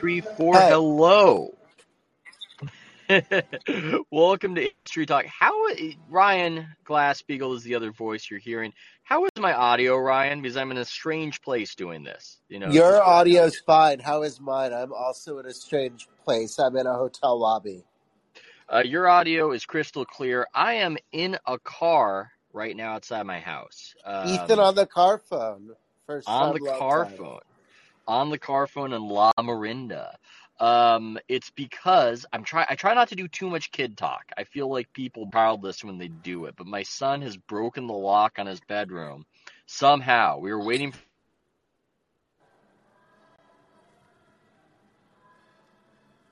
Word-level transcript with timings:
three, 0.00 0.22
four. 0.22 0.54
Hey. 0.54 0.70
Hello. 0.70 1.54
Welcome 4.10 4.54
to 4.54 4.62
Industry 4.62 5.04
Talk. 5.04 5.26
How 5.26 5.52
Ryan 6.08 6.68
Glasspiegel 6.86 7.54
is 7.54 7.62
the 7.64 7.74
other 7.74 7.92
voice 7.92 8.30
you're 8.30 8.40
hearing. 8.40 8.72
How 9.02 9.24
is 9.26 9.30
my 9.38 9.52
audio, 9.52 9.98
Ryan? 9.98 10.40
Because 10.40 10.56
I'm 10.56 10.70
in 10.70 10.78
a 10.78 10.84
strange 10.84 11.42
place 11.42 11.74
doing 11.74 12.02
this. 12.02 12.38
You 12.48 12.60
know, 12.60 12.70
your 12.70 13.02
audio's 13.02 13.58
fine. 13.58 13.98
How 13.98 14.22
is 14.22 14.40
mine? 14.40 14.72
I'm 14.72 14.92
also 14.92 15.38
in 15.38 15.46
a 15.46 15.52
strange 15.52 16.08
place. 16.24 16.58
I'm 16.58 16.76
in 16.76 16.86
a 16.86 16.94
hotel 16.94 17.38
lobby. 17.38 17.84
Uh, 18.72 18.82
your 18.84 19.08
audio 19.08 19.50
is 19.50 19.66
crystal 19.66 20.06
clear. 20.06 20.46
I 20.54 20.74
am 20.74 20.96
in 21.12 21.36
a 21.46 21.58
car 21.58 22.30
right 22.52 22.74
now 22.74 22.94
outside 22.94 23.24
my 23.24 23.40
house. 23.40 23.94
Um, 24.04 24.28
Ethan 24.28 24.60
on 24.60 24.76
the 24.76 24.86
car 24.86 25.18
phone. 25.18 25.72
First 26.06 26.28
on 26.28 26.54
the 26.54 26.60
car 26.60 27.04
time. 27.04 27.16
phone. 27.16 27.40
On 28.10 28.30
the 28.30 28.38
car 28.40 28.66
phone 28.66 28.92
in 28.92 29.02
La 29.08 29.32
Mirada. 29.40 30.16
Um, 30.58 31.18
it's 31.28 31.50
because 31.50 32.26
I'm 32.32 32.44
try 32.44 32.66
I 32.68 32.74
try 32.74 32.94
not 32.94 33.08
to 33.10 33.16
do 33.16 33.28
too 33.28 33.48
much 33.50 33.70
kid 33.72 33.96
talk. 33.96 34.24
I 34.36 34.44
feel 34.44 34.68
like 34.70 34.92
people 34.92 35.30
childless 35.32 35.84
when 35.84 35.98
they 35.98 36.08
do 36.08 36.46
it, 36.46 36.56
but 36.56 36.66
my 36.66 36.82
son 36.82 37.22
has 37.22 37.36
broken 37.38 37.86
the 37.86 37.94
lock 37.94 38.38
on 38.38 38.46
his 38.46 38.60
bedroom. 38.68 39.26
Somehow, 39.66 40.38
we 40.40 40.52
were 40.52 40.64
waiting. 40.64 40.92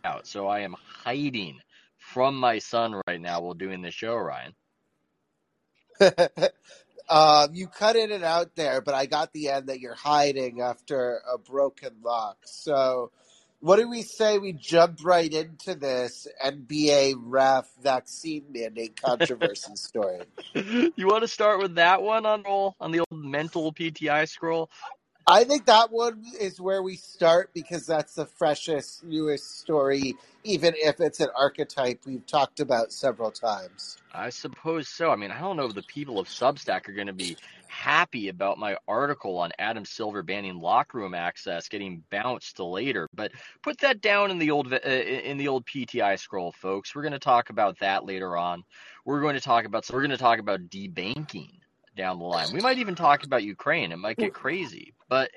out, 0.05 0.27
so 0.27 0.49
I 0.49 0.61
am 0.61 0.75
hiding 1.05 1.61
from 1.99 2.37
my 2.37 2.59
son 2.59 3.01
right 3.09 3.21
now 3.21 3.41
while 3.43 3.55
doing 3.55 3.83
the 3.83 3.93
show, 3.93 4.17
Ryan. 4.17 4.55
uh, 7.09 7.49
you 7.53 7.67
cut 7.67 7.97
in 7.97 8.13
and 8.13 8.25
out 8.25 8.55
there, 8.55 8.81
but 8.81 8.95
I 8.95 9.07
got 9.07 9.33
the 9.33 9.49
end 9.49 9.69
that 9.69 9.81
you're 9.81 9.95
hiding 9.95 10.61
after 10.61 11.21
a 11.33 11.39
broken 11.39 11.97
lock. 12.03 12.39
So 12.45 13.11
what 13.61 13.77
do 13.77 13.89
we 13.89 14.03
say 14.03 14.39
we 14.39 14.53
jump 14.53 15.01
right 15.03 15.33
into 15.33 15.75
this 15.75 16.29
NBA 16.45 17.15
ref 17.19 17.69
vaccine 17.83 18.45
mandate 18.51 19.01
controversy 19.01 19.75
story? 19.75 20.21
You 20.97 21.07
want 21.07 21.23
to 21.23 21.29
start 21.29 21.61
with 21.61 21.77
that 21.77 22.03
one 22.03 22.27
on 22.27 22.43
roll 22.43 22.75
on 22.81 22.91
the 22.91 23.01
old 23.01 23.25
mental 23.25 23.73
PTI 23.73 24.29
scroll? 24.29 24.71
I 25.31 25.45
think 25.45 25.67
that 25.67 25.93
one 25.93 26.25
is 26.41 26.59
where 26.59 26.83
we 26.83 26.97
start 26.97 27.51
because 27.53 27.85
that's 27.85 28.15
the 28.15 28.25
freshest, 28.25 29.05
newest 29.05 29.61
story, 29.61 30.17
even 30.43 30.73
if 30.75 31.01
it's 31.01 31.21
an 31.21 31.29
archetype 31.37 32.01
we've 32.07 32.25
talked 32.25 32.61
about 32.61 32.93
several 32.95 33.31
times. 33.31 33.99
I 34.15 34.31
suppose 34.31 34.89
so. 34.89 35.11
I 35.11 35.17
mean, 35.17 35.31
I 35.31 35.39
don't 35.41 35.59
know 35.59 35.67
if 35.67 35.75
the 35.75 35.83
people 35.83 36.19
of 36.19 36.29
Substack 36.29 36.89
are 36.89 36.95
going 36.95 37.09
to 37.09 37.13
be 37.13 37.37
happy 37.67 38.31
about 38.31 38.57
my 38.57 38.79
article 38.89 39.37
on 39.37 39.53
Adam 39.59 39.85
Silver 39.85 40.23
banning 40.23 40.61
locker 40.61 40.97
room 40.97 41.13
access 41.13 41.69
getting 41.69 42.03
bounced 42.11 42.57
to 42.57 42.65
later, 42.65 43.07
but 43.13 43.31
put 43.63 43.77
that 43.81 44.01
down 44.01 44.31
in 44.31 44.39
the 44.39 44.51
old 44.51 44.73
uh, 44.73 44.79
in 44.79 45.37
the 45.37 45.49
old 45.49 45.67
PTI 45.67 46.19
scroll, 46.19 46.53
folks. 46.53 46.95
We're 46.95 47.03
going 47.03 47.13
to 47.13 47.19
talk 47.19 47.51
about 47.51 47.81
that 47.81 48.07
later 48.07 48.35
on. 48.35 48.65
We're 49.05 49.21
going 49.21 49.35
to 49.35 49.43
talk 49.43 49.67
about 49.67 49.85
so 49.85 49.93
we're 49.93 50.01
going 50.01 50.11
to 50.13 50.17
talk 50.17 50.39
about 50.39 50.71
debanking 50.71 51.51
down 51.99 52.19
the 52.19 52.25
line. 52.25 52.49
We 52.55 52.61
might 52.61 52.79
even 52.79 52.95
talk 52.95 53.25
about 53.25 53.43
Ukraine. 53.43 53.93
It 53.93 53.99
might 53.99 54.17
get 54.17 54.33
crazy, 54.33 54.95
but 55.09 55.31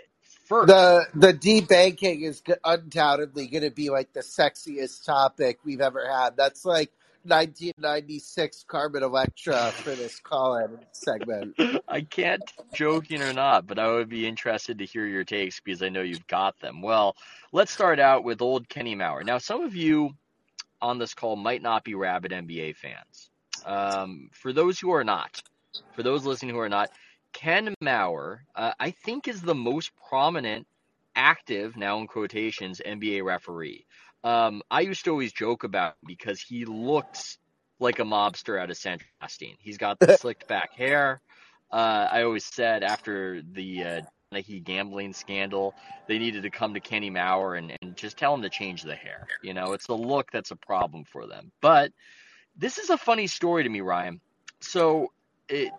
first, 0.45 0.67
the 0.67 1.05
the 1.13 1.33
debanking 1.33 2.23
is 2.23 2.41
undoubtedly 2.63 3.47
going 3.47 3.63
to 3.63 3.71
be 3.71 3.89
like 3.89 4.13
the 4.13 4.21
sexiest 4.21 5.03
topic 5.05 5.59
we've 5.65 5.81
ever 5.81 6.09
had. 6.09 6.37
That's 6.37 6.63
like 6.63 6.91
1996 7.23 8.65
Carmen 8.67 9.03
Electra 9.03 9.71
for 9.71 9.93
this 9.93 10.19
call-in 10.19 10.79
segment. 10.91 11.55
I 11.87 12.01
can't, 12.01 12.41
joking 12.73 13.21
or 13.21 13.33
not, 13.33 13.67
but 13.67 13.77
I 13.77 13.91
would 13.91 14.09
be 14.09 14.27
interested 14.27 14.79
to 14.79 14.85
hear 14.85 15.05
your 15.05 15.23
takes 15.23 15.59
because 15.59 15.83
I 15.83 15.89
know 15.89 16.01
you've 16.01 16.25
got 16.25 16.59
them. 16.59 16.81
Well, 16.81 17.15
let's 17.51 17.71
start 17.71 17.99
out 17.99 18.23
with 18.23 18.41
old 18.41 18.67
Kenny 18.69 18.95
Mauer. 18.95 19.23
Now, 19.23 19.37
some 19.37 19.63
of 19.63 19.75
you 19.75 20.11
on 20.81 20.97
this 20.97 21.13
call 21.13 21.35
might 21.35 21.61
not 21.61 21.83
be 21.83 21.93
rabid 21.93 22.31
NBA 22.31 22.75
fans. 22.75 23.29
Um, 23.65 24.29
for 24.33 24.51
those 24.51 24.79
who 24.79 24.91
are 24.91 25.03
not, 25.03 25.43
for 25.93 26.03
those 26.03 26.25
listening 26.25 26.55
who 26.55 26.61
are 26.61 26.69
not, 26.69 26.89
Ken 27.33 27.73
Mauer, 27.81 28.39
uh, 28.55 28.73
I 28.79 28.91
think, 28.91 29.27
is 29.27 29.41
the 29.41 29.55
most 29.55 29.91
prominent 30.09 30.67
active, 31.15 31.77
now 31.77 31.99
in 31.99 32.07
quotations, 32.07 32.81
NBA 32.85 33.23
referee. 33.23 33.85
Um, 34.23 34.61
I 34.69 34.81
used 34.81 35.05
to 35.05 35.11
always 35.11 35.33
joke 35.33 35.63
about 35.63 35.95
because 36.05 36.41
he 36.41 36.65
looks 36.65 37.37
like 37.79 37.99
a 37.99 38.03
mobster 38.03 38.59
out 38.59 38.69
of 38.69 38.77
San 38.77 38.99
Justin. 39.21 39.55
He's 39.59 39.77
got 39.77 39.99
the 39.99 40.17
slicked 40.19 40.47
back 40.47 40.73
hair. 40.73 41.21
Uh, 41.71 42.07
I 42.11 42.23
always 42.23 42.45
said 42.45 42.83
after 42.83 43.41
the 43.41 43.83
uh, 43.83 44.01
Nike 44.31 44.59
gambling 44.59 45.13
scandal, 45.13 45.73
they 46.07 46.19
needed 46.19 46.43
to 46.43 46.49
come 46.49 46.73
to 46.73 46.79
Kenny 46.79 47.09
Mauer 47.09 47.57
and, 47.57 47.73
and 47.81 47.95
just 47.95 48.17
tell 48.17 48.33
him 48.33 48.41
to 48.43 48.49
change 48.49 48.83
the 48.83 48.95
hair. 48.95 49.27
You 49.41 49.53
know, 49.53 49.73
it's 49.73 49.87
the 49.87 49.97
look 49.97 50.31
that's 50.31 50.51
a 50.51 50.55
problem 50.55 51.05
for 51.05 51.25
them. 51.25 51.51
But 51.61 51.91
this 52.55 52.77
is 52.77 52.89
a 52.89 52.97
funny 52.97 53.27
story 53.27 53.63
to 53.63 53.69
me, 53.69 53.81
Ryan. 53.81 54.21
So 54.59 55.11
it, 55.51 55.71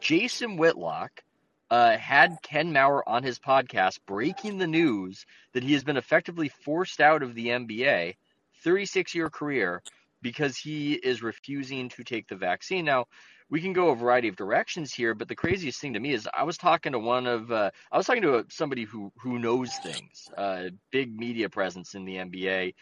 Jason 0.00 0.56
Whitlock 0.56 1.22
uh, 1.70 1.96
had 1.96 2.38
Ken 2.42 2.72
Mauer 2.72 3.02
on 3.06 3.22
his 3.22 3.38
podcast 3.38 3.98
breaking 4.06 4.58
the 4.58 4.66
news 4.66 5.26
that 5.52 5.62
he 5.62 5.72
has 5.74 5.84
been 5.84 5.96
effectively 5.96 6.48
forced 6.48 7.00
out 7.00 7.22
of 7.22 7.34
the 7.34 7.48
NBA, 7.48 8.14
36 8.62 9.14
year 9.14 9.30
career, 9.30 9.82
because 10.22 10.56
he 10.56 10.94
is 10.94 11.22
refusing 11.22 11.88
to 11.90 12.04
take 12.04 12.28
the 12.28 12.36
vaccine. 12.36 12.84
Now, 12.84 13.06
we 13.50 13.60
can 13.60 13.72
go 13.72 13.90
a 13.90 13.96
variety 13.96 14.28
of 14.28 14.36
directions 14.36 14.92
here, 14.94 15.14
but 15.14 15.28
the 15.28 15.34
craziest 15.34 15.80
thing 15.80 15.94
to 15.94 16.00
me 16.00 16.12
is 16.12 16.28
I 16.32 16.44
was 16.44 16.56
talking 16.56 16.92
to 16.92 16.98
one 17.00 17.26
of 17.26 17.50
uh, 17.50 17.70
I 17.90 17.96
was 17.96 18.06
talking 18.06 18.22
to 18.22 18.46
somebody 18.48 18.84
who 18.84 19.12
who 19.20 19.38
knows 19.40 19.74
things, 19.74 20.30
uh, 20.36 20.70
big 20.92 21.18
media 21.18 21.48
presence 21.48 21.94
in 21.94 22.04
the 22.04 22.16
NBA. 22.16 22.74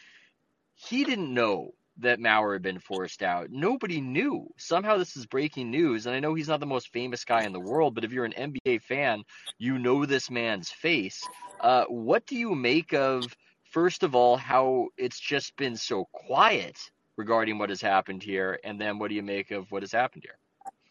He 0.75 1.05
didn't 1.05 1.33
know 1.33 1.73
that 1.99 2.21
Mauer 2.21 2.55
had 2.55 2.63
been 2.63 2.79
forced 2.79 3.23
out. 3.23 3.51
Nobody 3.51 4.01
knew. 4.01 4.49
Somehow 4.57 4.97
this 4.97 5.17
is 5.17 5.27
breaking 5.27 5.71
news, 5.71 6.07
and 6.07 6.15
I 6.15 6.21
know 6.21 6.35
he's 6.35 6.49
not 6.49 6.61
the 6.61 6.67
most 6.67 6.93
famous 6.93 7.25
guy 7.25 7.43
in 7.43 7.53
the 7.53 7.61
world, 7.61 7.95
but 7.95 8.05
if 8.05 8.13
you're 8.13 8.25
an 8.25 8.35
NBA 8.37 8.83
fan, 8.83 9.25
you 9.59 9.79
know 9.79 10.07
this 10.07 10.31
man's 10.31 10.71
face. 10.71 11.23
Uh, 11.61 11.85
what 11.85 12.27
do 12.27 12.37
you 12.37 12.55
make 12.55 12.95
of, 12.95 13.25
first 13.71 14.03
of 14.03 14.15
all, 14.15 14.37
how 14.37 14.89
it's 14.97 15.19
just 15.19 15.57
been 15.57 15.77
so 15.77 16.07
quiet 16.13 16.79
regarding 17.17 17.59
what 17.59 17.69
has 17.69 17.81
happened 17.81 18.23
here, 18.23 18.59
and 18.63 18.81
then 18.81 18.99
what 18.99 19.09
do 19.09 19.15
you 19.15 19.23
make 19.23 19.51
of 19.51 19.71
what 19.73 19.83
has 19.83 19.93
happened 19.93 20.25
here? 20.25 20.39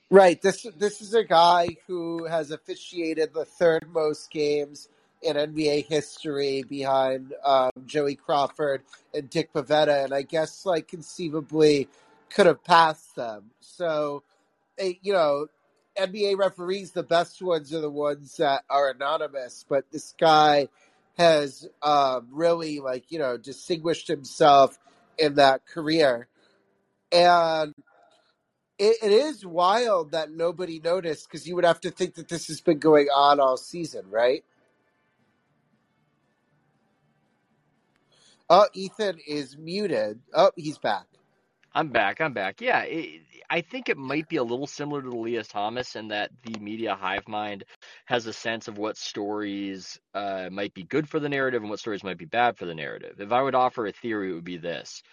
Right. 0.10 0.42
This 0.42 0.66
this 0.78 1.02
is 1.02 1.14
a 1.14 1.24
guy 1.24 1.68
who 1.86 2.26
has 2.26 2.52
officiated 2.52 3.34
the 3.34 3.44
third 3.44 3.90
most 3.92 4.32
games 4.32 4.88
in 5.22 5.36
NBA 5.36 5.88
history 5.88 6.64
behind 6.68 7.34
um, 7.44 7.72
Joey 7.86 8.16
Crawford 8.16 8.84
and 9.14 9.30
Dick 9.30 9.54
Bavetta, 9.54 10.04
and 10.04 10.14
I 10.14 10.22
guess 10.22 10.66
like 10.66 10.88
conceivably 10.88 11.88
could 12.30 12.46
have 12.46 12.64
passed 12.64 13.16
them. 13.16 13.52
So, 13.60 14.24
you 14.80 15.14
know, 15.14 15.48
NBA 15.98 16.38
referees, 16.38 16.92
the 16.92 17.04
best 17.04 17.42
ones 17.42 17.74
are 17.74 17.82
the 17.82 17.90
ones 17.90 18.38
that 18.38 18.64
are 18.70 18.92
anonymous, 18.92 19.66
but 19.68 19.86
this 19.92 20.14
guy 20.20 20.68
has 21.18 21.68
um, 21.82 22.28
really 22.32 22.80
like 22.80 23.12
you 23.12 23.20
know 23.20 23.38
distinguished 23.38 24.08
himself 24.08 24.78
in 25.18 25.36
that 25.36 25.66
career, 25.66 26.28
and 27.12 27.74
it, 28.78 28.98
it 29.02 29.12
is 29.12 29.46
wild 29.46 30.12
that 30.12 30.32
nobody 30.32 30.80
noticed 30.80 31.28
because 31.28 31.48
you 31.48 31.56
would 31.56 31.66
have 31.66 31.82
to 31.82 31.92
think 31.92 32.16
that 32.16 32.28
this 32.28 32.48
has 32.48 32.62
been 32.62 32.80
going 32.80 33.08
on 33.08 33.40
all 33.40 33.58
season, 33.58 34.06
right? 34.10 34.44
Oh, 38.50 38.68
Ethan 38.74 39.20
is 39.28 39.58
muted. 39.58 40.22
Oh, 40.34 40.52
he's 40.56 40.78
back. 40.78 41.08
I'm 41.74 41.90
back. 41.90 42.22
I'm 42.22 42.34
back. 42.34 42.62
Yeah, 42.62 42.82
it, 42.84 43.22
I 43.50 43.62
think 43.62 43.90
it 43.90 43.98
might 43.98 44.28
be 44.30 44.38
a 44.38 44.44
little 44.44 44.68
similar 44.68 45.02
to 45.02 45.10
the 45.10 45.16
Elias 45.16 45.48
Thomas 45.48 45.96
in 45.96 46.10
that 46.10 46.32
the 46.44 46.60
media 46.60 46.96
hive 46.96 47.28
mind 47.28 47.66
has 48.06 48.26
a 48.26 48.34
sense 48.34 48.68
of 48.68 48.78
what 48.78 48.98
stories 48.98 50.00
uh, 50.16 50.50
might 50.52 50.74
be 50.74 50.84
good 50.84 51.08
for 51.08 51.20
the 51.20 51.30
narrative 51.30 51.62
and 51.62 51.70
what 51.70 51.80
stories 51.80 52.04
might 52.04 52.18
be 52.18 52.26
bad 52.26 52.58
for 52.58 52.66
the 52.66 52.76
narrative. 52.76 53.20
If 53.20 53.32
I 53.32 53.42
would 53.42 53.56
offer 53.56 53.86
a 53.88 53.92
theory, 53.92 54.32
it 54.32 54.36
would 54.36 54.44
be 54.44 54.58
this. 54.58 55.04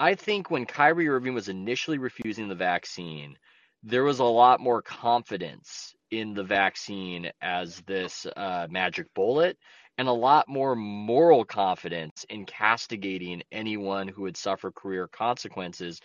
I 0.00 0.14
think 0.14 0.50
when 0.50 0.66
Kyrie 0.66 1.08
Irving 1.08 1.34
was 1.34 1.48
initially 1.48 1.98
refusing 1.98 2.48
the 2.48 2.54
vaccine, 2.54 3.36
there 3.82 4.04
was 4.04 4.18
a 4.18 4.24
lot 4.24 4.60
more 4.60 4.82
confidence 4.82 5.94
in 6.10 6.34
the 6.34 6.44
vaccine 6.44 7.30
as 7.40 7.80
this 7.86 8.26
uh, 8.36 8.66
magic 8.70 9.06
bullet 9.14 9.56
and 9.98 10.08
a 10.08 10.12
lot 10.12 10.48
more 10.48 10.74
moral 10.74 11.44
confidence 11.44 12.24
in 12.30 12.46
castigating 12.46 13.42
anyone 13.52 14.08
who 14.08 14.22
would 14.22 14.36
suffer 14.36 14.70
career 14.70 15.08
consequences 15.08 16.00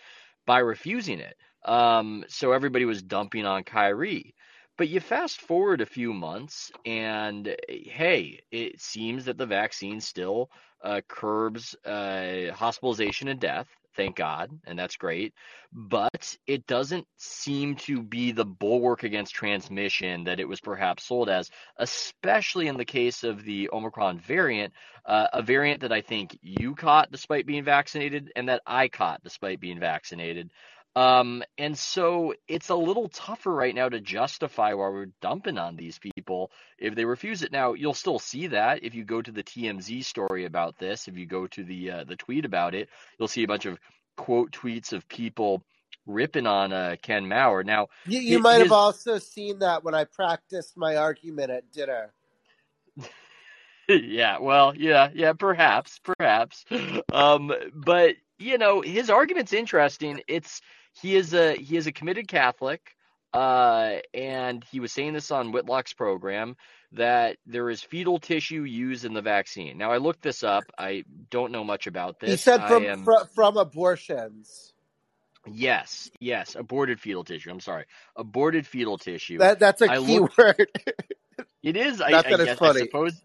by 0.46 0.58
refusing 0.58 1.20
it. 1.20 1.36
Um, 1.64 2.24
so 2.28 2.52
everybody 2.52 2.84
was 2.84 3.02
dumping 3.02 3.46
on 3.46 3.64
Kyrie. 3.64 4.34
But 4.78 4.88
you 4.88 5.00
fast 5.00 5.40
forward 5.40 5.80
a 5.80 5.86
few 5.86 6.12
months, 6.12 6.70
and 6.84 7.56
hey, 7.68 8.40
it 8.50 8.78
seems 8.80 9.24
that 9.24 9.38
the 9.38 9.46
vaccine 9.46 10.00
still 10.00 10.50
uh, 10.84 11.00
curbs 11.08 11.74
uh, 11.86 12.52
hospitalization 12.52 13.28
and 13.28 13.40
death 13.40 13.68
thank 13.96 14.16
God, 14.16 14.50
and 14.66 14.78
that's 14.78 14.96
great. 14.96 15.34
But 15.72 16.36
it 16.46 16.66
doesn't 16.66 17.06
seem 17.16 17.76
to 17.76 18.02
be 18.02 18.32
the 18.32 18.44
bulwark 18.44 19.02
against 19.02 19.34
transmission 19.34 20.24
that 20.24 20.40
it 20.40 20.48
was 20.48 20.60
perhaps 20.60 21.04
sold 21.04 21.28
as, 21.28 21.50
especially 21.78 22.68
in 22.68 22.76
the 22.76 22.84
case 22.84 23.24
of 23.24 23.42
the 23.42 23.70
Omicron 23.72 24.18
variant, 24.20 24.72
uh, 25.04 25.26
a 25.32 25.42
variant 25.42 25.80
that 25.80 25.92
I 25.92 26.00
think 26.00 26.38
you 26.42 26.74
caught 26.74 27.10
despite 27.10 27.46
being 27.46 27.64
vaccinated 27.64 28.32
and 28.36 28.48
that 28.48 28.62
I 28.66 28.88
caught 28.88 29.22
despite 29.22 29.60
being 29.60 29.80
vaccinated. 29.80 30.50
Um, 30.96 31.42
and 31.58 31.76
so 31.76 32.32
it's 32.48 32.70
a 32.70 32.74
little 32.74 33.10
tougher 33.10 33.52
right 33.52 33.74
now 33.74 33.90
to 33.90 34.00
justify 34.00 34.72
why 34.72 34.88
we're 34.88 35.10
dumping 35.20 35.58
on 35.58 35.76
these 35.76 35.98
people 35.98 36.50
if 36.78 36.94
they 36.94 37.04
refuse 37.04 37.42
it. 37.42 37.52
Now 37.52 37.74
you'll 37.74 37.92
still 37.92 38.18
see 38.18 38.46
that 38.46 38.82
if 38.82 38.94
you 38.94 39.04
go 39.04 39.20
to 39.20 39.30
the 39.30 39.42
TMZ 39.42 40.06
story 40.06 40.46
about 40.46 40.78
this, 40.78 41.06
if 41.06 41.18
you 41.18 41.26
go 41.26 41.46
to 41.48 41.64
the 41.64 41.90
uh, 41.90 42.04
the 42.04 42.16
tweet 42.16 42.46
about 42.46 42.74
it, 42.74 42.88
you'll 43.18 43.28
see 43.28 43.42
a 43.42 43.46
bunch 43.46 43.66
of 43.66 43.78
quote 44.16 44.52
tweets 44.52 44.94
of 44.94 45.06
people 45.06 45.62
ripping 46.06 46.46
on 46.46 46.72
uh, 46.72 46.96
Ken 47.02 47.26
Mauer. 47.26 47.62
Now 47.62 47.88
you, 48.06 48.20
you 48.20 48.38
might 48.38 48.54
his... 48.54 48.62
have 48.62 48.72
also 48.72 49.18
seen 49.18 49.58
that 49.58 49.84
when 49.84 49.94
I 49.94 50.04
practiced 50.04 50.78
my 50.78 50.96
argument 50.96 51.50
at 51.50 51.70
dinner. 51.72 52.14
yeah, 53.88 54.38
well, 54.38 54.74
yeah, 54.74 55.10
yeah, 55.12 55.34
perhaps, 55.34 56.00
perhaps. 56.02 56.64
Um, 57.12 57.52
but 57.74 58.16
you 58.38 58.56
know, 58.56 58.80
his 58.80 59.10
argument's 59.10 59.52
interesting. 59.52 60.22
It's 60.26 60.62
he 61.00 61.16
is 61.16 61.34
a 61.34 61.54
he 61.54 61.76
is 61.76 61.86
a 61.86 61.92
committed 61.92 62.28
Catholic, 62.28 62.96
uh, 63.32 63.96
and 64.14 64.64
he 64.70 64.80
was 64.80 64.92
saying 64.92 65.12
this 65.12 65.30
on 65.30 65.52
Whitlock's 65.52 65.92
program 65.92 66.56
that 66.92 67.36
there 67.46 67.68
is 67.68 67.82
fetal 67.82 68.18
tissue 68.18 68.62
used 68.62 69.04
in 69.04 69.12
the 69.12 69.22
vaccine. 69.22 69.76
Now 69.76 69.92
I 69.92 69.98
looked 69.98 70.22
this 70.22 70.42
up. 70.42 70.64
I 70.78 71.04
don't 71.30 71.52
know 71.52 71.64
much 71.64 71.86
about 71.86 72.18
this. 72.20 72.30
He 72.30 72.36
said 72.36 72.66
from 72.66 72.84
am, 72.84 73.04
fr- 73.04 73.26
from 73.34 73.56
abortions. 73.56 74.72
Yes, 75.48 76.10
yes, 76.18 76.56
aborted 76.56 77.00
fetal 77.00 77.24
tissue. 77.24 77.50
I'm 77.50 77.60
sorry, 77.60 77.84
aborted 78.16 78.66
fetal 78.66 78.98
tissue. 78.98 79.38
That 79.38 79.58
that's 79.58 79.82
a 79.82 79.88
key 79.88 80.18
looked, 80.18 80.38
word. 80.38 80.68
it 81.62 81.76
is. 81.76 82.00
I, 82.00 82.06
I, 82.06 82.22
guess, 82.22 82.60
I 82.60 82.78
suppose. 82.78 83.22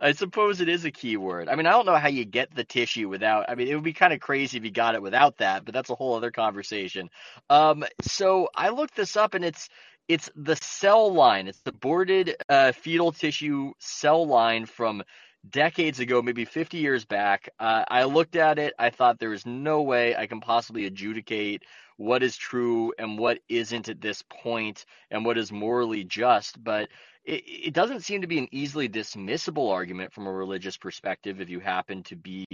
I 0.00 0.12
suppose 0.12 0.60
it 0.60 0.68
is 0.68 0.84
a 0.84 0.90
keyword. 0.90 1.48
I 1.48 1.56
mean, 1.56 1.66
I 1.66 1.72
don't 1.72 1.86
know 1.86 1.96
how 1.96 2.08
you 2.08 2.24
get 2.24 2.54
the 2.54 2.64
tissue 2.64 3.08
without. 3.08 3.46
I 3.48 3.54
mean, 3.54 3.68
it 3.68 3.74
would 3.74 3.84
be 3.84 3.92
kind 3.92 4.12
of 4.12 4.20
crazy 4.20 4.56
if 4.56 4.64
you 4.64 4.70
got 4.70 4.94
it 4.94 5.02
without 5.02 5.38
that, 5.38 5.64
but 5.64 5.74
that's 5.74 5.90
a 5.90 5.94
whole 5.94 6.14
other 6.14 6.30
conversation. 6.30 7.10
Um, 7.50 7.84
so 8.02 8.48
I 8.54 8.70
looked 8.70 8.96
this 8.96 9.16
up, 9.16 9.34
and 9.34 9.44
it's 9.44 9.68
it's 10.08 10.30
the 10.34 10.56
cell 10.56 11.12
line. 11.12 11.48
It's 11.48 11.60
the 11.60 11.72
boarded 11.72 12.34
uh, 12.48 12.72
fetal 12.72 13.12
tissue 13.12 13.72
cell 13.78 14.26
line 14.26 14.66
from 14.66 15.02
decades 15.48 16.00
ago, 16.00 16.20
maybe 16.20 16.44
50 16.44 16.78
years 16.78 17.04
back. 17.04 17.48
Uh, 17.58 17.84
I 17.88 18.04
looked 18.04 18.36
at 18.36 18.58
it. 18.58 18.74
I 18.78 18.90
thought 18.90 19.18
there 19.18 19.32
is 19.32 19.46
no 19.46 19.82
way 19.82 20.16
I 20.16 20.26
can 20.26 20.40
possibly 20.40 20.86
adjudicate 20.86 21.62
what 21.96 22.22
is 22.22 22.36
true 22.36 22.92
and 22.98 23.18
what 23.18 23.38
isn't 23.48 23.88
at 23.88 24.00
this 24.00 24.22
point, 24.28 24.84
and 25.10 25.24
what 25.24 25.38
is 25.38 25.52
morally 25.52 26.04
just. 26.04 26.62
But 26.62 26.88
it, 27.24 27.42
it 27.46 27.74
doesn't 27.74 28.00
seem 28.00 28.22
to 28.22 28.26
be 28.26 28.38
an 28.38 28.48
easily 28.50 28.88
dismissible 28.88 29.70
argument 29.70 30.12
from 30.12 30.26
a 30.26 30.32
religious 30.32 30.76
perspective 30.76 31.40
if 31.40 31.50
you 31.50 31.60
happen 31.60 32.02
to 32.04 32.16
be 32.16 32.46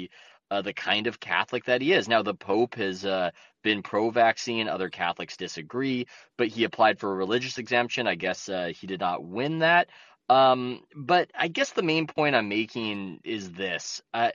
uh, 0.50 0.62
the 0.62 0.72
kind 0.72 1.06
of 1.06 1.20
Catholic 1.20 1.64
that 1.64 1.82
he 1.82 1.92
is. 1.92 2.08
Now, 2.08 2.22
the 2.22 2.34
Pope 2.34 2.74
has 2.76 3.04
uh, 3.04 3.30
been 3.62 3.82
pro 3.82 4.10
vaccine, 4.10 4.68
other 4.68 4.88
Catholics 4.88 5.36
disagree, 5.36 6.06
but 6.36 6.48
he 6.48 6.64
applied 6.64 6.98
for 6.98 7.12
a 7.12 7.16
religious 7.16 7.58
exemption. 7.58 8.06
I 8.06 8.14
guess 8.14 8.48
uh, 8.48 8.72
he 8.78 8.86
did 8.86 9.00
not 9.00 9.24
win 9.24 9.60
that. 9.60 9.88
Um, 10.28 10.80
but 10.94 11.30
I 11.38 11.48
guess 11.48 11.70
the 11.70 11.82
main 11.82 12.06
point 12.06 12.34
I'm 12.34 12.48
making 12.48 13.20
is 13.24 13.52
this. 13.52 14.02
I 14.12 14.32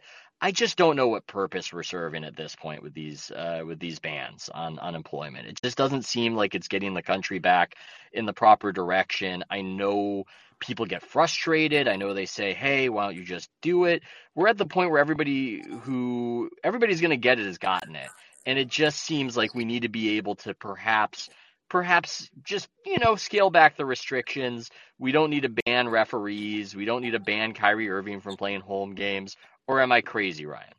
just 0.49 0.75
don't 0.75 0.95
know 0.95 1.07
what 1.07 1.27
purpose 1.27 1.71
we're 1.71 1.83
serving 1.83 2.23
at 2.23 2.35
this 2.35 2.55
point 2.55 2.81
with 2.81 2.95
these 2.95 3.29
uh, 3.29 3.61
with 3.63 3.79
these 3.79 3.99
bans 3.99 4.49
on 4.51 4.79
unemployment. 4.79 5.47
It 5.47 5.61
just 5.61 5.77
doesn't 5.77 6.03
seem 6.03 6.33
like 6.33 6.55
it's 6.55 6.67
getting 6.67 6.95
the 6.95 7.03
country 7.03 7.37
back 7.37 7.75
in 8.11 8.25
the 8.25 8.33
proper 8.33 8.71
direction. 8.71 9.43
I 9.51 9.61
know 9.61 10.25
people 10.59 10.87
get 10.87 11.03
frustrated. 11.03 11.87
I 11.87 11.95
know 11.95 12.15
they 12.15 12.25
say, 12.25 12.53
"Hey, 12.53 12.89
why 12.89 13.05
don't 13.05 13.15
you 13.15 13.23
just 13.23 13.51
do 13.61 13.85
it?" 13.85 14.01
We're 14.33 14.47
at 14.47 14.57
the 14.57 14.65
point 14.65 14.89
where 14.89 14.99
everybody 14.99 15.63
who 15.83 16.49
everybody's 16.63 17.01
going 17.01 17.11
to 17.11 17.17
get 17.17 17.37
it 17.37 17.45
has 17.45 17.59
gotten 17.59 17.95
it, 17.95 18.09
and 18.47 18.57
it 18.57 18.67
just 18.67 18.99
seems 19.03 19.37
like 19.37 19.53
we 19.53 19.63
need 19.63 19.83
to 19.83 19.89
be 19.89 20.17
able 20.17 20.35
to 20.37 20.55
perhaps 20.55 21.29
perhaps 21.71 22.29
just 22.43 22.67
you 22.85 22.99
know 22.99 23.15
scale 23.15 23.49
back 23.49 23.77
the 23.77 23.85
restrictions. 23.85 24.69
We 24.99 25.11
don't 25.11 25.29
need 25.29 25.43
to 25.43 25.55
ban 25.65 25.87
referees. 25.87 26.75
We 26.75 26.85
don't 26.85 27.01
need 27.01 27.11
to 27.11 27.19
ban 27.19 27.53
Kyrie 27.53 27.89
Irving 27.89 28.21
from 28.21 28.37
playing 28.37 28.61
home 28.61 28.93
games. 28.93 29.37
Or 29.67 29.81
am 29.81 29.91
I 29.91 30.01
crazy, 30.01 30.45
Ryan? 30.45 30.73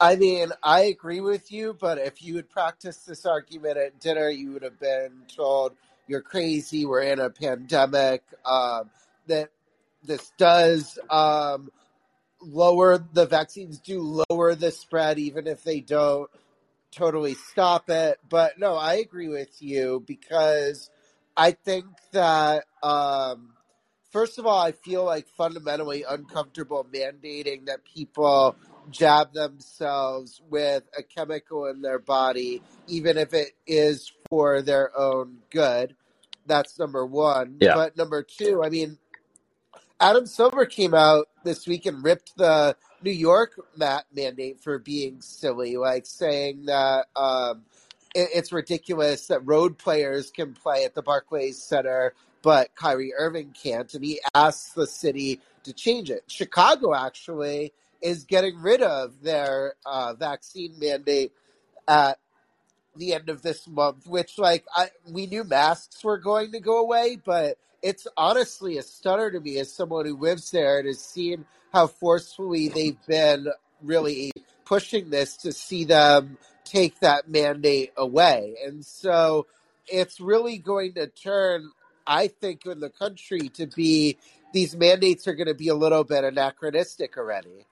I 0.00 0.16
mean, 0.16 0.50
I 0.62 0.80
agree 0.82 1.20
with 1.20 1.52
you, 1.52 1.76
but 1.78 1.98
if 1.98 2.22
you 2.24 2.36
had 2.36 2.50
practiced 2.50 3.06
this 3.06 3.24
argument 3.24 3.76
at 3.76 4.00
dinner, 4.00 4.28
you 4.28 4.52
would 4.52 4.62
have 4.62 4.80
been 4.80 5.22
told 5.28 5.76
you're 6.08 6.22
crazy. 6.22 6.84
We're 6.84 7.02
in 7.02 7.20
a 7.20 7.30
pandemic. 7.30 8.24
Um, 8.44 8.90
that 9.28 9.50
this 10.02 10.32
does 10.36 10.98
um, 11.08 11.70
lower 12.40 12.98
the 12.98 13.26
vaccines 13.26 13.78
do 13.78 14.24
lower 14.28 14.54
the 14.54 14.72
spread, 14.72 15.18
even 15.18 15.46
if 15.46 15.62
they 15.62 15.80
don't 15.80 16.28
totally 16.90 17.34
stop 17.34 17.88
it. 17.88 18.18
But 18.28 18.58
no, 18.58 18.74
I 18.74 18.94
agree 18.94 19.28
with 19.28 19.62
you 19.62 20.02
because 20.06 20.90
I 21.36 21.52
think 21.52 21.86
that 22.12 22.64
um, 22.82 23.54
first 24.12 24.38
of 24.38 24.46
all, 24.46 24.60
I 24.60 24.72
feel 24.72 25.04
like 25.04 25.26
fundamentally 25.28 26.04
uncomfortable 26.08 26.86
mandating 26.94 27.66
that 27.66 27.84
people 27.84 28.56
jab 28.90 29.32
themselves 29.32 30.40
with 30.50 30.84
a 30.96 31.02
chemical 31.02 31.66
in 31.66 31.82
their 31.82 31.98
body, 31.98 32.62
even 32.86 33.16
if 33.16 33.34
it 33.34 33.52
is 33.66 34.12
for 34.28 34.62
their 34.62 34.96
own 34.98 35.38
good. 35.50 35.96
That's 36.46 36.78
number 36.78 37.06
one. 37.06 37.56
Yeah. 37.60 37.74
But 37.74 37.96
number 37.96 38.22
two, 38.22 38.62
I 38.64 38.68
mean, 38.68 38.98
Adam 40.00 40.26
Silver 40.26 40.66
came 40.66 40.94
out 40.94 41.28
this 41.44 41.66
week 41.66 41.86
and 41.86 42.02
ripped 42.04 42.36
the 42.36 42.76
New 43.02 43.12
York 43.12 43.52
mat 43.76 44.04
mandate 44.14 44.60
for 44.60 44.78
being 44.78 45.20
silly, 45.20 45.76
like 45.76 46.06
saying 46.06 46.66
that 46.66 47.06
um, 47.14 47.62
it, 48.14 48.28
it's 48.34 48.52
ridiculous 48.52 49.28
that 49.28 49.46
road 49.46 49.78
players 49.78 50.30
can 50.30 50.54
play 50.54 50.84
at 50.84 50.94
the 50.94 51.02
Barclays 51.02 51.62
Center 51.62 52.14
but 52.42 52.74
Kyrie 52.74 53.14
Irving 53.16 53.54
can't, 53.54 53.92
and 53.94 54.04
he 54.04 54.20
asks 54.34 54.72
the 54.72 54.86
city 54.86 55.40
to 55.64 55.72
change 55.72 56.10
it. 56.10 56.24
Chicago 56.26 56.94
actually 56.94 57.72
is 58.00 58.24
getting 58.24 58.60
rid 58.60 58.82
of 58.82 59.22
their 59.22 59.74
uh, 59.86 60.14
vaccine 60.14 60.74
mandate 60.78 61.32
at 61.86 62.18
the 62.96 63.14
end 63.14 63.28
of 63.28 63.42
this 63.42 63.66
month, 63.68 64.06
which 64.06 64.38
like 64.38 64.64
I, 64.74 64.90
we 65.10 65.26
knew 65.26 65.44
masks 65.44 66.02
were 66.04 66.18
going 66.18 66.52
to 66.52 66.60
go 66.60 66.78
away, 66.78 67.16
but 67.24 67.58
it's 67.80 68.06
honestly 68.16 68.78
a 68.78 68.82
stunner 68.82 69.30
to 69.30 69.40
me 69.40 69.58
as 69.58 69.72
someone 69.72 70.06
who 70.06 70.16
lives 70.16 70.50
there 70.50 70.78
and 70.78 70.86
has 70.86 71.00
seen 71.00 71.44
how 71.72 71.86
forcefully 71.86 72.68
they've 72.68 73.06
been 73.06 73.48
really 73.82 74.32
pushing 74.64 75.10
this 75.10 75.36
to 75.38 75.52
see 75.52 75.84
them 75.84 76.38
take 76.64 77.00
that 77.00 77.28
mandate 77.28 77.92
away. 77.96 78.56
And 78.64 78.84
so 78.84 79.46
it's 79.86 80.20
really 80.20 80.58
going 80.58 80.94
to 80.94 81.06
turn 81.06 81.70
I 82.06 82.28
think, 82.28 82.66
in 82.66 82.80
the 82.80 82.90
country 82.90 83.48
to 83.50 83.66
be 83.66 84.18
these 84.52 84.76
mandates 84.76 85.26
are 85.26 85.34
going 85.34 85.48
to 85.48 85.54
be 85.54 85.68
a 85.68 85.74
little 85.74 86.04
bit 86.04 86.24
anachronistic 86.24 87.16
already. 87.16 87.66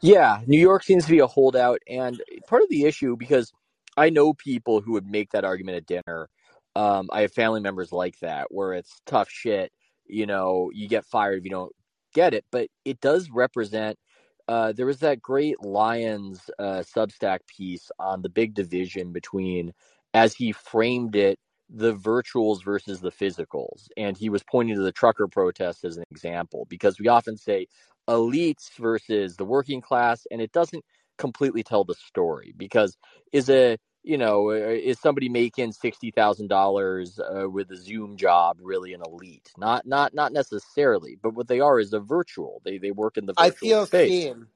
Yeah, 0.00 0.40
New 0.46 0.58
York 0.60 0.82
seems 0.82 1.04
to 1.04 1.10
be 1.10 1.18
a 1.18 1.26
holdout, 1.26 1.80
and 1.88 2.20
part 2.46 2.62
of 2.62 2.68
the 2.68 2.84
issue 2.84 3.16
because 3.16 3.52
I 3.96 4.10
know 4.10 4.32
people 4.32 4.80
who 4.80 4.92
would 4.92 5.06
make 5.06 5.30
that 5.32 5.44
argument 5.44 5.76
at 5.76 5.86
dinner. 5.86 6.28
Um, 6.76 7.08
I 7.12 7.22
have 7.22 7.32
family 7.32 7.60
members 7.60 7.92
like 7.92 8.18
that 8.20 8.46
where 8.50 8.72
it's 8.72 9.00
tough 9.04 9.28
shit. 9.28 9.72
You 10.06 10.26
know, 10.26 10.70
you 10.72 10.88
get 10.88 11.04
fired 11.04 11.38
if 11.38 11.44
you 11.44 11.50
don't 11.50 11.72
get 12.14 12.32
it, 12.34 12.44
but 12.50 12.68
it 12.84 13.00
does 13.00 13.30
represent. 13.30 13.98
Uh, 14.48 14.72
there 14.72 14.86
was 14.86 15.00
that 15.00 15.20
great 15.20 15.62
Lions 15.62 16.48
uh, 16.58 16.82
Substack 16.96 17.40
piece 17.46 17.90
on 17.98 18.22
the 18.22 18.28
big 18.28 18.54
division 18.54 19.12
between, 19.12 19.72
as 20.14 20.34
he 20.34 20.52
framed 20.52 21.14
it, 21.14 21.38
the 21.72 21.94
virtuals 21.94 22.64
versus 22.64 23.00
the 23.00 23.12
physicals. 23.12 23.88
And 23.96 24.16
he 24.16 24.28
was 24.28 24.42
pointing 24.42 24.76
to 24.76 24.82
the 24.82 24.92
trucker 24.92 25.28
protest 25.28 25.84
as 25.84 25.96
an 25.96 26.04
example 26.10 26.66
because 26.68 26.98
we 26.98 27.08
often 27.08 27.36
say 27.36 27.66
elites 28.08 28.70
versus 28.78 29.36
the 29.36 29.44
working 29.44 29.80
class, 29.80 30.26
and 30.30 30.40
it 30.40 30.52
doesn't 30.52 30.84
completely 31.18 31.62
tell 31.62 31.84
the 31.84 31.94
story 31.94 32.54
because 32.56 32.96
is 33.30 33.50
a 33.50 33.76
you 34.02 34.16
know 34.16 34.50
uh, 34.50 34.54
is 34.54 34.98
somebody 34.98 35.28
making 35.28 35.70
sixty 35.70 36.10
thousand 36.10 36.50
uh, 36.50 36.54
dollars 36.56 37.20
with 37.52 37.70
a 37.70 37.76
Zoom 37.76 38.16
job 38.16 38.58
really 38.60 38.94
an 38.94 39.02
elite? 39.06 39.50
Not 39.56 39.86
not 39.86 40.14
not 40.14 40.32
necessarily, 40.32 41.18
but 41.22 41.34
what 41.34 41.46
they 41.46 41.60
are 41.60 41.78
is 41.78 41.92
a 41.92 42.00
virtual. 42.00 42.62
They 42.64 42.78
they 42.78 42.90
work 42.90 43.16
in 43.16 43.26
the 43.26 43.34
I 43.36 43.50
feel 43.50 43.86
space. 43.86 44.22
seen. 44.22 44.46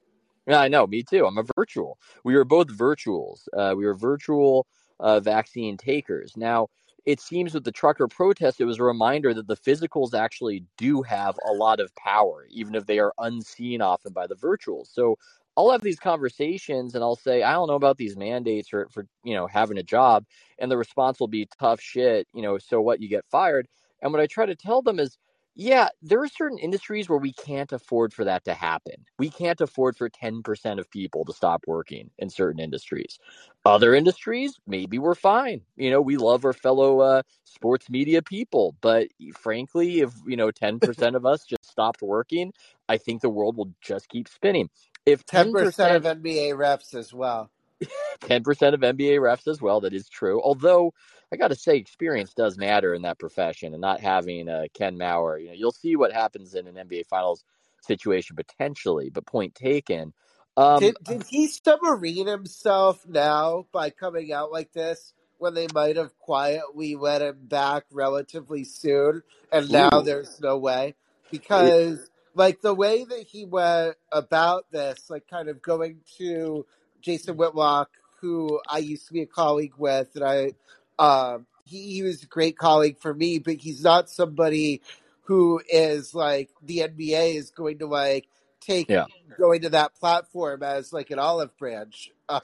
Yeah, 0.47 0.59
I 0.59 0.67
know. 0.67 0.85
Me 0.85 1.01
too. 1.01 1.25
I'm 1.25 1.37
a 1.37 1.45
virtual. 1.55 1.97
We 2.23 2.35
were 2.35 2.45
both 2.45 2.67
virtuals. 2.67 3.47
Uh, 3.51 3.73
we 3.75 3.85
were 3.85 3.95
virtual 3.95 4.67
uh, 4.99 5.19
vaccine 5.19 5.75
takers. 5.75 6.37
Now, 6.37 6.67
it 7.05 7.19
seems 7.19 7.53
with 7.53 7.63
the 7.63 7.71
trucker 7.71 8.07
protest, 8.07 8.59
it 8.59 8.65
was 8.65 8.79
a 8.79 8.83
reminder 8.83 9.33
that 9.33 9.47
the 9.47 9.57
physicals 9.57 10.13
actually 10.13 10.65
do 10.77 11.03
have 11.03 11.37
a 11.47 11.53
lot 11.53 11.79
of 11.79 11.93
power, 11.95 12.47
even 12.49 12.73
if 12.75 12.85
they 12.85 12.99
are 12.99 13.13
unseen 13.19 13.81
often 13.81 14.11
by 14.11 14.25
the 14.27 14.35
virtuals. 14.35 14.87
So 14.91 15.17
I'll 15.55 15.71
have 15.71 15.81
these 15.81 15.99
conversations 15.99 16.95
and 16.95 17.03
I'll 17.03 17.15
say, 17.15 17.43
I 17.43 17.53
don't 17.53 17.67
know 17.67 17.75
about 17.75 17.97
these 17.97 18.17
mandates 18.17 18.69
for, 18.69 18.87
for, 18.89 19.07
you 19.23 19.35
know, 19.35 19.47
having 19.47 19.77
a 19.77 19.83
job. 19.83 20.25
And 20.59 20.71
the 20.71 20.77
response 20.77 21.19
will 21.19 21.27
be 21.27 21.47
tough 21.59 21.79
shit, 21.79 22.27
you 22.33 22.41
know, 22.41 22.57
so 22.57 22.81
what 22.81 23.01
you 23.01 23.07
get 23.07 23.25
fired. 23.29 23.67
And 24.01 24.11
what 24.11 24.21
I 24.21 24.27
try 24.27 24.45
to 24.45 24.55
tell 24.55 24.81
them 24.81 24.99
is, 24.99 25.17
yeah, 25.55 25.87
there 26.01 26.21
are 26.21 26.27
certain 26.27 26.57
industries 26.57 27.07
where 27.07 27.17
we 27.17 27.31
can't 27.31 27.71
afford 27.71 28.13
for 28.13 28.25
that 28.25 28.43
to 28.43 28.53
happen. 28.53 29.05
We 29.17 29.29
can't 29.29 29.61
afford 29.61 29.95
for 29.95 30.09
10% 30.09 30.79
of 30.79 30.91
people 30.91 31.23
to 31.25 31.33
stop 31.33 31.63
working 31.65 32.09
in 32.17 32.29
certain 32.29 32.59
industries. 32.59 33.19
Other 33.65 33.95
industries, 33.95 34.59
maybe 34.67 34.99
we're 34.99 35.15
fine. 35.15 35.61
You 35.77 35.91
know, 35.91 36.01
we 36.01 36.17
love 36.17 36.43
our 36.43 36.51
fellow 36.51 36.99
uh, 36.99 37.21
sports 37.45 37.89
media 37.89 38.21
people, 38.21 38.75
but 38.81 39.07
frankly, 39.33 40.01
if, 40.01 40.11
you 40.27 40.35
know, 40.35 40.51
10% 40.51 40.81
of 41.15 41.25
us 41.25 41.45
just 41.45 41.65
stopped 41.65 42.01
working, 42.01 42.51
I 42.89 42.97
think 42.97 43.21
the 43.21 43.29
world 43.29 43.55
will 43.55 43.71
just 43.81 44.09
keep 44.09 44.27
spinning. 44.27 44.69
If 45.05 45.25
10% 45.25 45.95
of 45.95 46.03
NBA 46.03 46.51
refs 46.55 46.93
as 46.93 47.13
well. 47.13 47.49
10% 48.21 48.73
of 48.73 48.81
NBA 48.81 49.19
refs 49.19 49.47
as 49.47 49.61
well. 49.61 49.81
That 49.81 49.93
is 49.93 50.09
true. 50.09 50.41
Although 50.41 50.93
I 51.31 51.37
got 51.37 51.49
to 51.49 51.55
say, 51.55 51.77
experience 51.77 52.33
does 52.33 52.57
matter 52.57 52.93
in 52.93 53.01
that 53.03 53.19
profession, 53.19 53.73
and 53.73 53.81
not 53.81 53.99
having 53.99 54.47
uh, 54.47 54.65
Ken 54.73 54.97
Mauer, 54.97 55.41
you 55.41 55.47
know, 55.47 55.53
you'll 55.53 55.71
see 55.71 55.95
what 55.95 56.13
happens 56.13 56.55
in 56.55 56.67
an 56.67 56.75
NBA 56.75 57.07
Finals 57.07 57.43
situation 57.81 58.35
potentially. 58.35 59.09
But 59.09 59.25
point 59.25 59.55
taken. 59.55 60.13
Um, 60.57 60.79
did 60.79 60.95
did 61.03 61.23
he 61.23 61.47
submarine 61.47 62.27
himself 62.27 63.05
now 63.07 63.65
by 63.71 63.89
coming 63.89 64.31
out 64.31 64.51
like 64.51 64.71
this 64.71 65.13
when 65.37 65.53
they 65.53 65.67
might 65.73 65.97
have 65.97 66.17
quietly 66.17 66.95
let 66.95 67.21
him 67.21 67.37
back 67.41 67.83
relatively 67.91 68.63
soon, 68.63 69.23
and 69.51 69.69
now 69.69 69.99
Ooh. 69.99 70.03
there's 70.03 70.39
no 70.41 70.57
way 70.57 70.95
because. 71.31 71.99
It, 71.99 72.09
like 72.37 72.59
the 72.59 72.73
way 72.73 73.05
that 73.05 73.25
he 73.27 73.45
went 73.45 73.95
about 74.11 74.69
this, 74.69 75.09
like 75.09 75.25
kind 75.25 75.47
of 75.47 75.61
going 75.61 76.01
to 76.17 76.65
Jason 77.01 77.37
Whitlock, 77.37 77.89
who 78.19 78.59
I 78.69 78.79
used 78.79 79.07
to 79.07 79.13
be 79.13 79.21
a 79.21 79.25
colleague 79.25 79.75
with, 79.77 80.09
and 80.15 80.23
I, 80.23 80.51
um, 80.99 81.45
he, 81.65 81.93
he 81.93 82.03
was 82.03 82.23
a 82.23 82.27
great 82.27 82.57
colleague 82.57 82.99
for 82.99 83.13
me, 83.13 83.39
but 83.39 83.55
he's 83.55 83.83
not 83.83 84.09
somebody 84.09 84.81
who 85.23 85.61
is 85.69 86.13
like 86.13 86.49
the 86.61 86.79
NBA 86.79 87.35
is 87.35 87.51
going 87.51 87.79
to 87.79 87.87
like 87.87 88.27
take 88.61 88.89
yeah. 88.89 89.05
going 89.37 89.61
to 89.61 89.69
that 89.69 89.95
platform 89.95 90.63
as 90.63 90.93
like 90.93 91.11
an 91.11 91.19
olive 91.19 91.55
branch. 91.57 92.11
Um, 92.27 92.41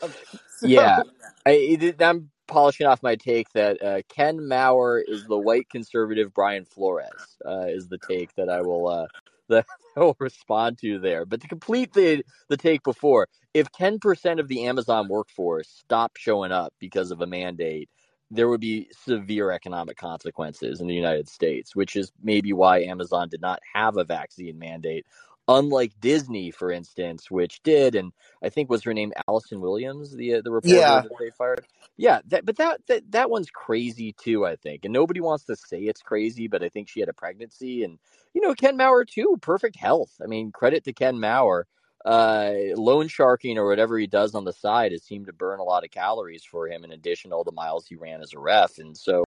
so. 0.60 0.68
Yeah, 0.68 1.02
I, 1.44 1.96
I'm 2.02 2.30
polishing 2.46 2.86
off 2.86 3.02
my 3.02 3.16
take 3.16 3.52
that 3.54 3.82
uh, 3.82 4.02
Ken 4.10 4.38
Mauer 4.38 5.02
is 5.04 5.26
the 5.26 5.40
white 5.40 5.68
conservative 5.72 6.36
Brian 6.36 6.66
Flores. 6.66 7.38
Uh, 7.44 7.66
is 7.66 7.88
the 7.88 7.98
take 7.98 8.36
that 8.36 8.48
I 8.48 8.62
will 8.62 8.88
uh, 8.88 9.08
that 9.50 9.66
I 9.98 10.02
will 10.02 10.16
respond 10.20 10.78
to 10.82 11.00
there. 11.00 11.26
But 11.26 11.42
to 11.42 11.48
complete 11.48 11.94
the 11.94 12.24
the 12.48 12.58
take 12.58 12.84
before, 12.84 13.28
if 13.56 13.72
10% 13.72 14.40
of 14.40 14.48
the 14.48 14.66
Amazon 14.66 15.08
workforce 15.08 15.68
stopped 15.68 16.20
showing 16.20 16.52
up 16.52 16.74
because 16.80 17.10
of 17.10 17.22
a 17.22 17.28
mandate, 17.28 17.90
there 18.32 18.48
would 18.48 18.62
be 18.62 18.90
severe 19.06 19.52
economic 19.52 19.98
consequences 19.98 20.82
in 20.82 20.88
the 20.88 20.96
United 20.96 21.30
States, 21.30 21.76
which 21.76 21.96
is 21.96 22.12
maybe 22.24 22.54
why 22.54 22.82
Amazon 22.82 23.30
did 23.30 23.42
not 23.42 23.60
have 23.74 23.98
a 23.98 24.04
vaccine 24.04 24.58
mandate 24.58 25.06
unlike 25.48 26.00
Disney, 26.00 26.52
for 26.52 26.72
instance, 26.72 27.30
which 27.30 27.62
did, 27.64 27.96
and 27.96 28.12
I 28.44 28.50
think 28.50 28.70
was 28.70 28.84
her 28.84 28.94
name 28.94 29.14
Allison 29.28 29.62
Williams, 29.62 30.16
the 30.16 30.36
uh, 30.36 30.42
the 30.42 30.52
reporter 30.52 30.78
yeah. 30.78 31.02
that 31.02 31.12
they 31.20 31.30
fired. 31.32 31.66
Yeah, 31.98 32.20
that, 32.28 32.46
but 32.46 32.58
that, 32.58 32.82
that 32.88 33.12
that 33.12 33.30
one's 33.30 33.50
crazy 33.50 34.14
too. 34.14 34.46
I 34.46 34.56
think, 34.56 34.86
and 34.86 34.94
nobody 34.94 35.20
wants 35.20 35.46
to 35.46 35.56
say 35.56 35.80
it's 35.80 36.02
crazy, 36.02 36.48
but 36.48 36.64
I 36.64 36.70
think 36.70 36.90
she 36.90 37.00
had 37.00 37.10
a 37.10 37.14
pregnancy, 37.14 37.84
and 37.84 38.00
you 38.34 38.42
know 38.42 38.54
Ken 38.54 38.78
Mauer 38.78 39.06
too, 39.06 39.38
perfect 39.42 39.76
health. 39.76 40.14
I 40.24 40.28
mean, 40.28 40.52
credit 40.52 40.84
to 40.86 40.94
Ken 40.94 41.16
Mauer. 41.16 41.64
Uh, 42.04 42.54
loan 42.76 43.08
sharking 43.08 43.58
or 43.58 43.68
whatever 43.68 43.98
he 43.98 44.08
does 44.08 44.34
on 44.34 44.44
the 44.44 44.54
side 44.54 44.92
has 44.92 45.04
seemed 45.04 45.28
to 45.28 45.34
burn 45.34 45.60
a 45.60 45.64
lot 45.64 45.84
of 45.84 45.92
calories 45.92 46.44
for 46.44 46.68
him 46.68 46.84
in 46.84 46.92
addition 46.92 47.30
to 47.30 47.36
all 47.36 47.44
the 47.44 47.52
miles 47.52 47.86
he 47.86 47.96
ran 47.96 48.22
as 48.22 48.34
a 48.34 48.40
ref. 48.40 48.80
And 48.80 48.98
so, 48.98 49.24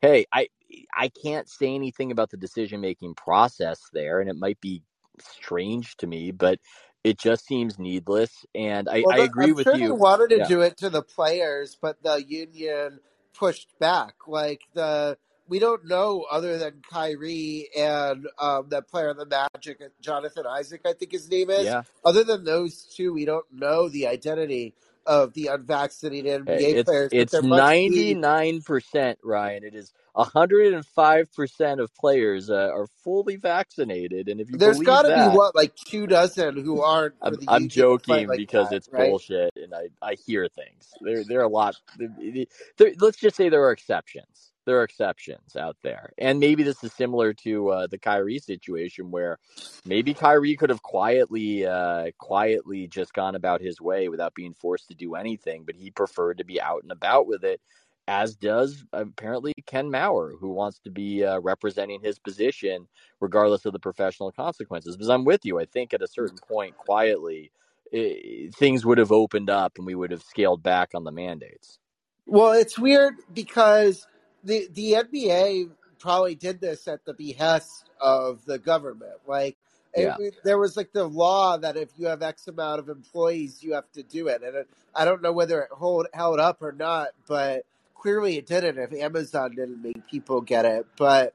hey, 0.00 0.26
I 0.32 0.48
I 0.96 1.08
can't 1.08 1.48
say 1.48 1.74
anything 1.74 2.12
about 2.12 2.30
the 2.30 2.36
decision 2.36 2.80
making 2.80 3.14
process 3.14 3.80
there, 3.92 4.20
and 4.20 4.30
it 4.30 4.36
might 4.36 4.60
be 4.60 4.82
strange 5.20 5.96
to 5.98 6.06
me, 6.06 6.30
but 6.30 6.58
it 7.04 7.18
just 7.18 7.46
seems 7.46 7.78
needless. 7.78 8.46
And 8.54 8.88
I, 8.88 9.02
well, 9.04 9.20
I 9.20 9.24
agree 9.24 9.46
I'm 9.46 9.54
with 9.54 9.64
sure 9.64 9.76
you. 9.76 9.88
They 9.88 9.92
wanted 9.92 10.30
to 10.30 10.38
yeah. 10.38 10.48
do 10.48 10.60
it 10.60 10.76
to 10.78 10.90
the 10.90 11.02
players, 11.02 11.76
but 11.80 12.02
the 12.02 12.22
union 12.24 13.00
pushed 13.34 13.68
back. 13.78 14.14
Like 14.26 14.62
the 14.74 15.18
we 15.52 15.58
don't 15.58 15.84
know 15.84 16.24
other 16.30 16.56
than 16.56 16.80
Kyrie 16.90 17.68
and 17.76 18.26
um, 18.38 18.70
that 18.70 18.88
player 18.88 19.10
on 19.10 19.18
the 19.18 19.26
Magic, 19.26 19.82
Jonathan 20.00 20.44
Isaac, 20.48 20.80
I 20.86 20.94
think 20.94 21.12
his 21.12 21.30
name 21.30 21.50
is. 21.50 21.66
Yeah. 21.66 21.82
Other 22.06 22.24
than 22.24 22.44
those 22.44 22.84
two, 22.96 23.12
we 23.12 23.26
don't 23.26 23.44
know 23.52 23.90
the 23.90 24.06
identity 24.06 24.74
of 25.04 25.34
the 25.34 25.48
unvaccinated 25.48 26.46
NBA 26.46 26.58
it's, 26.58 26.88
players. 26.88 27.10
It's 27.12 27.34
ninety 27.34 28.14
nine 28.14 28.62
percent, 28.62 29.18
Ryan. 29.22 29.64
It 29.64 29.74
is 29.74 29.92
hundred 30.16 30.72
and 30.72 30.86
five 30.86 31.30
percent 31.34 31.80
of 31.82 31.94
players 31.96 32.48
uh, 32.48 32.70
are 32.72 32.86
fully 33.04 33.36
vaccinated, 33.36 34.30
and 34.30 34.40
if 34.40 34.48
you 34.48 34.56
there's 34.56 34.78
got 34.78 35.02
to 35.02 35.08
be 35.08 35.36
what 35.36 35.54
like 35.54 35.76
two 35.76 36.06
dozen 36.06 36.64
who 36.64 36.80
aren't. 36.80 37.14
I'm, 37.20 37.34
I'm 37.46 37.68
joking 37.68 38.26
like 38.26 38.38
because 38.38 38.70
that, 38.70 38.76
it's 38.76 38.88
right? 38.90 39.10
bullshit, 39.10 39.52
and 39.56 39.74
I 39.74 39.88
I 40.00 40.14
hear 40.14 40.48
things. 40.48 40.88
There 41.02 41.24
there 41.24 41.40
are 41.40 41.44
a 41.44 41.48
lot. 41.48 41.76
There, 41.98 42.92
let's 43.00 43.18
just 43.18 43.36
say 43.36 43.50
there 43.50 43.64
are 43.64 43.72
exceptions 43.72 44.51
there 44.64 44.78
are 44.78 44.84
exceptions 44.84 45.56
out 45.56 45.76
there. 45.82 46.12
And 46.18 46.38
maybe 46.38 46.62
this 46.62 46.82
is 46.84 46.92
similar 46.92 47.32
to 47.34 47.68
uh, 47.68 47.86
the 47.86 47.98
Kyrie 47.98 48.38
situation 48.38 49.10
where 49.10 49.38
maybe 49.84 50.14
Kyrie 50.14 50.56
could 50.56 50.70
have 50.70 50.82
quietly 50.82 51.66
uh, 51.66 52.10
quietly 52.18 52.86
just 52.86 53.12
gone 53.12 53.34
about 53.34 53.60
his 53.60 53.80
way 53.80 54.08
without 54.08 54.34
being 54.34 54.54
forced 54.54 54.88
to 54.88 54.94
do 54.94 55.14
anything, 55.14 55.64
but 55.64 55.76
he 55.76 55.90
preferred 55.90 56.38
to 56.38 56.44
be 56.44 56.60
out 56.60 56.82
and 56.82 56.92
about 56.92 57.26
with 57.26 57.44
it 57.44 57.60
as 58.08 58.34
does 58.34 58.84
apparently 58.92 59.52
Ken 59.66 59.88
Mauer, 59.88 60.32
who 60.40 60.50
wants 60.50 60.80
to 60.80 60.90
be 60.90 61.24
uh, 61.24 61.38
representing 61.38 62.00
his 62.00 62.18
position 62.18 62.88
regardless 63.20 63.64
of 63.64 63.72
the 63.72 63.78
professional 63.78 64.32
consequences. 64.32 64.96
Because 64.96 65.08
I'm 65.08 65.24
with 65.24 65.44
you. 65.44 65.60
I 65.60 65.66
think 65.66 65.94
at 65.94 66.02
a 66.02 66.08
certain 66.08 66.38
point, 66.48 66.76
quietly, 66.76 67.52
it, 67.92 68.54
things 68.54 68.84
would 68.84 68.98
have 68.98 69.12
opened 69.12 69.50
up 69.50 69.74
and 69.76 69.86
we 69.86 69.94
would 69.94 70.10
have 70.10 70.22
scaled 70.22 70.62
back 70.62 70.90
on 70.94 71.04
the 71.04 71.12
mandates. 71.12 71.78
Well, 72.26 72.52
it's 72.52 72.78
weird 72.78 73.14
because 73.32 74.06
the 74.44 74.68
the 74.72 74.92
NBA 74.92 75.70
probably 75.98 76.34
did 76.34 76.60
this 76.60 76.88
at 76.88 77.04
the 77.04 77.14
behest 77.14 77.88
of 78.00 78.44
the 78.44 78.58
government. 78.58 79.12
Like 79.26 79.56
yeah. 79.96 80.16
it, 80.18 80.34
there 80.44 80.58
was 80.58 80.76
like 80.76 80.92
the 80.92 81.06
law 81.06 81.56
that 81.56 81.76
if 81.76 81.90
you 81.96 82.06
have 82.06 82.22
X 82.22 82.48
amount 82.48 82.80
of 82.80 82.88
employees, 82.88 83.62
you 83.62 83.74
have 83.74 83.90
to 83.92 84.02
do 84.02 84.28
it. 84.28 84.42
And 84.42 84.56
it, 84.56 84.68
I 84.94 85.04
don't 85.04 85.22
know 85.22 85.32
whether 85.32 85.62
it 85.62 85.70
hold 85.70 86.06
held 86.12 86.40
up 86.40 86.62
or 86.62 86.72
not, 86.72 87.08
but 87.26 87.64
clearly 87.94 88.36
it 88.36 88.46
didn't. 88.46 88.78
If 88.78 88.92
Amazon 88.92 89.54
didn't 89.54 89.82
make 89.82 90.06
people 90.08 90.40
get 90.40 90.64
it, 90.64 90.86
but 90.96 91.34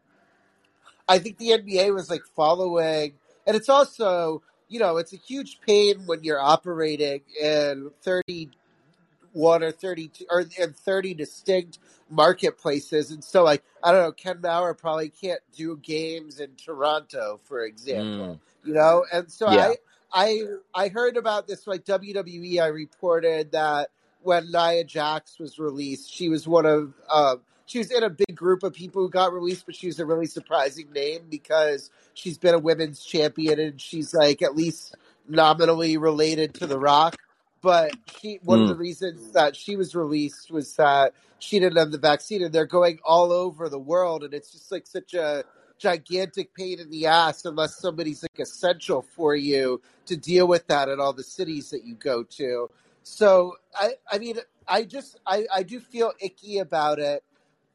I 1.07 1.19
think 1.19 1.37
the 1.37 1.49
NBA 1.49 1.93
was 1.93 2.09
like 2.09 2.23
following, 2.35 3.13
and 3.45 3.55
it's 3.55 3.69
also 3.69 4.41
you 4.67 4.79
know 4.79 4.97
it's 4.97 5.13
a 5.13 5.17
huge 5.17 5.59
pain 5.65 6.05
when 6.05 6.23
you're 6.23 6.41
operating 6.41 7.21
in 7.41 7.91
thirty 8.01 8.49
one 9.34 9.63
or 9.63 9.72
32 9.72 10.25
or 10.29 10.46
and 10.60 10.75
30 10.75 11.13
distinct 11.13 11.79
marketplaces. 12.10 13.12
And 13.12 13.24
so 13.24 13.43
like, 13.43 13.63
I 13.84 13.91
don't 13.91 14.01
know, 14.01 14.12
Ken 14.12 14.38
Mauer 14.38 14.77
probably 14.77 15.10
can't 15.10 15.41
do 15.55 15.77
games 15.77 16.39
in 16.39 16.51
Toronto, 16.55 17.39
for 17.43 17.63
example, 17.63 18.36
mm. 18.36 18.39
you 18.63 18.74
know? 18.74 19.05
And 19.12 19.31
so 19.31 19.51
yeah. 19.51 19.74
I, 20.13 20.43
I, 20.74 20.86
I 20.86 20.88
heard 20.89 21.17
about 21.17 21.48
this 21.48 21.67
like 21.67 21.86
WWE. 21.86 22.62
I 22.62 22.67
reported 22.67 23.51
that 23.51 23.89
when 24.22 24.51
Nia 24.51 24.84
Jax 24.84 25.39
was 25.39 25.60
released, 25.60 26.12
she 26.12 26.29
was 26.29 26.48
one 26.48 26.65
of, 26.65 26.93
um, 27.12 27.41
she 27.65 27.79
was 27.79 27.91
in 27.91 28.03
a 28.03 28.10
big 28.10 28.34
group 28.34 28.63
of 28.63 28.74
people 28.74 29.01
who 29.01 29.10
got 29.10 29.34
released, 29.34 29.65
but 29.65 29.75
she 29.75 29.88
was 29.88 30.00
a 30.00 30.05
really 30.05 30.25
surprising 30.25 30.91
name 30.93 31.24
because 31.29 31.89
she's 32.13 32.38
been 32.38 32.55
a 32.55 32.60
women's 32.60 33.03
champion 33.03 33.60
and 33.60 33.81
she's 33.81 34.13
like 34.13 34.41
at 34.41 34.55
least 34.55 34.96
nominally 35.27 35.98
related 35.98 36.53
to 36.55 36.65
The 36.65 36.79
Rock 36.79 37.17
but 37.61 37.91
she 38.19 38.39
one 38.43 38.59
mm. 38.59 38.63
of 38.63 38.67
the 38.69 38.73
hmm. 38.75 38.81
reasons 38.81 39.31
that 39.31 39.55
she 39.55 39.75
was 39.75 39.95
released 39.95 40.51
was 40.51 40.75
that 40.75 41.13
she 41.39 41.59
didn't 41.59 41.77
have 41.77 41.91
the 41.91 41.97
vaccine 41.97 42.43
and 42.43 42.53
they're 42.53 42.65
going 42.65 42.99
all 43.03 43.31
over 43.31 43.69
the 43.69 43.79
world 43.79 44.23
and 44.23 44.33
it's 44.33 44.51
just 44.51 44.71
like 44.71 44.87
such 44.87 45.13
a 45.13 45.43
gigantic 45.77 46.53
pain 46.55 46.79
in 46.79 46.89
the 46.89 47.05
ass 47.05 47.45
unless 47.45 47.77
somebody's 47.77 48.23
like 48.23 48.39
essential 48.39 49.01
for 49.15 49.35
you 49.35 49.79
to 50.05 50.17
deal 50.17 50.47
with 50.47 50.65
that 50.67 50.89
in 50.89 50.99
all 50.99 51.13
the 51.13 51.23
cities 51.23 51.69
that 51.69 51.83
you 51.83 51.95
go 51.95 52.23
to 52.23 52.69
so 53.03 53.53
i 53.75 53.91
i 54.11 54.17
mean 54.17 54.37
i 54.67 54.83
just 54.83 55.19
i 55.25 55.45
i 55.53 55.63
do 55.63 55.79
feel 55.79 56.11
icky 56.19 56.57
about 56.57 56.99
it 56.99 57.23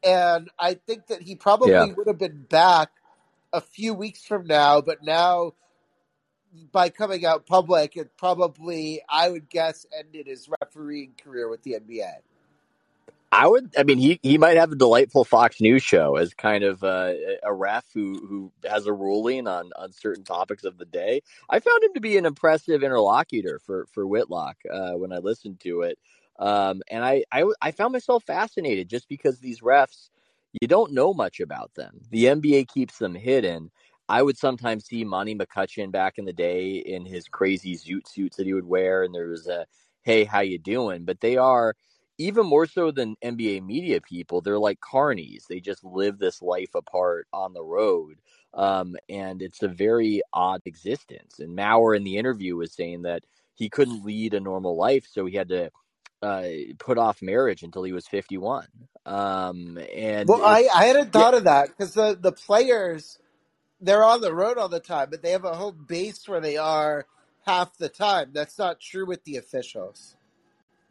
and 0.03 0.49
i 0.59 0.73
think 0.73 1.07
that 1.07 1.21
he 1.21 1.35
probably 1.35 1.71
yeah. 1.71 1.85
would 1.95 2.07
have 2.07 2.17
been 2.17 2.45
back 2.49 2.89
a 3.53 3.61
few 3.61 3.93
weeks 3.93 4.25
from 4.25 4.45
now 4.45 4.81
but 4.81 5.01
now 5.01 5.53
by 6.71 6.89
coming 6.89 7.25
out 7.25 7.45
public, 7.45 7.97
it 7.97 8.15
probably, 8.17 9.01
I 9.09 9.29
would 9.29 9.49
guess, 9.49 9.85
ended 9.97 10.27
his 10.27 10.49
refereeing 10.61 11.13
career 11.21 11.49
with 11.49 11.63
the 11.63 11.73
NBA. 11.73 12.17
I 13.31 13.47
would. 13.47 13.73
I 13.75 13.81
mean, 13.81 13.97
he 13.97 14.19
he 14.21 14.37
might 14.37 14.57
have 14.57 14.71
a 14.71 14.75
delightful 14.75 15.23
Fox 15.23 15.59
News 15.59 15.81
show 15.81 16.17
as 16.17 16.35
kind 16.35 16.63
of 16.63 16.83
uh, 16.83 17.13
a 17.41 17.51
ref 17.51 17.83
who 17.91 18.23
who 18.27 18.51
has 18.69 18.85
a 18.85 18.93
ruling 18.93 19.47
on 19.47 19.71
on 19.75 19.91
certain 19.91 20.23
topics 20.23 20.63
of 20.63 20.77
the 20.77 20.85
day. 20.85 21.21
I 21.49 21.59
found 21.59 21.83
him 21.83 21.95
to 21.95 21.99
be 21.99 22.17
an 22.17 22.27
impressive 22.27 22.83
interlocutor 22.83 23.59
for 23.65 23.87
for 23.91 24.05
Whitlock 24.05 24.57
uh, 24.71 24.91
when 24.91 25.11
I 25.11 25.17
listened 25.17 25.59
to 25.61 25.81
it, 25.81 25.97
um, 26.37 26.83
and 26.91 27.03
I, 27.03 27.23
I 27.31 27.45
I 27.59 27.71
found 27.71 27.93
myself 27.93 28.23
fascinated 28.23 28.87
just 28.87 29.09
because 29.09 29.39
these 29.39 29.61
refs 29.61 30.09
you 30.61 30.67
don't 30.67 30.93
know 30.93 31.13
much 31.13 31.39
about 31.39 31.73
them. 31.73 32.01
The 32.11 32.25
NBA 32.25 32.67
keeps 32.67 32.99
them 32.99 33.15
hidden. 33.15 33.71
I 34.09 34.21
would 34.21 34.37
sometimes 34.37 34.85
see 34.85 35.03
Monty 35.03 35.35
McCutchen 35.35 35.91
back 35.91 36.17
in 36.17 36.25
the 36.25 36.33
day 36.33 36.75
in 36.75 37.05
his 37.05 37.27
crazy 37.27 37.75
zoot 37.75 38.07
suits 38.07 38.37
that 38.37 38.45
he 38.45 38.53
would 38.53 38.67
wear, 38.67 39.03
and 39.03 39.13
there 39.13 39.27
was 39.27 39.47
a 39.47 39.65
"Hey, 40.01 40.25
how 40.25 40.41
you 40.41 40.59
doing?" 40.59 41.05
But 41.05 41.21
they 41.21 41.37
are 41.37 41.75
even 42.17 42.45
more 42.45 42.65
so 42.65 42.91
than 42.91 43.15
NBA 43.23 43.65
media 43.65 43.99
people, 44.01 44.41
they're 44.41 44.59
like 44.59 44.79
carnies. 44.79 45.47
They 45.47 45.59
just 45.59 45.83
live 45.83 46.19
this 46.19 46.41
life 46.41 46.75
apart 46.75 47.27
on 47.33 47.53
the 47.53 47.63
road. 47.63 48.17
Um, 48.53 48.95
and 49.09 49.41
it's 49.41 49.63
a 49.63 49.67
very 49.67 50.21
odd 50.31 50.61
existence. 50.65 51.39
And 51.39 51.57
Mauer 51.57 51.97
in 51.97 52.03
the 52.03 52.17
interview 52.17 52.55
was 52.55 52.73
saying 52.73 53.03
that 53.03 53.23
he 53.55 53.69
couldn't 53.69 54.05
lead 54.05 54.33
a 54.33 54.39
normal 54.39 54.77
life, 54.77 55.07
so 55.11 55.25
he 55.25 55.35
had 55.35 55.49
to 55.49 55.71
uh, 56.21 56.47
put 56.79 56.97
off 56.97 57.21
marriage 57.21 57.63
until 57.63 57.83
he 57.83 57.91
was 57.93 58.07
51. 58.07 58.67
Um, 59.05 59.79
and 59.93 60.29
well, 60.29 60.43
I, 60.43 60.67
I 60.73 60.85
hadn't 60.85 61.11
thought 61.11 61.33
yeah. 61.33 61.39
of 61.39 61.43
that 61.45 61.69
because 61.69 61.93
the, 61.93 62.17
the 62.19 62.31
players, 62.31 63.17
they're 63.83 64.03
on 64.03 64.21
the 64.21 64.33
road 64.33 64.57
all 64.57 64.69
the 64.69 64.79
time, 64.79 65.09
but 65.11 65.21
they 65.21 65.31
have 65.31 65.45
a 65.45 65.55
home 65.55 65.85
base 65.87 66.27
where 66.27 66.39
they 66.39 66.57
are 66.57 67.05
half 67.45 67.77
the 67.77 67.89
time. 67.89 68.29
That's 68.33 68.57
not 68.57 68.79
true 68.79 69.05
with 69.05 69.23
the 69.25 69.37
officials. 69.37 70.15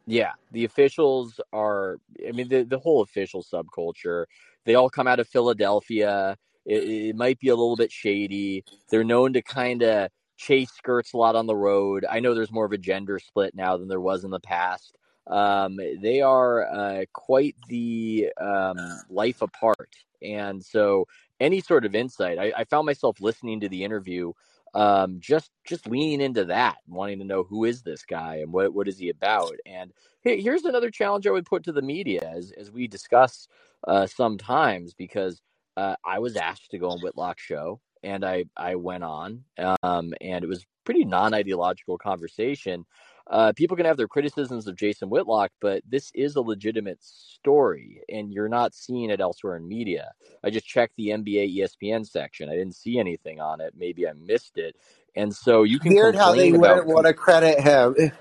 Yeah, 0.07 0.33
the 0.51 0.65
officials 0.65 1.41
are. 1.53 1.99
I 2.27 2.33
mean, 2.33 2.49
the 2.49 2.65
the 2.65 2.79
whole 2.79 3.03
official 3.03 3.43
subculture. 3.43 4.27
They 4.65 4.75
all 4.75 4.91
come 4.91 5.07
out 5.07 5.21
of 5.21 5.29
Philadelphia. 5.29 6.37
It, 6.65 6.85
it 6.85 7.17
might 7.17 7.41
be 7.41 7.49
a 7.49 7.57
little 7.57 7.77
bit 7.77 7.91
shady. 7.91 8.65
They're 8.91 9.05
known 9.05 9.33
to 9.33 9.43
kind 9.43 9.83
of 9.83 10.11
chase 10.37 10.71
skirts 10.71 11.13
a 11.13 11.17
lot 11.17 11.35
on 11.35 11.47
the 11.47 11.57
road. 11.57 12.05
I 12.09 12.21
know 12.21 12.35
there's 12.35 12.53
more 12.53 12.65
of 12.65 12.73
a 12.73 12.79
gender 12.79 13.19
split 13.19 13.55
now 13.55 13.77
than 13.77 13.89
there 13.89 14.01
was 14.01 14.25
in 14.25 14.31
the 14.31 14.41
past. 14.41 14.97
Um, 15.27 15.77
they 15.77 16.21
are 16.21 16.67
uh, 16.67 17.05
quite 17.13 17.55
the 17.69 18.31
um, 18.41 18.77
life 19.09 19.41
apart, 19.41 19.91
and 20.21 20.65
so 20.65 21.07
any 21.43 21.61
sort 21.61 21.85
of 21.85 21.95
insight. 21.95 22.39
I, 22.39 22.53
I 22.57 22.65
found 22.65 22.87
myself 22.87 23.21
listening 23.21 23.61
to 23.61 23.69
the 23.69 23.85
interview 23.85 24.33
um, 24.75 25.19
just 25.21 25.51
just 25.67 25.87
leaning 25.87 26.21
into 26.21 26.47
that, 26.47 26.79
wanting 26.87 27.19
to 27.19 27.25
know 27.25 27.43
who 27.43 27.65
is 27.65 27.83
this 27.83 28.05
guy 28.05 28.37
and 28.37 28.53
what 28.53 28.73
what 28.73 28.89
is 28.89 28.99
he 28.99 29.11
about. 29.11 29.55
And 29.67 29.93
here's 30.23 30.65
another 30.65 30.91
challenge 30.91 31.27
I 31.27 31.31
would 31.31 31.47
put 31.47 31.65
to 31.65 31.73
the 31.73 31.83
media 31.83 32.21
as 32.23 32.53
as 32.53 32.71
we 32.71 32.87
discuss 32.87 33.49
uh, 33.87 34.07
sometimes 34.07 34.95
because 34.95 35.43
uh, 35.77 35.97
I 36.05 36.21
was 36.21 36.37
asked 36.37 36.71
to 36.71 36.79
go 36.79 36.89
on 36.89 37.01
Whitlock's 37.01 37.43
show 37.43 37.81
and 38.03 38.25
I 38.25 38.45
I 38.57 38.77
went 38.77 39.05
on 39.05 39.45
um, 39.83 40.15
and 40.21 40.43
it 40.43 40.49
was 40.49 40.65
pretty 40.85 41.05
non 41.05 41.35
ideological 41.35 41.99
conversation. 41.99 42.87
Uh, 43.31 43.53
people 43.55 43.77
can 43.77 43.87
have 43.87 43.97
their 43.97 44.09
criticisms 44.09 44.67
of 44.67 44.77
Jason 44.77 45.09
Whitlock, 45.09 45.51
but 45.61 45.83
this 45.89 46.11
is 46.15 46.37
a 46.37 46.41
legitimate 46.41 46.99
story, 47.03 48.03
and 48.09 48.33
you're 48.33 48.49
not 48.49 48.75
seeing 48.75 49.11
it 49.11 49.21
elsewhere 49.21 49.57
in 49.57 49.69
media. 49.69 50.13
I 50.45 50.51
just 50.51 50.67
checked 50.67 50.97
the 50.97 51.09
NBA 51.09 51.57
ESPN 51.57 52.07
section. 52.07 52.49
I 52.49 52.57
didn't 52.57 52.75
see 52.75 52.99
anything 52.99 53.41
on 53.41 53.61
it. 53.61 53.75
Maybe 53.77 54.07
I 54.07 54.13
missed 54.13 54.59
it. 54.59 54.77
And 55.15 55.35
so 55.35 55.63
you 55.63 55.79
can 55.79 55.95
weird 55.95 56.15
how 56.15 56.35
they 56.35 56.51
about... 56.51 56.61
wouldn't 56.61 56.87
want 56.87 57.07
to 57.07 57.15
credit 57.15 57.61
him. 57.61 58.13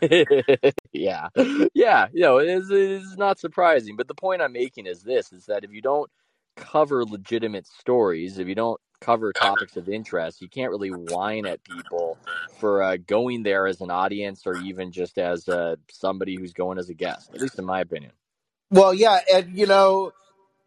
yeah, 0.92 1.28
yeah, 1.74 2.06
you 2.12 2.20
know, 2.20 2.38
it 2.38 2.48
is, 2.48 2.70
it 2.70 2.78
is 2.78 3.16
not 3.16 3.38
surprising. 3.38 3.96
But 3.96 4.08
the 4.08 4.14
point 4.14 4.42
I'm 4.42 4.52
making 4.52 4.86
is 4.86 5.02
this: 5.02 5.32
is 5.32 5.46
that 5.46 5.64
if 5.64 5.72
you 5.72 5.80
don't 5.80 6.10
cover 6.56 7.04
legitimate 7.04 7.66
stories, 7.66 8.38
if 8.38 8.46
you 8.46 8.54
don't 8.54 8.80
cover 9.02 9.32
topics 9.32 9.76
of 9.76 9.88
interest. 9.88 10.40
You 10.40 10.48
can't 10.48 10.70
really 10.70 10.90
whine 10.90 11.46
at 11.46 11.62
people 11.64 12.16
for 12.58 12.82
uh, 12.82 12.96
going 12.96 13.42
there 13.42 13.66
as 13.66 13.80
an 13.80 13.90
audience 13.90 14.46
or 14.46 14.56
even 14.56 14.92
just 14.92 15.18
as 15.18 15.48
uh, 15.48 15.76
somebody 15.90 16.36
who's 16.36 16.52
going 16.52 16.78
as 16.78 16.88
a 16.88 16.94
guest, 16.94 17.34
at 17.34 17.40
least 17.40 17.58
in 17.58 17.64
my 17.64 17.80
opinion. 17.80 18.12
Well, 18.70 18.94
yeah. 18.94 19.18
And, 19.32 19.56
you 19.56 19.66
know, 19.66 20.12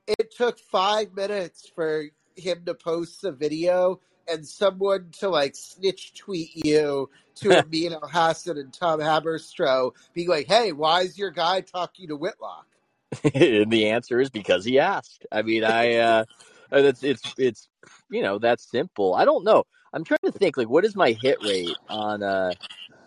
it 0.08 0.36
took 0.36 0.60
five 0.60 1.14
minutes 1.16 1.72
for 1.74 2.06
him 2.36 2.64
to 2.66 2.74
post 2.76 3.22
the 3.22 3.32
video 3.32 4.00
and 4.28 4.46
someone 4.46 5.10
to 5.20 5.30
like 5.30 5.56
snitch 5.56 6.14
tweet 6.14 6.52
you 6.56 7.10
to 7.36 7.52
Amin 7.60 7.94
Elhassan 7.94 8.60
and 8.60 8.74
Tom 8.74 9.00
Haberstroh 9.00 9.92
being 10.14 10.30
like, 10.30 10.48
hey, 10.48 10.72
why 10.72 11.02
is 11.02 11.18
your 11.18 11.32
guy 11.32 11.62
talking 11.62 12.10
to 12.10 12.16
Whitlock? 12.16 12.68
and 13.34 13.72
the 13.72 13.90
answer 13.90 14.20
is 14.20 14.30
because 14.30 14.66
he 14.66 14.80
asked. 14.80 15.26
I 15.32 15.42
mean, 15.42 15.64
I, 15.64 15.96
uh, 15.96 16.26
it's, 16.72 17.04
it's, 17.04 17.34
it's 17.38 17.70
you 18.10 18.22
know 18.22 18.40
that's 18.40 18.70
simple. 18.70 19.14
I 19.16 19.26
don't 19.26 19.44
know. 19.44 19.64
I'm 19.94 20.04
trying 20.04 20.20
to 20.26 20.32
think 20.32 20.58
like 20.58 20.70
what 20.70 20.86
is 20.86 20.96
my 20.96 21.12
hit 21.12 21.42
rate 21.42 21.80
on 21.90 22.24
uh 22.24 22.54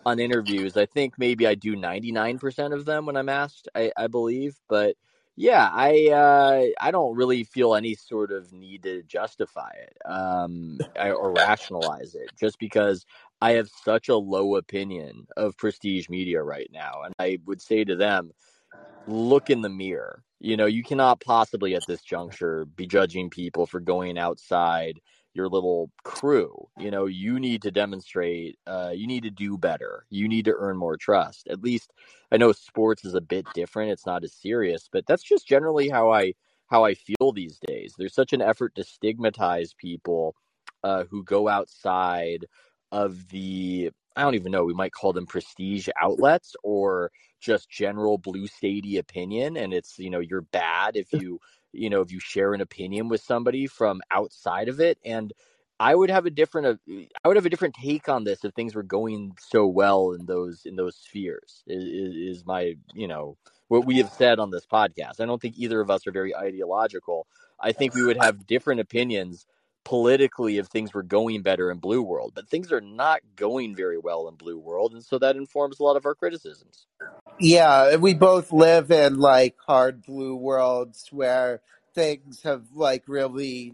on 0.05 0.19
interviews. 0.19 0.77
I 0.77 0.85
think 0.85 1.13
maybe 1.17 1.45
I 1.45 1.55
do 1.55 1.75
99% 1.75 2.73
of 2.73 2.85
them 2.85 3.05
when 3.05 3.15
I'm 3.17 3.29
asked. 3.29 3.67
I, 3.75 3.91
I 3.97 4.07
believe, 4.07 4.55
but 4.67 4.95
yeah, 5.35 5.69
I 5.71 6.09
uh, 6.09 6.65
I 6.81 6.91
don't 6.91 7.15
really 7.15 7.45
feel 7.45 7.73
any 7.73 7.95
sort 7.95 8.31
of 8.31 8.51
need 8.51 8.83
to 8.83 9.03
justify 9.03 9.71
it 9.71 9.95
um, 10.05 10.79
or 10.97 11.31
rationalize 11.31 12.13
it, 12.13 12.31
just 12.37 12.59
because 12.59 13.05
I 13.41 13.51
have 13.51 13.69
such 13.69 14.09
a 14.09 14.17
low 14.17 14.57
opinion 14.57 15.27
of 15.37 15.55
prestige 15.57 16.09
media 16.09 16.43
right 16.43 16.69
now, 16.73 17.03
and 17.05 17.13
I 17.19 17.39
would 17.45 17.61
say 17.61 17.85
to 17.85 17.95
them, 17.95 18.31
look 19.07 19.49
in 19.49 19.61
the 19.61 19.69
mirror. 19.69 20.23
You 20.39 20.57
know, 20.57 20.65
you 20.65 20.83
cannot 20.83 21.19
possibly 21.21 21.75
at 21.75 21.85
this 21.87 22.01
juncture 22.01 22.65
be 22.65 22.87
judging 22.87 23.29
people 23.29 23.65
for 23.65 23.79
going 23.79 24.17
outside 24.17 24.99
your 25.33 25.47
little 25.47 25.91
crew. 26.03 26.67
You 26.77 26.91
know, 26.91 27.05
you 27.05 27.39
need 27.39 27.61
to 27.63 27.71
demonstrate, 27.71 28.57
uh, 28.65 28.91
you 28.95 29.05
need 29.05 29.23
to 29.23 29.29
do 29.29 29.57
better. 29.57 30.05
You 30.09 30.27
need 30.27 30.45
to 30.45 30.55
earn 30.57 30.77
more 30.77 30.97
trust. 30.97 31.47
At 31.47 31.61
least 31.61 31.91
I 32.31 32.37
know 32.37 32.51
sports 32.51 33.05
is 33.05 33.15
a 33.15 33.21
bit 33.21 33.45
different. 33.53 33.91
It's 33.91 34.05
not 34.05 34.23
as 34.23 34.33
serious, 34.33 34.89
but 34.91 35.05
that's 35.05 35.23
just 35.23 35.47
generally 35.47 35.89
how 35.89 36.11
I 36.11 36.33
how 36.67 36.85
I 36.85 36.93
feel 36.93 37.31
these 37.31 37.59
days. 37.65 37.95
There's 37.97 38.13
such 38.13 38.31
an 38.31 38.41
effort 38.41 38.75
to 38.75 38.83
stigmatize 38.83 39.73
people 39.73 40.35
uh, 40.83 41.05
who 41.09 41.23
go 41.23 41.47
outside 41.47 42.45
of 42.91 43.29
the 43.29 43.91
I 44.19 44.23
don't 44.23 44.35
even 44.35 44.51
know, 44.51 44.65
we 44.65 44.73
might 44.73 44.91
call 44.91 45.13
them 45.13 45.25
prestige 45.25 45.87
outlets 45.99 46.53
or 46.61 47.11
just 47.39 47.69
general 47.69 48.17
blue 48.17 48.47
statey 48.47 48.99
opinion. 48.99 49.55
And 49.55 49.73
it's, 49.73 49.97
you 49.97 50.09
know, 50.09 50.19
you're 50.19 50.41
bad 50.41 50.97
if 50.97 51.13
you, 51.13 51.39
you 51.71 51.89
know, 51.89 52.01
if 52.01 52.11
you 52.11 52.19
share 52.19 52.53
an 52.53 52.59
opinion 52.59 53.07
with 53.07 53.21
somebody 53.21 53.65
from 53.65 54.01
outside 54.11 54.67
of 54.67 54.81
it. 54.81 54.97
And 55.05 55.31
I 55.79 55.95
would 55.95 56.09
have 56.09 56.25
a 56.25 56.29
different, 56.29 56.67
uh, 56.67 56.93
I 57.23 57.29
would 57.29 57.37
have 57.37 57.45
a 57.45 57.49
different 57.49 57.75
take 57.75 58.09
on 58.09 58.25
this 58.25 58.43
if 58.43 58.53
things 58.53 58.75
were 58.75 58.83
going 58.83 59.37
so 59.39 59.65
well 59.65 60.11
in 60.11 60.25
those, 60.25 60.63
in 60.65 60.75
those 60.75 60.97
spheres 60.97 61.63
is, 61.65 62.37
is 62.37 62.45
my, 62.45 62.75
you 62.93 63.07
know, 63.07 63.37
what 63.69 63.85
we 63.85 63.99
have 63.99 64.09
said 64.09 64.39
on 64.39 64.51
this 64.51 64.65
podcast. 64.65 65.21
I 65.21 65.25
don't 65.25 65.41
think 65.41 65.57
either 65.57 65.79
of 65.79 65.89
us 65.89 66.05
are 66.05 66.11
very 66.11 66.35
ideological. 66.35 67.25
I 67.57 67.71
think 67.71 67.95
we 67.95 68.03
would 68.03 68.17
have 68.17 68.45
different 68.45 68.81
opinions 68.81 69.45
politically 69.89 70.59
if 70.59 70.67
things 70.67 70.93
were 70.93 71.01
going 71.01 71.41
better 71.41 71.71
in 71.71 71.79
Blue 71.79 72.03
World, 72.03 72.33
but 72.35 72.47
things 72.47 72.71
are 72.71 72.79
not 72.79 73.21
going 73.35 73.75
very 73.75 73.97
well 73.97 74.27
in 74.27 74.35
Blue 74.35 74.59
World, 74.59 74.93
and 74.93 75.03
so 75.03 75.17
that 75.17 75.35
informs 75.35 75.79
a 75.79 75.83
lot 75.83 75.97
of 75.97 76.05
our 76.05 76.13
criticisms. 76.13 76.85
Yeah, 77.39 77.95
we 77.95 78.13
both 78.13 78.51
live 78.51 78.91
in 78.91 79.17
like 79.17 79.55
hard 79.65 80.03
blue 80.03 80.35
worlds 80.35 81.07
where 81.11 81.61
things 81.95 82.43
have 82.43 82.65
like 82.75 83.05
really, 83.07 83.73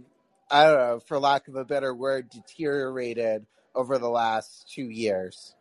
I 0.49 0.63
don't 0.63 0.77
know, 0.77 0.99
for 1.01 1.19
lack 1.19 1.49
of 1.49 1.57
a 1.57 1.65
better 1.65 1.93
word, 1.93 2.29
deteriorated 2.29 3.45
over 3.75 3.97
the 3.97 4.09
last 4.09 4.71
two 4.73 4.89
years. 4.89 5.53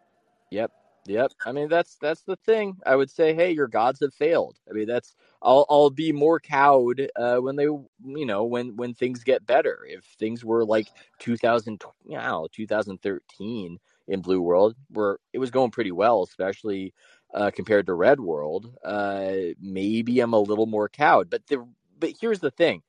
Yep, 0.50 0.70
Yep. 1.06 1.32
I 1.44 1.52
mean 1.52 1.68
that's 1.68 1.96
that's 1.96 2.22
the 2.22 2.36
thing. 2.36 2.78
I 2.86 2.96
would 2.96 3.10
say, 3.10 3.34
hey, 3.34 3.50
your 3.52 3.68
gods 3.68 4.00
have 4.00 4.14
failed. 4.14 4.58
I 4.68 4.72
mean 4.72 4.86
that's 4.86 5.14
I'll 5.42 5.66
I'll 5.68 5.90
be 5.90 6.12
more 6.12 6.40
cowed 6.40 7.08
uh, 7.16 7.36
when 7.36 7.56
they 7.56 7.64
you 7.64 8.26
know 8.26 8.44
when 8.44 8.76
when 8.76 8.94
things 8.94 9.22
get 9.22 9.46
better. 9.46 9.86
If 9.86 10.04
things 10.18 10.44
were 10.44 10.64
like 10.64 10.88
2000 11.18 11.82
you 12.06 12.16
know, 12.16 12.48
2013 12.52 13.78
in 14.08 14.20
Blue 14.20 14.40
World 14.40 14.76
where 14.90 15.18
it 15.32 15.38
was 15.38 15.50
going 15.50 15.70
pretty 15.70 15.92
well, 15.92 16.22
especially 16.22 16.94
uh, 17.34 17.50
compared 17.54 17.86
to 17.86 17.94
Red 17.94 18.20
World, 18.20 18.74
uh, 18.84 19.32
maybe 19.60 20.20
I'm 20.20 20.32
a 20.32 20.38
little 20.40 20.66
more 20.66 20.88
cowed. 20.88 21.28
But 21.28 21.46
the 21.48 21.66
but 21.98 22.12
here's 22.18 22.40
the 22.40 22.50
thing. 22.50 22.82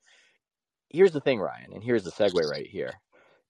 Here's 0.88 1.12
the 1.12 1.20
thing, 1.20 1.40
Ryan, 1.40 1.72
and 1.74 1.82
here's 1.84 2.04
the 2.04 2.12
segue 2.12 2.42
right 2.50 2.66
here. 2.66 2.94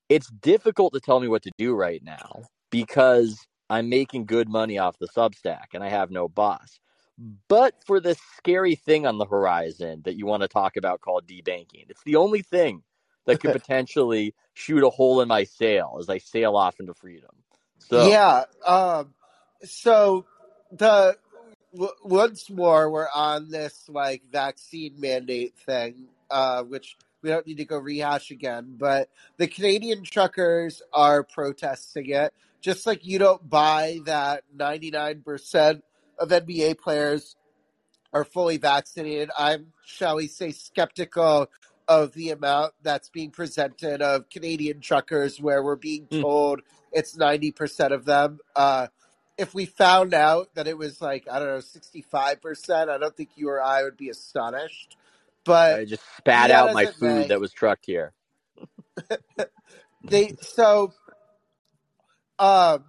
It's 0.09 0.29
difficult 0.29 0.93
to 0.95 1.01
tell 1.01 1.21
me 1.21 1.29
what 1.29 1.43
to 1.43 1.51
do 1.59 1.75
right 1.75 2.03
now 2.03 2.43
because 2.71 3.39
I'm 3.71 3.89
making 3.89 4.27
good 4.27 4.49
money 4.49 4.79
off 4.79 4.99
the 4.99 5.09
Substack 5.09 5.75
and 5.75 5.83
I 5.83 5.89
have 5.89 6.11
no 6.11 6.29
boss. 6.29 6.79
But 7.49 7.75
for 7.87 8.01
this 8.01 8.19
scary 8.37 8.75
thing 8.77 9.07
on 9.07 9.19
the 9.19 9.27
horizon 9.27 10.03
that 10.05 10.17
you 10.17 10.27
want 10.27 10.43
to 10.43 10.49
talk 10.49 10.77
about 10.77 11.01
called 11.01 11.27
debanking, 11.27 11.87
it's 11.89 12.03
the 12.05 12.17
only 12.17 12.43
thing 12.43 12.83
that 13.27 13.41
could 13.41 13.53
potentially 13.53 14.35
shoot 14.55 14.85
a 14.85 14.91
hole 14.91 15.21
in 15.21 15.29
my 15.29 15.45
sail 15.45 15.97
as 16.01 16.09
I 16.11 16.19
sail 16.19 16.57
off 16.57 16.81
into 16.81 16.95
freedom. 16.95 17.31
So 17.79 18.19
yeah, 18.19 18.45
um, 18.67 19.15
so 19.65 20.27
the 20.73 21.17
w- 21.75 21.93
once 22.05 22.51
more, 22.51 22.91
we're 22.91 23.09
on 23.15 23.51
this 23.51 23.89
like 23.89 24.23
vaccine 24.33 25.01
mandate 25.01 25.55
thing, 25.67 26.07
uh, 26.31 26.65
which 26.65 26.97
we 27.23 27.31
don't 27.31 27.47
need 27.47 27.59
to 27.59 27.67
go 27.67 27.79
rehash 27.79 28.31
again. 28.33 28.77
But 28.79 29.11
the 29.39 29.49
Canadian 29.49 30.05
truckers 30.05 30.83
are 30.93 31.25
protesting 31.25 32.11
it, 32.11 32.35
just 32.67 32.87
like 32.87 33.07
you 33.07 33.21
don't 33.21 33.49
buy 33.49 34.01
that 34.07 34.45
ninety 34.55 34.93
nine 34.93 35.23
percent 35.23 35.85
of 36.21 36.31
NBA 36.31 36.81
players 36.81 37.37
are 38.15 38.25
fully 38.25 38.59
vaccinated. 38.59 39.31
I'm, 39.39 39.73
shall 39.87 40.17
we 40.17 40.29
say, 40.29 40.53
skeptical 40.53 41.51
of 41.89 42.13
the 42.15 42.31
amount 42.31 42.75
that's 42.83 43.11
being 43.11 43.31
presented 43.33 44.03
of 44.03 44.31
Canadian 44.31 44.81
truckers, 44.81 45.41
where 45.41 45.63
we're 45.63 45.77
being 45.77 46.09
Hmm. 46.11 46.23
told 46.23 46.63
it's 46.93 47.17
ninety 47.17 47.53
percent 47.53 47.95
of 47.95 48.07
them. 48.07 48.41
Uh, 48.57 48.89
if 49.39 49.55
we 49.55 49.67
found 49.67 50.15
out 50.15 50.51
that 50.57 50.69
it 50.69 50.79
was 50.79 51.01
like 51.03 51.29
I 51.31 51.41
don't 51.41 51.49
know 51.49 51.61
sixty 51.61 52.03
five 52.03 52.43
percent, 52.43 52.91
I 52.91 52.99
don't 52.99 53.17
think 53.17 53.31
you 53.37 53.51
or 53.51 53.63
I 53.63 53.85
would 53.85 53.99
be 53.99 54.11
astonished. 54.11 54.97
But 55.45 55.77
I 55.77 55.85
just 55.87 56.05
spat 56.19 56.51
out 56.51 56.73
my 56.73 56.87
food 56.87 57.29
that 57.29 57.41
was 57.41 57.53
trucked 57.53 57.87
here. 57.87 58.15
they 60.11 60.37
so 60.43 60.93
um 62.39 62.85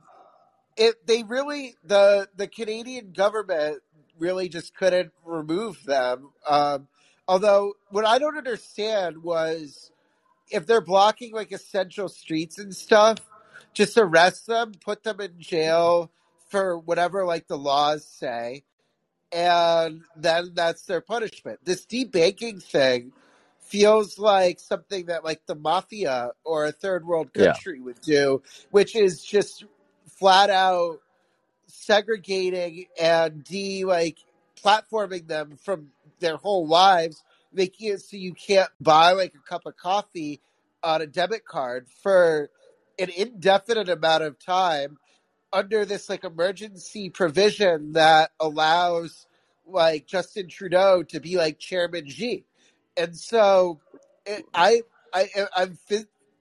it 0.77 1.05
they 1.07 1.23
really 1.23 1.75
the 1.83 2.27
the 2.35 2.47
Canadian 2.47 3.11
government 3.11 3.81
really 4.19 4.49
just 4.49 4.75
couldn't 4.75 5.11
remove 5.25 5.83
them. 5.85 6.31
Um, 6.47 6.87
although 7.27 7.73
what 7.89 8.05
I 8.05 8.19
don't 8.19 8.37
understand 8.37 9.23
was 9.23 9.91
if 10.51 10.65
they're 10.67 10.81
blocking 10.81 11.33
like 11.33 11.51
essential 11.51 12.09
streets 12.09 12.59
and 12.59 12.75
stuff, 12.75 13.19
just 13.73 13.97
arrest 13.97 14.47
them, 14.47 14.73
put 14.83 15.03
them 15.03 15.21
in 15.21 15.35
jail 15.39 16.11
for 16.49 16.77
whatever 16.79 17.25
like 17.25 17.47
the 17.47 17.57
laws 17.57 18.05
say, 18.05 18.63
and 19.31 20.03
then 20.15 20.51
that's 20.55 20.83
their 20.83 21.01
punishment. 21.01 21.59
This 21.65 21.85
debanking 21.85 22.63
thing 22.63 23.13
feels 23.67 24.19
like 24.19 24.59
something 24.59 25.07
that 25.07 25.25
like 25.25 25.45
the 25.47 25.55
mafia 25.55 26.31
or 26.45 26.65
a 26.65 26.73
third 26.73 27.05
world 27.05 27.33
Yeah. 27.35 27.57
country 27.57 27.81
would 27.81 28.01
do, 28.01 28.43
which 28.71 28.95
is 28.95 29.23
just 29.23 29.65
flat 30.19 30.49
out 30.49 30.99
segregating 31.67 32.85
and 33.01 33.43
de 33.43 33.85
like 33.85 34.17
platforming 34.63 35.27
them 35.27 35.57
from 35.63 35.89
their 36.19 36.37
whole 36.37 36.67
lives, 36.67 37.23
making 37.53 37.89
it 37.93 38.01
so 38.01 38.17
you 38.17 38.33
can't 38.33 38.69
buy 38.81 39.13
like 39.13 39.33
a 39.35 39.49
cup 39.49 39.65
of 39.65 39.77
coffee 39.77 40.41
on 40.83 41.01
a 41.01 41.07
debit 41.07 41.45
card 41.45 41.87
for 42.03 42.49
an 42.99 43.09
indefinite 43.11 43.89
amount 43.89 44.23
of 44.23 44.39
time 44.39 44.97
under 45.53 45.85
this 45.85 46.09
like 46.09 46.23
emergency 46.23 47.09
provision 47.09 47.93
that 47.93 48.31
allows 48.39 49.27
like 49.67 50.07
Justin 50.07 50.47
Trudeau 50.47 51.03
to 51.03 51.19
be 51.19 51.37
like 51.37 51.59
Chairman 51.59 52.07
Xi. 52.07 52.45
And 52.97 53.17
so 53.17 53.81
it, 54.25 54.45
I 54.53 54.83
I 55.13 55.29
I'm 55.55 55.77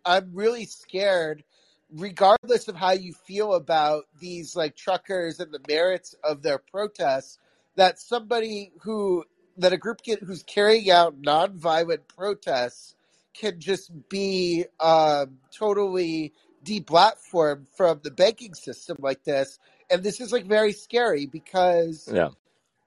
I'm 0.06 0.30
really 0.34 0.66
scared 0.66 1.44
regardless 1.92 2.68
of 2.68 2.76
how 2.76 2.92
you 2.92 3.12
feel 3.12 3.54
about 3.54 4.04
these 4.20 4.56
like 4.56 4.76
truckers 4.76 5.40
and 5.40 5.52
the 5.52 5.60
merits 5.68 6.14
of 6.24 6.42
their 6.42 6.58
protests 6.58 7.38
that 7.76 8.00
somebody 8.00 8.72
who 8.82 9.24
that 9.58 9.72
a 9.72 9.78
group 9.78 10.02
get, 10.02 10.22
who's 10.22 10.42
carrying 10.44 10.90
out 10.90 11.20
nonviolent 11.22 12.00
protests 12.08 12.96
can 13.34 13.60
just 13.60 13.90
be 14.08 14.64
um, 14.80 15.38
totally 15.52 16.32
deplatformed 16.64 17.66
from 17.76 18.00
the 18.04 18.10
banking 18.10 18.54
system 18.54 18.96
like 19.00 19.24
this 19.24 19.58
and 19.90 20.02
this 20.02 20.20
is 20.20 20.32
like 20.32 20.46
very 20.46 20.72
scary 20.72 21.26
because 21.26 22.08
Yeah. 22.12 22.30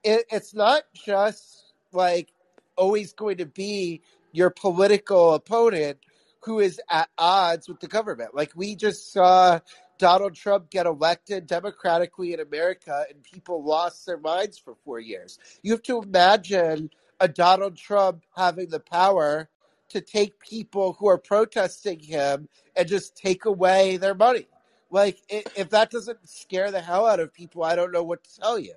it, 0.04 0.24
it's 0.30 0.54
not 0.54 0.84
just 0.94 1.72
like 1.92 2.32
always 2.80 3.12
going 3.12 3.36
to 3.36 3.46
be 3.46 4.00
your 4.32 4.50
political 4.50 5.34
opponent 5.34 5.98
who 6.42 6.60
is 6.60 6.80
at 6.90 7.10
odds 7.18 7.68
with 7.68 7.78
the 7.80 7.86
government. 7.86 8.34
Like 8.34 8.52
we 8.56 8.74
just 8.74 9.12
saw 9.12 9.60
Donald 9.98 10.34
Trump 10.34 10.70
get 10.70 10.86
elected 10.86 11.46
democratically 11.46 12.32
in 12.32 12.40
America 12.40 13.04
and 13.10 13.22
people 13.22 13.62
lost 13.62 14.06
their 14.06 14.18
minds 14.18 14.58
for 14.58 14.74
four 14.84 14.98
years. 14.98 15.38
You 15.62 15.72
have 15.72 15.82
to 15.82 16.00
imagine 16.00 16.90
a 17.20 17.28
Donald 17.28 17.76
Trump 17.76 18.24
having 18.34 18.70
the 18.70 18.80
power 18.80 19.50
to 19.90 20.00
take 20.00 20.40
people 20.40 20.94
who 20.94 21.08
are 21.08 21.18
protesting 21.18 21.98
him 21.98 22.48
and 22.74 22.88
just 22.88 23.14
take 23.14 23.44
away 23.44 23.98
their 23.98 24.14
money. 24.14 24.46
Like, 24.90 25.18
if 25.28 25.70
that 25.70 25.90
doesn't 25.90 26.28
scare 26.28 26.70
the 26.70 26.80
hell 26.80 27.06
out 27.06 27.20
of 27.20 27.34
people, 27.34 27.62
I 27.62 27.76
don't 27.76 27.92
know 27.92 28.02
what 28.02 28.24
to 28.24 28.40
tell 28.40 28.58
you. 28.58 28.74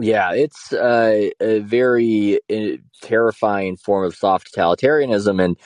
Yeah, 0.00 0.32
it's 0.32 0.72
uh, 0.72 1.28
a 1.40 1.60
very 1.60 2.40
uh, 2.52 2.78
terrifying 3.02 3.76
form 3.76 4.04
of 4.04 4.16
soft 4.16 4.52
totalitarianism. 4.52 5.42
And 5.42 5.56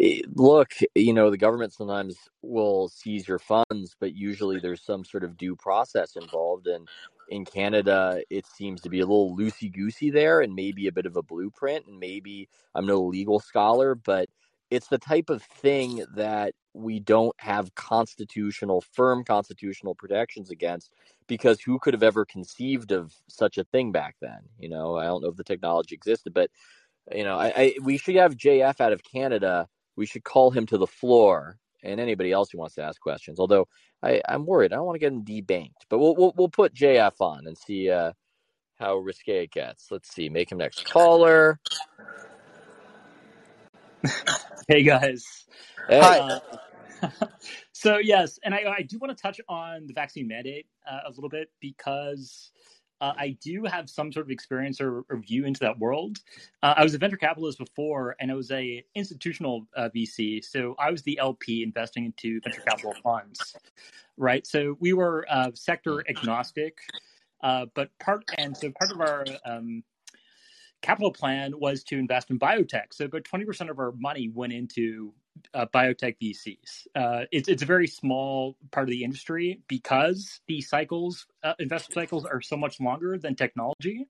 eh, 0.00 0.22
look, 0.34 0.72
you 0.96 1.12
know, 1.12 1.30
the 1.30 1.38
government 1.38 1.72
sometimes 1.72 2.16
will 2.42 2.88
seize 2.88 3.28
your 3.28 3.38
funds, 3.38 3.94
but 4.00 4.12
usually 4.14 4.58
there's 4.58 4.82
some 4.84 5.04
sort 5.04 5.22
of 5.22 5.36
due 5.36 5.54
process 5.54 6.16
involved. 6.16 6.66
And 6.66 6.88
in 7.28 7.44
Canada, 7.44 8.22
it 8.28 8.44
seems 8.46 8.80
to 8.80 8.88
be 8.88 8.98
a 9.00 9.06
little 9.06 9.36
loosey 9.36 9.72
goosey 9.72 10.10
there 10.10 10.40
and 10.40 10.54
maybe 10.54 10.88
a 10.88 10.92
bit 10.92 11.06
of 11.06 11.16
a 11.16 11.22
blueprint. 11.22 11.86
And 11.86 12.00
maybe 12.00 12.48
I'm 12.74 12.86
no 12.86 13.00
legal 13.02 13.38
scholar, 13.38 13.94
but 13.94 14.28
it's 14.70 14.88
the 14.88 14.98
type 14.98 15.30
of 15.30 15.42
thing 15.42 16.04
that 16.14 16.54
we 16.74 17.00
don't 17.00 17.34
have 17.38 17.74
constitutional, 17.74 18.80
firm 18.80 19.24
constitutional 19.24 19.94
protections 19.94 20.50
against 20.50 20.92
because 21.26 21.60
who 21.60 21.78
could 21.78 21.94
have 21.94 22.02
ever 22.02 22.24
conceived 22.24 22.92
of 22.92 23.14
such 23.28 23.58
a 23.58 23.64
thing 23.64 23.92
back 23.92 24.16
then? 24.20 24.40
You 24.58 24.68
know, 24.68 24.96
I 24.96 25.04
don't 25.04 25.22
know 25.22 25.28
if 25.28 25.36
the 25.36 25.44
technology 25.44 25.94
existed, 25.94 26.34
but 26.34 26.50
you 27.12 27.24
know, 27.24 27.38
I, 27.38 27.52
I 27.56 27.74
we 27.82 27.96
should 27.96 28.16
have 28.16 28.36
JF 28.36 28.80
out 28.80 28.92
of 28.92 29.02
Canada. 29.02 29.68
We 29.96 30.06
should 30.06 30.24
call 30.24 30.50
him 30.50 30.66
to 30.66 30.78
the 30.78 30.86
floor, 30.86 31.58
and 31.82 32.00
anybody 32.00 32.32
else 32.32 32.50
who 32.50 32.58
wants 32.58 32.74
to 32.74 32.82
ask 32.82 33.00
questions. 33.00 33.38
Although 33.38 33.68
I, 34.02 34.20
I'm 34.28 34.44
worried, 34.44 34.72
I 34.72 34.76
don't 34.76 34.86
want 34.86 34.96
to 34.96 35.00
get 35.00 35.12
him 35.12 35.24
debanked, 35.24 35.86
but 35.88 35.98
we'll 35.98 36.16
we'll, 36.16 36.34
we'll 36.36 36.48
put 36.48 36.74
JF 36.74 37.20
on 37.20 37.46
and 37.46 37.56
see 37.56 37.90
uh, 37.90 38.12
how 38.78 38.96
risque 38.96 39.44
it 39.44 39.52
gets. 39.52 39.90
Let's 39.90 40.12
see, 40.12 40.28
make 40.28 40.50
him 40.50 40.58
next 40.58 40.84
caller. 40.84 41.60
Hey 44.68 44.82
guys. 44.82 45.46
Hey, 45.88 46.00
Hi. 46.00 46.18
Uh, 46.18 47.08
so 47.72 47.98
yes, 47.98 48.38
and 48.42 48.52
I, 48.52 48.64
I 48.78 48.82
do 48.82 48.98
want 48.98 49.16
to 49.16 49.20
touch 49.20 49.40
on 49.48 49.86
the 49.86 49.92
vaccine 49.92 50.26
mandate 50.26 50.66
uh, 50.90 51.00
a 51.06 51.10
little 51.10 51.28
bit 51.28 51.50
because 51.60 52.50
uh, 53.00 53.12
I 53.16 53.36
do 53.40 53.64
have 53.64 53.88
some 53.88 54.10
sort 54.10 54.26
of 54.26 54.30
experience 54.30 54.80
or, 54.80 55.04
or 55.08 55.18
view 55.18 55.44
into 55.44 55.60
that 55.60 55.78
world. 55.78 56.18
Uh, 56.62 56.74
I 56.76 56.82
was 56.82 56.94
a 56.94 56.98
venture 56.98 57.16
capitalist 57.16 57.58
before, 57.58 58.16
and 58.18 58.30
I 58.30 58.34
was 58.34 58.50
a 58.50 58.84
institutional 58.96 59.68
uh, 59.76 59.88
VC. 59.94 60.44
So 60.44 60.74
I 60.78 60.90
was 60.90 61.02
the 61.02 61.18
LP 61.18 61.62
investing 61.62 62.04
into 62.04 62.40
venture 62.40 62.62
capital 62.62 62.94
funds, 63.04 63.54
right? 64.16 64.44
So 64.46 64.76
we 64.80 64.94
were 64.94 65.26
uh, 65.30 65.50
sector 65.54 66.02
agnostic, 66.08 66.78
uh, 67.42 67.66
but 67.74 67.90
part 68.00 68.24
and 68.36 68.56
so 68.56 68.72
part 68.76 68.90
of 68.90 69.00
our 69.00 69.24
um, 69.44 69.84
capital 70.82 71.12
plan 71.12 71.52
was 71.58 71.82
to 71.84 71.98
invest 71.98 72.30
in 72.30 72.38
biotech. 72.38 72.92
So 72.92 73.06
about 73.06 73.24
20% 73.24 73.70
of 73.70 73.78
our 73.78 73.92
money 73.92 74.30
went 74.32 74.52
into 74.52 75.12
uh, 75.54 75.66
biotech 75.74 76.16
VCs. 76.22 76.86
Uh, 76.94 77.24
it's, 77.32 77.48
it's 77.48 77.62
a 77.62 77.66
very 77.66 77.86
small 77.86 78.56
part 78.70 78.88
of 78.88 78.90
the 78.90 79.04
industry 79.04 79.62
because 79.68 80.40
the 80.46 80.60
cycles, 80.60 81.26
uh, 81.42 81.54
investment 81.58 81.94
cycles 81.94 82.24
are 82.24 82.40
so 82.40 82.56
much 82.56 82.80
longer 82.80 83.18
than 83.18 83.34
technology. 83.34 84.06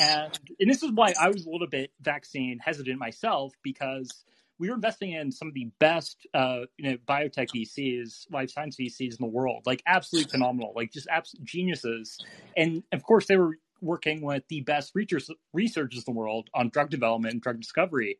And, 0.00 0.38
and 0.60 0.70
this 0.70 0.82
is 0.82 0.90
why 0.92 1.14
I 1.20 1.28
was 1.28 1.46
a 1.46 1.50
little 1.50 1.68
bit 1.68 1.92
vaccine 2.00 2.58
hesitant 2.58 2.98
myself 2.98 3.52
because 3.62 4.24
we 4.58 4.68
were 4.68 4.74
investing 4.74 5.12
in 5.12 5.32
some 5.32 5.48
of 5.48 5.54
the 5.54 5.70
best, 5.78 6.26
uh, 6.34 6.60
you 6.76 6.90
know, 6.90 6.96
biotech 7.08 7.48
VCs, 7.54 8.30
life 8.30 8.50
science 8.50 8.76
VCs 8.76 9.10
in 9.10 9.16
the 9.18 9.26
world, 9.26 9.62
like 9.66 9.82
absolutely 9.86 10.30
phenomenal, 10.30 10.72
like 10.76 10.92
just 10.92 11.08
absolute 11.10 11.44
geniuses. 11.44 12.18
And 12.56 12.84
of 12.92 13.02
course, 13.02 13.26
they 13.26 13.36
were 13.36 13.58
working 13.82 14.22
with 14.22 14.44
the 14.48 14.62
best 14.62 14.92
researchers, 14.94 15.30
researchers 15.52 16.04
in 16.06 16.14
the 16.14 16.18
world 16.18 16.48
on 16.54 16.70
drug 16.70 16.90
development 16.90 17.34
and 17.34 17.42
drug 17.42 17.60
discovery. 17.60 18.18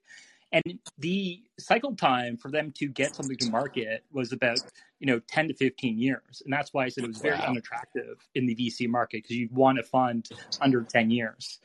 And 0.53 0.79
the 0.99 1.43
cycle 1.59 1.97
time 1.97 2.37
for 2.37 2.51
them 2.51 2.73
to 2.77 2.87
get 2.87 3.17
something 3.17 3.37
to 3.39 3.51
market 3.51 4.05
was 4.13 4.33
about, 4.33 4.59
you 5.01 5.07
know, 5.07 5.19
10 5.29 5.49
to 5.49 5.55
15 5.55 5.99
years. 5.99 6.43
And 6.45 6.53
that's 6.53 6.75
why 6.75 6.85
I 6.85 6.89
said 6.91 7.05
it 7.05 7.09
was 7.09 7.19
very 7.19 7.39
wow. 7.39 7.47
unattractive 7.49 8.19
in 8.35 8.47
the 8.47 8.55
VC 8.55 8.87
market 8.87 9.23
because 9.23 9.37
you'd 9.37 9.53
want 9.53 9.79
to 9.79 9.83
fund 9.83 10.29
under 10.61 10.83
10 10.83 11.11
years. 11.11 11.59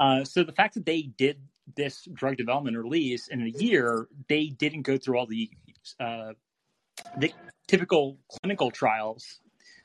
Uh, 0.00 0.24
so 0.24 0.42
the 0.42 0.52
fact 0.52 0.74
that 0.74 0.84
they 0.84 1.02
did 1.02 1.38
this 1.76 2.08
drug 2.12 2.36
development 2.36 2.76
release 2.76 3.28
in 3.28 3.42
a 3.42 3.58
year, 3.58 4.08
they 4.28 4.46
didn't 4.46 4.82
go 4.82 4.96
through 4.96 5.18
all 5.18 5.26
the 5.26 5.48
uh, 6.00 6.32
the 7.18 7.32
typical 7.68 8.18
clinical 8.40 8.70
trials. 8.70 9.40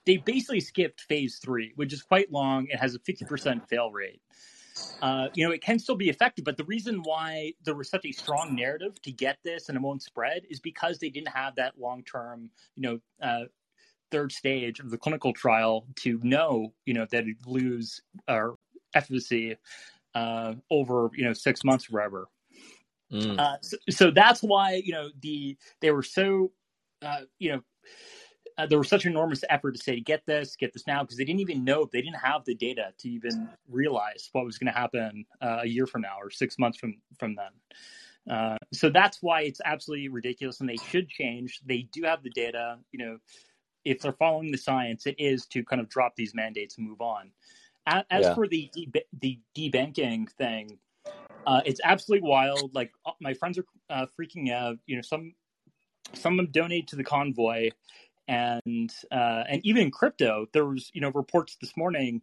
They 0.06 0.18
basically 0.18 0.60
skipped 0.60 1.02
phase 1.02 1.38
three, 1.38 1.74
which 1.76 1.94
is 1.94 2.02
quite 2.02 2.32
long. 2.32 2.68
It 2.68 2.80
has 2.80 2.96
a 2.96 3.00
50% 3.00 3.68
fail 3.68 3.92
rate. 3.92 4.22
Uh, 5.02 5.28
you 5.34 5.46
know, 5.46 5.52
it 5.52 5.62
can 5.62 5.78
still 5.80 5.96
be 5.96 6.10
effective, 6.10 6.46
but 6.46 6.58
the 6.58 6.64
reason 6.64 7.02
why 7.04 7.54
there 7.64 7.76
was 7.76 7.90
such 7.90 8.06
a 8.06 8.12
strong 8.12 8.56
narrative 8.56 9.02
to 9.02 9.12
get 9.12 9.38
this 9.44 9.70
and 9.70 9.76
it 9.76 9.82
won't 9.82 10.02
spread 10.02 10.44
is 10.50 10.60
because 10.60 10.98
they 10.98 11.10
didn't 11.10 11.28
have 11.30 11.56
that 11.56 11.74
long 11.78 12.04
term, 12.04 12.50
you 12.76 12.82
know, 12.84 13.00
uh, 13.22 13.46
third 14.12 14.32
stage 14.32 14.80
of 14.80 14.90
the 14.90 14.98
clinical 14.98 15.34
trial 15.34 15.86
to 15.96 16.20
know, 16.24 16.74
you 16.86 16.94
know, 16.94 17.06
that 17.12 17.26
it 17.28 17.36
would 17.46 17.62
lose 17.62 18.02
our 18.28 18.56
efficacy 18.94 19.56
uh, 20.16 20.54
over, 20.70 21.10
you 21.16 21.24
know, 21.24 21.34
six 21.34 21.64
months 21.64 21.86
forever. 21.86 22.28
Mm. 23.12 23.40
Uh, 23.40 23.58
so, 23.62 23.78
so, 23.90 24.12
that's 24.12 24.42
why, 24.42 24.82
you 24.86 24.94
know, 24.94 25.10
the 25.22 25.58
they 25.82 25.92
were 25.92 26.04
so, 26.04 26.52
uh, 27.02 27.22
you 27.40 27.52
know, 27.52 27.62
uh, 28.58 28.66
there 28.66 28.78
was 28.78 28.90
such 28.90 29.06
an 29.06 29.12
enormous 29.12 29.44
effort 29.50 29.76
to 29.76 29.82
say 29.82 30.00
get 30.00 30.26
this, 30.26 30.56
get 30.56 30.74
this 30.74 30.88
now, 30.88 31.04
because 31.04 31.18
they 31.18 31.26
didn't 31.26 31.42
even 31.42 31.64
know 31.64 31.88
they 31.92 32.02
didn't 32.02 32.18
have 32.18 32.44
the 32.46 32.56
data 32.56 32.94
to 33.00 33.10
even 33.10 33.50
realize 33.70 34.30
what 34.32 34.46
was 34.46 34.58
going 34.58 34.72
to 34.72 34.80
happen 34.80 35.26
uh, 35.42 35.60
a 35.62 35.68
year 35.68 35.88
from 35.88 36.02
now 36.02 36.16
or 36.20 36.30
six 36.30 36.58
months 36.60 36.78
from 36.78 36.96
from 37.20 37.36
then. 37.36 38.36
Uh, 38.36 38.58
so 38.72 38.90
that's 38.90 39.18
why 39.22 39.42
it's 39.42 39.62
absolutely 39.66 40.08
ridiculous, 40.08 40.60
and 40.60 40.70
they 40.70 40.78
should 40.78 41.10
change. 41.10 41.60
They 41.66 41.88
do 41.92 42.04
have 42.04 42.24
the 42.24 42.30
data. 42.30 42.78
You 42.92 43.06
know, 43.06 43.18
if 43.84 44.00
they're 44.02 44.14
following 44.14 44.52
the 44.52 44.58
science, 44.58 45.06
it 45.08 45.16
is 45.18 45.46
to 45.48 45.64
kind 45.64 45.82
of 45.82 45.90
drop 45.90 46.16
these 46.16 46.36
mandates 46.36 46.78
and 46.78 46.88
move 46.88 47.02
on. 47.02 47.32
As, 47.88 48.04
yeah. 48.12 48.36
for 48.36 48.48
the 48.48 48.70
the 49.22 49.40
debanking 49.58 50.30
thing, 50.34 50.78
uh, 51.48 51.62
it's 51.66 51.82
absolutely 51.84 52.30
wild. 52.30 52.76
Like 52.76 52.92
uh, 53.06 53.14
my 53.20 53.34
friends 53.34 53.58
are 53.58 53.66
uh, 53.90 54.06
freaking 54.20 54.52
out. 54.52 54.78
You 54.86 54.98
know, 54.98 55.02
some 55.02 55.34
some 56.14 56.34
of 56.34 56.38
them 56.38 56.52
donate 56.52 56.88
to 56.90 56.96
the 56.96 57.04
convoy, 57.04 57.72
and 58.28 58.92
uh, 59.12 59.44
and 59.50 59.62
even 59.66 59.84
in 59.84 59.92
crypto, 59.92 60.48
there 60.54 60.66
was 60.66 60.90
you 60.94 61.02
know 61.02 61.12
reports 61.12 61.58
this 61.62 61.76
morning 61.76 62.22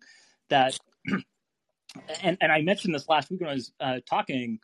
that, 0.49 0.79
and 2.23 2.37
and 2.41 2.53
I 2.53 2.63
mentioned 2.63 2.95
this 2.95 3.09
last 3.09 3.31
week 3.31 3.41
when 3.41 3.51
I 3.51 3.55
was 3.55 3.73
uh, 3.81 4.01
talking, 4.09 4.59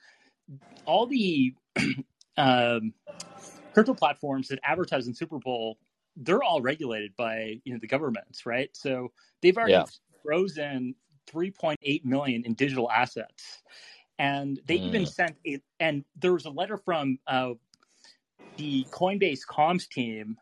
all 0.86 1.06
the 1.06 1.54
um, 2.36 2.92
crypto 3.72 3.94
platforms 3.94 4.48
that 4.48 4.60
advertise 4.62 5.06
in 5.06 5.14
Super 5.14 5.38
Bowl, 5.38 5.78
they're 6.16 6.42
all 6.42 6.62
regulated 6.62 7.14
by 7.16 7.60
you 7.64 7.72
know 7.72 7.78
the 7.80 7.88
governments, 7.88 8.46
right? 8.46 8.70
So 8.72 9.12
they've 9.42 9.56
already 9.56 9.72
yeah. 9.72 9.84
frozen 10.22 10.94
3.8 11.32 12.04
million 12.04 12.44
in 12.44 12.54
digital 12.54 12.90
assets, 12.90 13.62
and 14.18 14.60
they 14.66 14.78
mm. 14.78 14.86
even 14.86 15.06
sent 15.06 15.36
a 15.46 15.60
and 15.80 16.04
there 16.16 16.32
was 16.32 16.44
a 16.44 16.50
letter 16.50 16.76
from 16.76 17.18
uh, 17.26 17.50
the 18.56 18.86
Coinbase 18.90 19.40
comms 19.50 19.88
team 19.88 20.36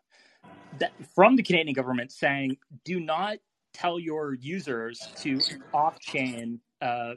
from 1.15 1.35
the 1.35 1.43
Canadian 1.43 1.73
government 1.73 2.11
saying, 2.11 2.57
do 2.83 2.99
not 2.99 3.37
tell 3.73 3.99
your 3.99 4.33
users 4.35 4.99
to 5.17 5.39
off-chain 5.73 6.59
uh, 6.81 7.13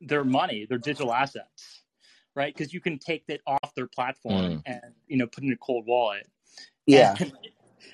their 0.00 0.24
money, 0.24 0.66
their 0.68 0.78
digital 0.78 1.12
assets, 1.12 1.82
right? 2.34 2.54
Because 2.54 2.72
you 2.74 2.80
can 2.80 2.98
take 2.98 3.26
that 3.26 3.40
off 3.46 3.74
their 3.74 3.86
platform 3.86 4.34
mm. 4.34 4.62
and 4.66 4.80
you 5.06 5.16
know 5.16 5.26
put 5.26 5.44
in 5.44 5.52
a 5.52 5.56
cold 5.56 5.86
wallet. 5.86 6.28
Yeah. 6.86 7.14
And, 7.18 7.32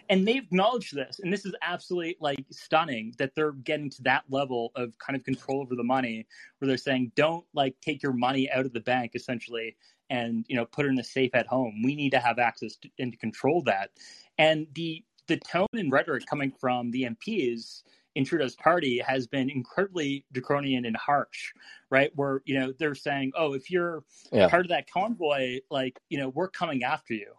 and 0.09 0.27
they 0.27 0.37
acknowledge 0.37 0.91
this, 0.91 1.21
and 1.23 1.33
this 1.33 1.45
is 1.45 1.55
absolutely 1.63 2.17
like 2.21 2.45
stunning 2.51 3.15
that 3.19 3.35
they're 3.35 3.53
getting 3.53 3.91
to 3.91 4.03
that 4.03 4.25
level 4.29 4.73
of 4.75 4.97
kind 4.99 5.17
of 5.17 5.25
control 5.25 5.61
over 5.61 5.77
the 5.77 5.85
money, 5.85 6.27
where 6.59 6.67
they're 6.67 6.77
saying, 6.77 7.13
don't 7.15 7.45
like 7.55 7.77
take 7.81 8.03
your 8.03 8.13
money 8.13 8.51
out 8.51 8.67
of 8.67 8.73
the 8.73 8.81
bank 8.81 9.13
essentially 9.15 9.77
and 10.11 10.45
you 10.49 10.57
know 10.57 10.67
put 10.67 10.85
it 10.85 10.89
in 10.89 10.99
a 10.99 11.05
safe 11.05 11.31
at 11.35 11.47
home. 11.47 11.81
We 11.83 11.95
need 11.95 12.11
to 12.11 12.19
have 12.19 12.39
access 12.39 12.77
to, 12.77 12.91
and 12.99 13.13
to 13.13 13.19
control 13.19 13.63
that. 13.63 13.91
And 14.37 14.67
the 14.75 15.03
the 15.29 15.39
tone 15.39 15.69
and 15.73 15.93
rhetoric 15.93 16.27
coming 16.27 16.53
from 16.61 16.91
the 16.91 17.05
MPs 17.05 17.83
in 18.17 18.25
Trudeau's 18.25 18.57
party 18.57 18.99
has 18.99 19.29
been 19.29 19.49
incredibly 19.49 20.25
draconian 20.33 20.85
and 20.85 20.97
harsh, 20.97 21.53
right? 21.91 22.11
Where 22.17 22.43
you 22.45 22.59
know 22.59 22.73
they're 22.79 22.95
saying, 22.95 23.33
"Oh, 23.37 23.55
if 23.55 23.71
you're 23.71 24.05
yeah. 24.33 24.49
part 24.49 24.67
of 24.67 24.71
that 24.71 24.91
convoy, 24.91 25.61
like 25.71 25.99
you 26.11 26.19
know, 26.19 26.29
we're 26.29 26.49
coming 26.49 26.83
after 26.83 27.15
you." 27.15 27.33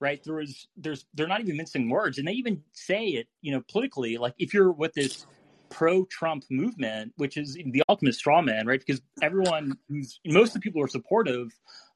Right? 0.00 0.22
There 0.22 0.34
was, 0.34 0.66
there's, 0.76 1.06
they're 1.14 1.28
not 1.28 1.40
even 1.40 1.56
mincing 1.56 1.88
words, 1.88 2.18
and 2.18 2.28
they 2.28 2.32
even 2.32 2.62
say 2.72 3.06
it, 3.06 3.26
you 3.40 3.52
know, 3.52 3.62
politically. 3.70 4.18
Like 4.18 4.34
if 4.38 4.52
you're 4.52 4.72
with 4.72 4.92
this 4.92 5.24
pro-Trump 5.70 6.44
movement, 6.50 7.12
which 7.16 7.36
is 7.36 7.54
the 7.54 7.82
ultimate 7.88 8.14
straw 8.14 8.42
man, 8.42 8.66
right? 8.66 8.82
Because 8.84 9.00
everyone 9.22 9.78
who's 9.88 10.20
most 10.26 10.48
of 10.48 10.54
the 10.54 10.60
people 10.60 10.80
who 10.80 10.84
are 10.84 10.88
supportive 10.88 11.52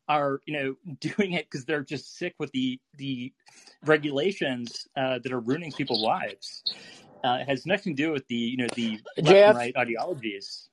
are 0.08 0.40
you 0.46 0.54
know 0.54 0.74
doing 1.00 1.32
it 1.32 1.46
because 1.50 1.64
they're 1.64 1.84
just 1.84 2.16
sick 2.16 2.34
with 2.38 2.50
the 2.52 2.80
the 2.96 3.32
regulations 3.84 4.86
uh, 4.96 5.18
that 5.18 5.32
are 5.32 5.40
ruining 5.40 5.72
people's 5.72 6.02
lives. 6.02 6.62
Uh, 7.24 7.38
it 7.40 7.48
has 7.48 7.66
nothing 7.66 7.96
to 7.96 8.02
do 8.02 8.12
with 8.12 8.26
the 8.28 8.36
you 8.36 8.56
know 8.56 8.68
the 8.74 9.00
left 9.18 9.56
right 9.56 9.76
ideologies. 9.76 10.68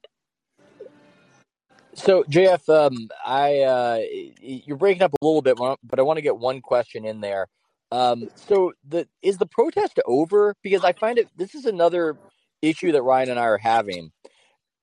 So 1.96 2.24
JF, 2.24 2.68
um, 2.70 3.10
I 3.26 3.60
uh, 3.62 4.00
you're 4.42 4.78
breaking 4.78 5.04
up 5.04 5.14
a 5.14 5.26
little 5.26 5.42
bit, 5.42 5.58
but 5.58 6.00
I 6.00 6.02
want 6.02 6.18
to 6.18 6.22
get 6.22 6.38
one 6.38 6.62
question 6.62 7.06
in 7.06 7.22
there. 7.22 7.48
Um, 7.92 8.30
so 8.36 8.74
the 8.88 9.08
is 9.22 9.38
the 9.38 9.46
protest 9.46 10.00
over? 10.06 10.56
Because 10.62 10.84
I 10.84 10.94
find 10.94 11.18
it 11.18 11.30
this 11.38 11.56
is 11.56 11.66
another 11.66 12.18
issue 12.62 12.92
that 12.92 13.02
Ryan 13.02 13.32
and 13.32 13.40
I 13.40 13.44
are 13.44 13.58
having. 13.58 14.12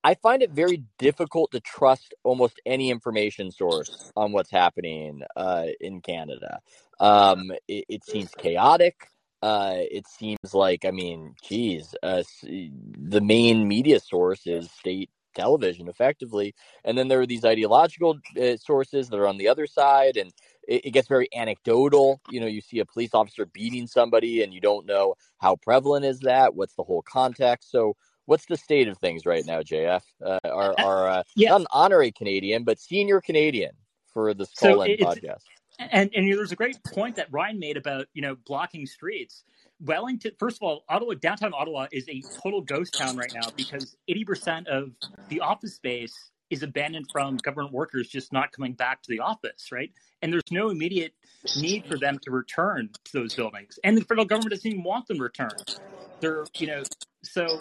I 0.03 0.15
find 0.15 0.41
it 0.41 0.51
very 0.51 0.83
difficult 0.97 1.51
to 1.51 1.61
trust 1.61 2.13
almost 2.23 2.59
any 2.65 2.89
information 2.89 3.51
source 3.51 4.11
on 4.15 4.33
what's 4.33 4.51
happening 4.51 5.21
uh, 5.35 5.67
in 5.79 6.01
Canada. 6.01 6.59
Um, 6.99 7.51
it, 7.67 7.85
it, 7.87 8.05
seems 8.05 8.31
chaotic. 8.37 9.07
Uh, 9.41 9.75
it 9.77 10.07
seems 10.07 10.53
like, 10.53 10.83
I 10.85 10.91
mean, 10.91 11.35
geez, 11.41 11.95
uh, 12.03 12.23
the 12.43 13.21
main 13.21 13.67
media 13.67 13.99
source 13.99 14.45
is 14.45 14.69
state 14.71 15.09
television, 15.35 15.87
effectively, 15.87 16.53
and 16.85 16.97
then 16.97 17.07
there 17.07 17.19
are 17.19 17.25
these 17.25 17.43
ideological 17.43 18.19
uh, 18.41 18.55
sources 18.57 19.09
that 19.09 19.17
are 19.17 19.27
on 19.27 19.37
the 19.37 19.47
other 19.47 19.67
side, 19.67 20.17
and 20.17 20.31
it, 20.67 20.85
it 20.85 20.91
gets 20.91 21.07
very 21.07 21.27
anecdotal. 21.35 22.21
You 22.29 22.39
know, 22.39 22.47
you 22.47 22.61
see 22.61 22.79
a 22.79 22.85
police 22.85 23.13
officer 23.13 23.45
beating 23.45 23.87
somebody, 23.87 24.43
and 24.43 24.53
you 24.53 24.61
don't 24.61 24.85
know 24.85 25.15
how 25.39 25.55
prevalent 25.55 26.05
is 26.05 26.19
that. 26.19 26.55
What's 26.55 26.75
the 26.75 26.83
whole 26.83 27.01
context? 27.01 27.71
So 27.71 27.95
what's 28.25 28.45
the 28.45 28.57
state 28.57 28.87
of 28.87 28.97
things 28.97 29.25
right 29.25 29.45
now, 29.45 29.61
JF? 29.61 30.01
Uh, 30.23 30.39
our 30.45 30.73
our 30.79 31.07
uh, 31.09 31.23
yeah. 31.35 31.49
not 31.49 31.61
an 31.61 31.67
honorary 31.71 32.11
Canadian, 32.11 32.63
but 32.63 32.79
senior 32.79 33.21
Canadian 33.21 33.71
for 34.13 34.33
the 34.33 34.45
Skull 34.45 34.85
so 34.85 35.05
podcast. 35.05 35.43
And 35.79 36.11
and 36.13 36.25
you 36.25 36.31
know, 36.31 36.37
there's 36.37 36.51
a 36.51 36.55
great 36.55 36.77
point 36.93 37.15
that 37.15 37.27
Ryan 37.31 37.59
made 37.59 37.77
about 37.77 38.07
you 38.13 38.21
know 38.21 38.35
blocking 38.45 38.85
streets. 38.85 39.43
Wellington, 39.81 40.31
first 40.39 40.57
of 40.57 40.63
all, 40.63 40.85
Ottawa, 40.87 41.15
downtown 41.19 41.51
Ottawa 41.53 41.87
is 41.91 42.07
a 42.07 42.21
total 42.41 42.61
ghost 42.61 42.97
town 42.97 43.17
right 43.17 43.31
now 43.33 43.49
because 43.57 43.97
80% 44.09 44.67
of 44.67 44.91
the 45.27 45.41
office 45.41 45.75
space 45.75 46.13
is 46.49 46.63
abandoned 46.63 47.07
from 47.11 47.35
government 47.37 47.73
workers 47.73 48.07
just 48.07 48.31
not 48.31 48.51
coming 48.51 48.73
back 48.73 49.01
to 49.01 49.09
the 49.09 49.19
office, 49.19 49.71
right? 49.71 49.91
And 50.21 50.31
there's 50.31 50.43
no 50.51 50.69
immediate 50.69 51.13
need 51.59 51.85
for 51.85 51.97
them 51.97 52.19
to 52.21 52.31
return 52.31 52.89
to 53.05 53.11
those 53.13 53.33
buildings. 53.33 53.77
And 53.83 53.97
the 53.97 54.05
federal 54.05 54.25
government 54.25 54.51
doesn't 54.51 54.71
even 54.71 54.83
want 54.83 55.07
them 55.07 55.19
returned. 55.19 55.77
They're, 56.21 56.45
you 56.57 56.67
know, 56.67 56.83
so 57.23 57.59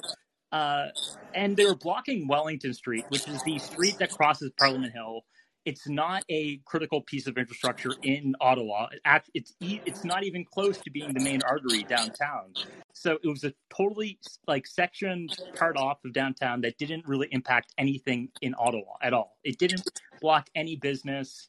uh, 0.52 0.88
and 1.34 1.56
they 1.56 1.64
were 1.64 1.74
blocking 1.74 2.28
Wellington 2.28 2.74
Street, 2.74 3.04
which 3.08 3.26
is 3.26 3.42
the 3.44 3.58
street 3.58 3.96
that 3.98 4.10
crosses 4.10 4.50
Parliament 4.58 4.92
Hill. 4.92 5.22
It's 5.64 5.88
not 5.88 6.24
a 6.28 6.58
critical 6.64 7.02
piece 7.02 7.28
of 7.28 7.38
infrastructure 7.38 7.92
in 8.02 8.34
Ottawa. 8.40 8.88
It's 9.32 9.54
it's 9.60 10.04
not 10.04 10.24
even 10.24 10.44
close 10.44 10.76
to 10.78 10.90
being 10.90 11.14
the 11.14 11.20
main 11.20 11.40
artery 11.42 11.84
downtown. 11.84 12.52
So 12.92 13.18
it 13.22 13.28
was 13.28 13.44
a 13.44 13.54
totally 13.74 14.18
like 14.48 14.66
sectioned 14.66 15.36
part 15.54 15.76
off 15.76 16.04
of 16.04 16.12
downtown 16.12 16.62
that 16.62 16.78
didn't 16.78 17.06
really 17.06 17.28
impact 17.30 17.72
anything 17.78 18.28
in 18.42 18.56
Ottawa 18.58 18.94
at 19.02 19.14
all. 19.14 19.38
It 19.44 19.58
didn't 19.58 19.88
block 20.20 20.48
any 20.56 20.76
business. 20.76 21.48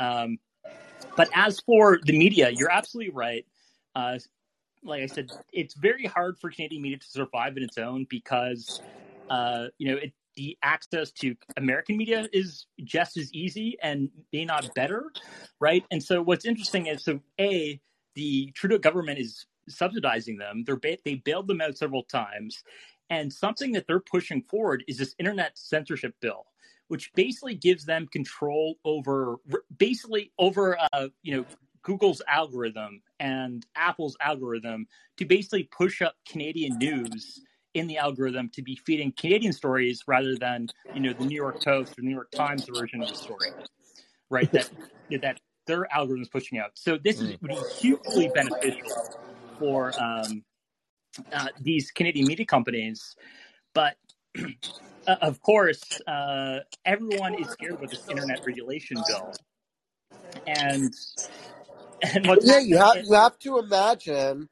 Um, 0.00 0.38
but 1.16 1.28
as 1.32 1.60
for 1.60 2.00
the 2.04 2.18
media, 2.18 2.50
you're 2.50 2.70
absolutely 2.70 3.12
right. 3.12 3.46
Uh, 3.94 4.18
like 4.84 5.02
I 5.02 5.06
said, 5.06 5.30
it's 5.52 5.74
very 5.74 6.06
hard 6.06 6.38
for 6.38 6.50
Canadian 6.50 6.82
media 6.82 6.98
to 6.98 7.06
survive 7.06 7.56
in 7.56 7.62
its 7.62 7.78
own 7.78 8.06
because, 8.08 8.82
uh, 9.30 9.66
you 9.78 9.90
know, 9.90 9.96
it, 9.96 10.12
the 10.36 10.56
access 10.62 11.10
to 11.12 11.34
American 11.56 11.96
media 11.96 12.28
is 12.32 12.66
just 12.84 13.16
as 13.16 13.32
easy 13.32 13.76
and 13.82 14.08
may 14.32 14.44
not 14.44 14.74
better, 14.74 15.12
right? 15.60 15.84
And 15.90 16.02
so 16.02 16.22
what's 16.22 16.44
interesting 16.44 16.86
is 16.86 17.04
so 17.04 17.20
a 17.40 17.80
the 18.14 18.50
Trudeau 18.54 18.78
government 18.78 19.18
is 19.18 19.46
subsidizing 19.68 20.36
them. 20.38 20.64
They're 20.66 20.76
ba- 20.76 20.98
they 21.04 21.16
bailed 21.16 21.48
them 21.48 21.60
out 21.60 21.76
several 21.76 22.02
times, 22.04 22.62
and 23.10 23.32
something 23.32 23.72
that 23.72 23.86
they're 23.86 24.00
pushing 24.00 24.42
forward 24.42 24.84
is 24.88 24.98
this 24.98 25.14
internet 25.18 25.58
censorship 25.58 26.14
bill, 26.20 26.46
which 26.88 27.12
basically 27.14 27.54
gives 27.54 27.84
them 27.84 28.06
control 28.06 28.76
over 28.84 29.36
basically 29.76 30.32
over 30.38 30.78
uh, 30.92 31.08
you 31.22 31.36
know 31.36 31.44
Google's 31.82 32.22
algorithm 32.28 33.02
and 33.20 33.66
Apple's 33.76 34.16
algorithm 34.20 34.86
to 35.16 35.24
basically 35.24 35.64
push 35.64 36.02
up 36.02 36.14
Canadian 36.28 36.78
news 36.78 37.40
in 37.74 37.86
the 37.86 37.98
algorithm 37.98 38.48
to 38.50 38.62
be 38.62 38.76
feeding 38.76 39.12
Canadian 39.16 39.52
stories 39.52 40.02
rather 40.06 40.36
than 40.36 40.70
you 40.92 41.00
know 41.00 41.12
the 41.12 41.24
New 41.24 41.34
York 41.36 41.58
Post 41.64 41.98
or 41.98 42.02
New 42.02 42.10
York 42.12 42.30
Times 42.30 42.66
version 42.68 43.02
of 43.02 43.08
the 43.08 43.14
story, 43.14 43.54
right? 44.30 44.50
That 44.52 44.68
that 45.22 45.40
their 45.66 45.92
algorithm 45.92 46.22
is 46.22 46.28
pushing 46.28 46.58
out. 46.58 46.70
So 46.74 46.98
this 47.02 47.20
is 47.20 47.30
would 47.40 47.48
be 47.48 47.54
hugely 47.54 48.28
beneficial 48.28 49.08
for 49.58 49.94
um, 50.00 50.44
uh, 51.32 51.48
these 51.60 51.90
Canadian 51.90 52.26
media 52.26 52.46
companies, 52.46 53.16
but. 53.74 53.96
Uh, 55.04 55.16
of 55.20 55.40
course, 55.40 55.82
uh, 56.06 56.60
everyone 56.84 57.34
is 57.34 57.50
scared 57.50 57.76
with 57.80 57.90
this 57.90 58.04
internet 58.08 58.38
regulation 58.46 59.02
bill, 59.04 59.36
and 60.46 60.94
and 62.02 62.26
what's 62.26 62.46
yeah, 62.46 62.58
you 62.60 62.78
have 62.78 62.98
you 63.04 63.14
have 63.14 63.38
to 63.40 63.58
imagine 63.58 64.48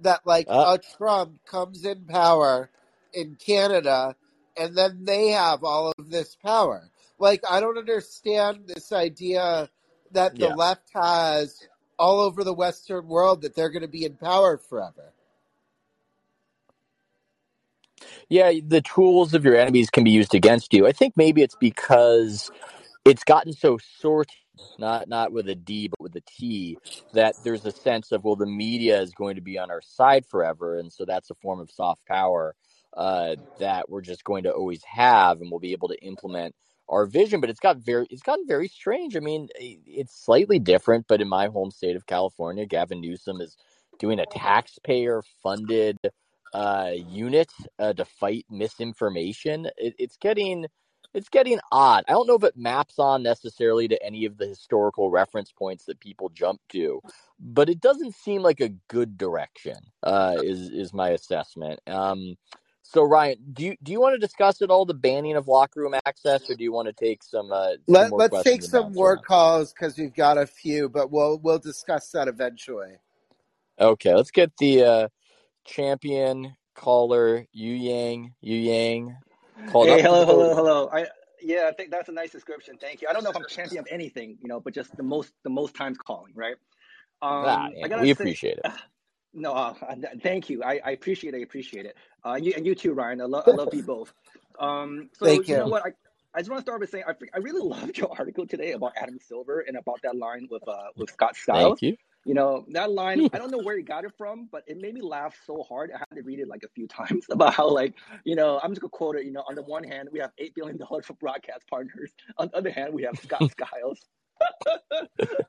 that 0.00 0.20
like 0.26 0.48
Uh, 0.48 0.64
a 0.64 0.78
Trump 0.98 1.38
comes 1.46 1.84
in 1.84 2.04
power 2.06 2.70
in 3.14 3.36
Canada 3.36 4.16
and 4.56 4.76
then 4.76 5.04
they 5.04 5.28
have 5.30 5.64
all 5.64 5.92
of 5.98 6.10
this 6.10 6.36
power. 6.36 6.90
Like 7.18 7.42
I 7.48 7.60
don't 7.60 7.78
understand 7.78 8.64
this 8.66 8.92
idea 8.92 9.68
that 10.12 10.38
the 10.38 10.48
yeah. 10.48 10.54
left 10.54 10.90
has 10.94 11.68
all 11.98 12.20
over 12.20 12.44
the 12.44 12.54
Western 12.54 13.08
world 13.08 13.42
that 13.42 13.54
they're 13.54 13.70
going 13.70 13.82
to 13.82 13.88
be 13.88 14.04
in 14.04 14.16
power 14.16 14.58
forever. 14.58 15.12
Yeah, 18.28 18.52
the 18.66 18.82
tools 18.82 19.34
of 19.34 19.44
your 19.44 19.56
enemies 19.56 19.90
can 19.90 20.04
be 20.04 20.10
used 20.10 20.34
against 20.34 20.74
you. 20.74 20.86
I 20.86 20.92
think 20.92 21.16
maybe 21.16 21.42
it's 21.42 21.56
because 21.56 22.50
it's 23.04 23.24
gotten 23.24 23.52
so 23.52 23.78
sorted, 24.00 24.34
not 24.78 25.08
not 25.08 25.32
with 25.32 25.48
a 25.48 25.54
D 25.54 25.88
but 25.88 26.00
with 26.00 26.16
a 26.16 26.22
T, 26.22 26.78
that 27.12 27.36
there's 27.44 27.66
a 27.66 27.72
sense 27.72 28.12
of 28.12 28.24
well, 28.24 28.36
the 28.36 28.46
media 28.46 29.00
is 29.00 29.12
going 29.14 29.36
to 29.36 29.42
be 29.42 29.58
on 29.58 29.70
our 29.70 29.82
side 29.82 30.26
forever, 30.26 30.78
and 30.78 30.92
so 30.92 31.04
that's 31.04 31.30
a 31.30 31.34
form 31.36 31.60
of 31.60 31.70
soft 31.70 32.04
power 32.06 32.54
uh, 32.96 33.36
that 33.58 33.88
we're 33.88 34.02
just 34.02 34.24
going 34.24 34.44
to 34.44 34.52
always 34.52 34.82
have, 34.84 35.40
and 35.40 35.50
we'll 35.50 35.60
be 35.60 35.72
able 35.72 35.88
to 35.88 36.02
implement 36.04 36.54
our 36.88 37.06
vision. 37.06 37.40
But 37.40 37.50
it's 37.50 37.60
got 37.60 37.78
very, 37.78 38.06
it's 38.10 38.22
gotten 38.22 38.46
very 38.46 38.68
strange. 38.68 39.16
I 39.16 39.20
mean, 39.20 39.48
it's 39.56 40.24
slightly 40.24 40.58
different, 40.58 41.06
but 41.08 41.20
in 41.20 41.28
my 41.28 41.46
home 41.48 41.70
state 41.70 41.96
of 41.96 42.06
California, 42.06 42.66
Gavin 42.66 43.00
Newsom 43.00 43.40
is 43.40 43.56
doing 43.98 44.18
a 44.18 44.26
taxpayer-funded 44.26 45.98
uh, 46.54 46.90
unit 46.94 47.50
uh, 47.78 47.92
to 47.94 48.04
fight 48.04 48.44
misinformation. 48.50 49.66
It, 49.78 49.94
it's 49.98 50.16
getting 50.18 50.66
it's 51.14 51.28
getting 51.28 51.60
odd. 51.70 52.04
I 52.08 52.12
don't 52.12 52.26
know 52.26 52.36
if 52.36 52.44
it 52.44 52.56
maps 52.56 52.98
on 52.98 53.22
necessarily 53.22 53.88
to 53.88 54.02
any 54.02 54.24
of 54.24 54.38
the 54.38 54.46
historical 54.46 55.10
reference 55.10 55.52
points 55.52 55.84
that 55.86 56.00
people 56.00 56.30
jump 56.30 56.60
to, 56.70 57.00
but 57.38 57.68
it 57.68 57.80
doesn't 57.80 58.14
seem 58.14 58.42
like 58.42 58.60
a 58.60 58.70
good 58.88 59.18
direction. 59.18 59.76
Uh, 60.02 60.36
is 60.42 60.70
is 60.70 60.92
my 60.92 61.10
assessment. 61.10 61.80
Um, 61.86 62.36
so 62.82 63.02
Ryan, 63.02 63.38
do 63.52 63.64
you 63.64 63.76
do 63.82 63.92
you 63.92 64.00
want 64.00 64.14
to 64.14 64.18
discuss 64.18 64.62
at 64.62 64.70
all 64.70 64.84
the 64.84 64.94
banning 64.94 65.36
of 65.36 65.48
locker 65.48 65.80
room 65.80 65.94
access, 66.06 66.48
or 66.50 66.54
do 66.54 66.64
you 66.64 66.72
want 66.72 66.88
to 66.88 66.92
take 66.94 67.22
some 67.22 67.52
uh, 67.52 67.72
some 67.86 67.88
Let 67.92 68.10
more 68.10 68.18
let's 68.18 68.42
take 68.42 68.62
some 68.62 68.92
more 68.92 69.16
around? 69.16 69.24
calls 69.24 69.72
because 69.72 69.98
we've 69.98 70.14
got 70.14 70.38
a 70.38 70.46
few, 70.46 70.88
but 70.88 71.10
we'll 71.10 71.38
we'll 71.38 71.58
discuss 71.58 72.10
that 72.10 72.28
eventually. 72.28 72.94
Okay, 73.80 74.14
let's 74.14 74.30
get 74.30 74.56
the 74.58 74.84
uh, 74.84 75.08
champion 75.64 76.56
caller 76.74 77.46
Yu 77.52 77.72
Yang. 77.72 78.34
Yu 78.40 78.56
Yang 78.56 79.16
called 79.66 79.90
Hey, 79.90 79.90
up 79.90 80.02
hello, 80.02 80.26
hello, 80.26 80.54
hello. 80.54 80.90
I 80.92 81.06
yeah, 81.42 81.66
I 81.68 81.72
think 81.72 81.90
that's 81.90 82.10
a 82.10 82.12
nice 82.12 82.32
description. 82.32 82.78
Thank 82.80 83.02
you. 83.02 83.08
I 83.08 83.14
don't 83.14 83.24
know 83.24 83.30
if 83.30 83.36
I'm 83.36 83.46
champion 83.46 83.80
of 83.80 83.88
anything, 83.90 84.38
you 84.42 84.48
know, 84.48 84.60
but 84.60 84.74
just 84.74 84.96
the 84.96 85.04
most 85.04 85.32
the 85.44 85.50
most 85.50 85.74
times 85.74 85.98
calling, 85.98 86.34
right? 86.36 86.56
Um, 87.22 87.76
I 87.82 87.88
yeah, 87.88 87.88
gotta 87.88 88.02
we 88.02 88.10
say, 88.10 88.36
appreciate 88.36 88.58
it. 88.58 88.66
no, 89.34 89.52
uh, 89.54 89.74
thank 90.22 90.50
you. 90.50 90.62
I, 90.64 90.80
I 90.84 90.90
appreciate 90.92 91.34
it. 91.34 91.38
I 91.38 91.42
appreciate 91.42 91.86
it. 91.86 91.96
Uh, 92.24 92.34
you 92.34 92.54
and 92.56 92.66
you 92.66 92.74
too, 92.74 92.94
Ryan. 92.94 93.22
I 93.22 93.24
love 93.24 93.44
I 93.46 93.52
love 93.52 93.74
you 93.74 93.82
both. 93.82 94.12
Um, 94.60 95.10
so 95.14 95.26
Thank 95.26 95.42
you 95.42 95.56
know 95.56 95.68
what? 95.68 95.84
I 95.86 95.92
I 96.34 96.40
just 96.40 96.50
want 96.50 96.60
to 96.60 96.64
start 96.64 96.80
by 96.80 96.86
saying 96.86 97.04
I 97.08 97.14
I 97.34 97.38
really 97.38 97.62
loved 97.68 97.98
your 97.98 98.12
article 98.18 98.46
today 98.46 98.72
about 98.72 98.92
Adam 98.96 99.18
Silver 99.20 99.60
and 99.60 99.76
about 99.78 100.02
that 100.02 100.16
line 100.16 100.48
with 100.50 100.66
uh 100.68 100.88
with 100.98 101.10
Scott 101.10 101.36
Skiles. 101.36 101.72
Thank 101.72 101.82
you. 101.82 101.96
You 102.24 102.34
know, 102.34 102.64
that 102.68 102.92
line, 102.92 103.28
I 103.32 103.38
don't 103.38 103.50
know 103.50 103.58
where 103.58 103.76
he 103.76 103.82
got 103.82 104.04
it 104.04 104.12
from, 104.16 104.48
but 104.52 104.62
it 104.68 104.80
made 104.80 104.94
me 104.94 105.00
laugh 105.00 105.34
so 105.44 105.64
hard. 105.68 105.90
I 105.92 105.98
had 105.98 106.14
to 106.14 106.22
read 106.22 106.38
it 106.38 106.46
like 106.46 106.62
a 106.64 106.68
few 106.68 106.86
times 106.88 107.26
about 107.30 107.54
how, 107.54 107.68
like, 107.68 107.94
you 108.24 108.36
know, 108.36 108.60
I'm 108.62 108.70
just 108.70 108.80
going 108.80 108.90
to 108.90 108.96
quote 108.96 109.16
it. 109.16 109.24
You 109.24 109.32
know, 109.32 109.44
on 109.48 109.56
the 109.56 109.62
one 109.62 109.82
hand, 109.82 110.08
we 110.12 110.20
have 110.20 110.30
$8 110.40 110.54
billion 110.54 110.78
for 110.78 111.14
broadcast 111.14 111.66
partners. 111.68 112.12
On 112.38 112.48
the 112.48 112.56
other 112.56 112.70
hand, 112.70 112.94
we 112.94 113.02
have 113.02 113.18
Scott 113.18 113.50
Skiles. 113.50 114.00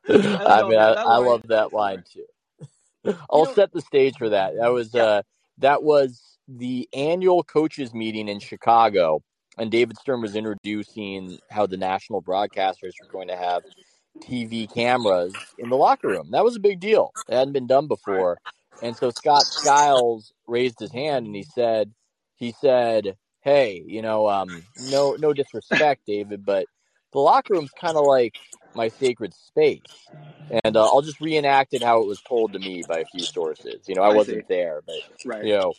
I 0.09 0.59
I 0.59 0.63
mean. 0.67 0.77
I, 0.77 0.93
I 0.93 1.17
line 1.17 1.25
love 1.27 1.43
that 1.47 1.73
line 1.73 2.03
too. 2.11 2.25
I'll 3.29 3.45
know, 3.45 3.53
set 3.53 3.71
the 3.71 3.81
stage 3.81 4.17
for 4.17 4.29
that. 4.29 4.53
That 4.59 4.71
was 4.71 4.93
yeah. 4.93 5.03
uh 5.03 5.21
that 5.59 5.83
was 5.83 6.37
the 6.47 6.87
annual 6.93 7.43
coaches 7.43 7.93
meeting 7.93 8.27
in 8.27 8.39
Chicago, 8.39 9.21
and 9.57 9.71
David 9.71 9.97
Stern 9.97 10.21
was 10.21 10.35
introducing 10.35 11.39
how 11.49 11.65
the 11.65 11.77
national 11.77 12.21
broadcasters 12.21 12.93
were 13.01 13.11
going 13.11 13.27
to 13.27 13.35
have 13.35 13.63
TV 14.21 14.71
cameras 14.73 15.33
in 15.57 15.69
the 15.69 15.77
locker 15.77 16.09
room. 16.09 16.29
That 16.31 16.43
was 16.43 16.55
a 16.55 16.59
big 16.61 16.79
deal. 16.79 17.13
It 17.27 17.35
hadn't 17.35 17.53
been 17.53 17.67
done 17.67 17.87
before. 17.87 18.39
And 18.81 18.95
so 18.95 19.09
Scott 19.09 19.47
Skiles 19.51 20.33
raised 20.47 20.79
his 20.79 20.91
hand 20.91 21.25
and 21.25 21.35
he 21.35 21.43
said 21.43 21.91
he 22.35 22.51
said, 22.51 23.17
Hey, 23.41 23.83
you 23.85 24.01
know, 24.01 24.27
um, 24.27 24.63
no 24.77 25.15
no 25.19 25.33
disrespect, 25.33 26.01
David, 26.05 26.45
but 26.45 26.67
the 27.11 27.19
locker 27.19 27.53
room's 27.53 27.73
kinda 27.73 28.01
like 28.01 28.35
my 28.73 28.89
sacred 28.89 29.33
space. 29.33 30.09
And 30.63 30.75
uh, 30.77 30.85
I'll 30.85 31.01
just 31.01 31.21
reenact 31.21 31.73
it 31.73 31.83
how 31.83 32.01
it 32.01 32.07
was 32.07 32.21
told 32.21 32.53
to 32.53 32.59
me 32.59 32.83
by 32.83 32.99
a 32.99 33.05
few 33.05 33.25
sources. 33.25 33.87
You 33.87 33.95
know, 33.95 34.03
I 34.03 34.09
I 34.09 34.15
wasn't 34.15 34.47
there, 34.47 34.81
but 34.85 35.01
Right. 35.25 35.45
you 35.45 35.53
know, 35.53 35.73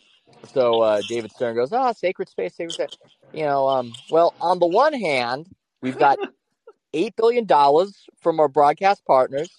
so 0.47 0.81
uh, 0.81 1.03
David 1.03 1.31
Stern 1.33 1.55
goes, 1.55 1.73
"Ah, 1.73 1.92
sacred 1.92 2.29
space, 2.29 2.55
sacred 2.57 2.75
space." 2.75 2.99
You 3.33 3.44
know, 3.44 3.68
um, 3.68 3.92
well, 4.11 4.35
on 4.40 4.59
the 4.59 4.66
one 4.66 4.92
hand, 4.92 5.49
we've 5.83 5.99
got 5.99 6.18
eight 6.95 7.17
billion 7.17 7.45
dollars 7.45 8.07
from 8.21 8.41
our 8.41 8.49
broadcast 8.49 9.05
partners, 9.05 9.51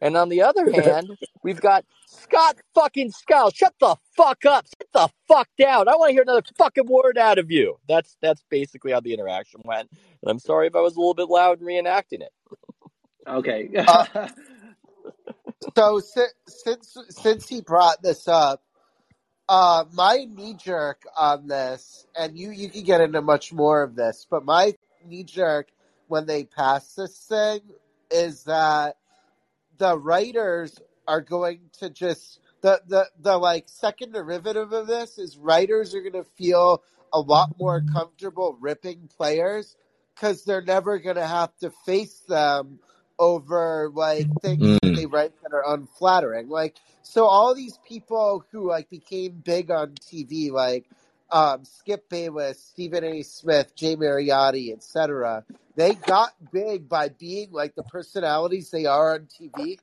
and 0.00 0.16
on 0.16 0.28
the 0.28 0.42
other 0.42 0.70
hand, 0.72 1.10
we've 1.42 1.60
got 1.60 1.84
Scott 2.06 2.56
fucking 2.74 3.10
Skiles. 3.10 3.54
Shut 3.54 3.74
the 3.80 3.96
fuck 4.16 4.44
up. 4.44 4.66
Sit 4.66 4.88
the 4.92 5.08
fuck 5.26 5.48
down. 5.58 5.88
I 5.88 5.96
want 5.96 6.10
to 6.10 6.12
hear 6.12 6.22
another 6.22 6.42
fucking 6.56 6.86
word 6.86 7.18
out 7.18 7.38
of 7.38 7.50
you. 7.50 7.76
That's 7.88 8.16
that's 8.22 8.44
basically 8.48 8.92
how 8.92 9.00
the 9.00 9.14
interaction 9.14 9.62
went. 9.64 9.88
And 10.22 10.30
I'm 10.30 10.38
sorry 10.38 10.68
if 10.68 10.76
I 10.76 10.80
was 10.80 10.94
a 10.96 11.00
little 11.00 11.14
bit 11.14 11.28
loud 11.28 11.60
in 11.60 11.66
reenacting 11.66 12.20
it. 12.20 12.32
Okay. 13.26 13.70
Uh, 13.86 14.28
so 15.76 16.00
si- 16.00 16.20
since 16.46 16.96
since 17.10 17.48
he 17.48 17.60
brought 17.60 18.02
this 18.02 18.28
up, 18.28 18.62
uh, 19.48 19.84
my 19.92 20.26
knee 20.28 20.54
jerk 20.54 21.02
on 21.16 21.46
this, 21.48 22.06
and 22.16 22.38
you 22.38 22.50
you 22.50 22.68
can 22.68 22.84
get 22.84 23.00
into 23.00 23.20
much 23.22 23.52
more 23.52 23.82
of 23.82 23.96
this, 23.96 24.26
but 24.30 24.44
my 24.44 24.74
knee 25.06 25.24
jerk 25.24 25.68
when 26.14 26.26
they 26.26 26.44
pass 26.44 26.94
this 26.94 27.18
thing 27.28 27.60
is 28.12 28.44
that 28.44 28.96
the 29.78 29.98
writers 29.98 30.78
are 31.08 31.20
going 31.22 31.60
to 31.80 31.90
just 31.90 32.40
the 32.62 32.80
the 32.88 33.06
the 33.20 33.36
like 33.38 33.64
second 33.68 34.12
derivative 34.14 34.72
of 34.72 34.86
this 34.86 35.18
is 35.18 35.38
writers 35.38 35.94
are 35.94 36.02
going 36.02 36.12
to 36.12 36.24
feel 36.24 36.82
a 37.12 37.20
lot 37.20 37.50
more 37.58 37.82
comfortable 37.82 38.56
ripping 38.60 39.08
players 39.16 39.76
because 40.14 40.44
they're 40.44 40.62
never 40.62 40.98
going 41.00 41.16
to 41.16 41.26
have 41.26 41.56
to 41.58 41.70
face 41.86 42.20
them 42.28 42.80
over 43.18 43.90
like 43.94 44.30
things 44.42 44.78
that 44.82 44.94
they 44.94 45.06
Mm. 45.06 45.12
write 45.12 45.32
that 45.42 45.54
are 45.54 45.74
unflattering 45.74 46.48
like 46.48 46.76
so 47.02 47.26
all 47.26 47.54
these 47.54 47.78
people 47.88 48.44
who 48.52 48.68
like 48.68 48.90
became 48.90 49.42
big 49.44 49.70
on 49.70 49.92
tv 49.94 50.52
like 50.52 50.86
um, 51.34 51.64
skip 51.66 52.08
bayless 52.10 52.62
stephen 52.62 53.04
a 53.04 53.22
smith 53.22 53.76
jay 53.76 53.96
mariotti 53.96 54.72
etc 54.72 55.44
they 55.76 55.94
got 55.96 56.32
big 56.52 56.88
by 56.88 57.10
being 57.10 57.52
like 57.52 57.76
the 57.76 57.84
personalities 57.84 58.70
they 58.70 58.86
are 58.86 59.14
on 59.16 59.22
tv 59.28 59.76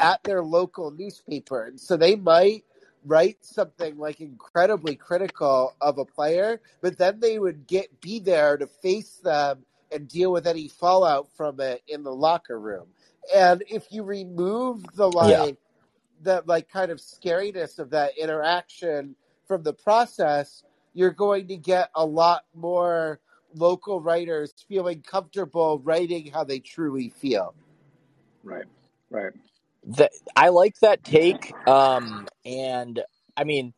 at 0.00 0.24
their 0.24 0.42
local 0.42 0.90
newspaper. 0.90 1.64
And 1.64 1.80
so 1.80 1.96
they 1.96 2.16
might 2.16 2.64
write 3.04 3.38
something 3.42 3.98
like 3.98 4.20
incredibly 4.20 4.96
critical 4.96 5.76
of 5.80 5.98
a 5.98 6.04
player, 6.04 6.60
but 6.80 6.98
then 6.98 7.20
they 7.20 7.38
would 7.38 7.66
get 7.66 8.00
be 8.00 8.18
there 8.18 8.56
to 8.56 8.66
face 8.66 9.20
them 9.22 9.64
and 9.92 10.08
deal 10.08 10.32
with 10.32 10.46
any 10.46 10.68
fallout 10.68 11.28
from 11.36 11.60
it 11.60 11.82
in 11.88 12.02
the 12.02 12.14
locker 12.14 12.58
room. 12.58 12.88
And 13.34 13.62
if 13.68 13.86
you 13.90 14.02
remove 14.02 14.94
the 14.96 15.08
Yeah. 15.20 15.38
like 15.38 15.58
the 16.22 16.42
like 16.46 16.68
kind 16.70 16.90
of 16.92 16.98
scariness 16.98 17.78
of 17.78 17.90
that 17.90 18.18
interaction 18.18 19.16
from 19.46 19.62
the 19.62 19.74
process, 19.74 20.64
you're 20.94 21.12
going 21.12 21.48
to 21.48 21.56
get 21.56 21.90
a 21.96 22.06
lot 22.06 22.44
more 22.54 23.20
local 23.54 24.00
writers 24.00 24.54
feeling 24.68 25.02
comfortable 25.02 25.80
writing 25.80 26.30
how 26.32 26.44
they 26.44 26.60
truly 26.60 27.10
feel. 27.10 27.54
Right. 28.44 28.66
Right. 29.10 29.32
That 29.84 30.12
I 30.36 30.50
like 30.50 30.76
that 30.82 31.04
take. 31.04 31.56
Um, 31.66 32.28
and 32.44 33.02
I 33.36 33.44
mean, 33.44 33.74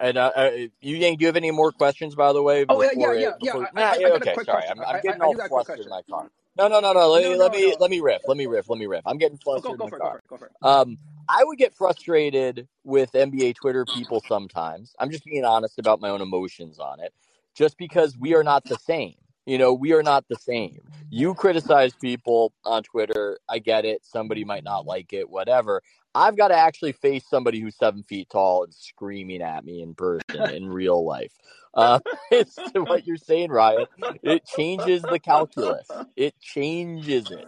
and 0.00 0.18
uh, 0.18 0.32
uh, 0.36 0.50
Yu 0.82 0.96
Yang, 0.96 1.16
do 1.18 1.22
you 1.22 1.26
have 1.28 1.36
any 1.36 1.50
more 1.52 1.72
questions? 1.72 2.14
By 2.16 2.32
the 2.32 2.42
way, 2.42 2.66
Oh 2.68 2.82
yeah, 2.82 2.90
yeah, 2.96 3.14
yeah, 3.14 3.30
it, 3.30 3.40
yeah. 3.40 3.52
before 3.52 3.64
I, 3.64 3.70
nah, 3.72 3.94
I, 3.94 3.98
I 4.06 4.10
yeah, 4.10 4.10
got 4.10 4.18
okay, 4.18 4.38
sorry. 4.44 4.66
I'm 4.68 4.84
I, 4.92 4.98
I'm 5.00 5.00
getting 5.00 5.22
I 5.22 5.26
all 5.26 5.34
do 5.34 5.36
got 5.36 5.46
a 5.46 5.50
quick 5.50 5.68
flustered 5.68 5.80
in 5.80 5.88
my 5.88 6.02
car. 6.10 6.28
No, 6.56 6.68
no, 6.68 6.80
no, 6.80 6.92
no. 6.92 7.10
Let 7.10 7.22
No, 7.22 7.30
me 7.30 7.36
let 7.36 7.52
no, 7.52 7.52
me 7.52 7.74
no. 7.74 7.78
let 7.80 7.90
me 7.90 8.00
riff. 8.00 8.22
Let 8.28 8.36
me 8.38 8.46
riff. 8.46 8.68
Let 8.70 8.78
me 8.78 8.86
riff. 8.86 9.02
I'm 9.06 9.18
getting 9.18 9.38
Oh, 9.54 9.60
go, 9.60 9.72
flustered 9.72 9.76
in 9.76 9.80
go 9.80 9.86
my 9.86 9.90
for 9.90 9.98
it. 9.98 10.02
Go 10.02 10.10
car. 10.10 10.12
for 10.12 10.18
it. 10.18 10.24
Go 10.28 10.36
for 10.38 10.46
it. 10.46 10.52
Um, 10.62 10.98
I 11.28 11.44
would 11.44 11.58
get 11.58 11.74
frustrated 11.74 12.68
with 12.84 13.12
NBA 13.12 13.56
Twitter 13.56 13.84
people 13.84 14.22
sometimes. 14.26 14.94
I'm 14.98 15.10
just 15.10 15.24
being 15.24 15.44
honest 15.44 15.78
about 15.78 16.00
my 16.00 16.08
own 16.08 16.22
emotions 16.22 16.78
on 16.78 17.00
it, 17.00 17.12
just 17.54 17.76
because 17.76 18.16
we 18.16 18.34
are 18.34 18.44
not 18.44 18.64
the 18.64 18.76
same. 18.76 19.14
You 19.44 19.58
know, 19.58 19.72
we 19.72 19.92
are 19.92 20.02
not 20.02 20.26
the 20.28 20.36
same. 20.36 20.80
You 21.10 21.34
criticize 21.34 21.94
people 21.94 22.52
on 22.64 22.82
Twitter. 22.82 23.38
I 23.48 23.58
get 23.58 23.84
it. 23.84 24.04
Somebody 24.04 24.44
might 24.44 24.64
not 24.64 24.86
like 24.86 25.12
it, 25.12 25.28
whatever. 25.30 25.82
I've 26.14 26.36
got 26.36 26.48
to 26.48 26.54
actually 26.56 26.92
face 26.92 27.24
somebody 27.28 27.60
who's 27.60 27.76
seven 27.76 28.02
feet 28.02 28.28
tall 28.30 28.64
and 28.64 28.74
screaming 28.74 29.40
at 29.42 29.64
me 29.64 29.82
in 29.82 29.94
person 29.94 30.50
in 30.50 30.68
real 30.68 31.04
life. 31.06 31.32
Uh, 31.74 32.00
it's 32.30 32.56
to 32.72 32.82
what 32.82 33.06
you're 33.06 33.16
saying, 33.16 33.50
Ryan. 33.50 33.86
It 34.22 34.44
changes 34.44 35.02
the 35.02 35.18
calculus. 35.18 35.88
It 36.16 36.38
changes 36.40 37.30
it. 37.30 37.46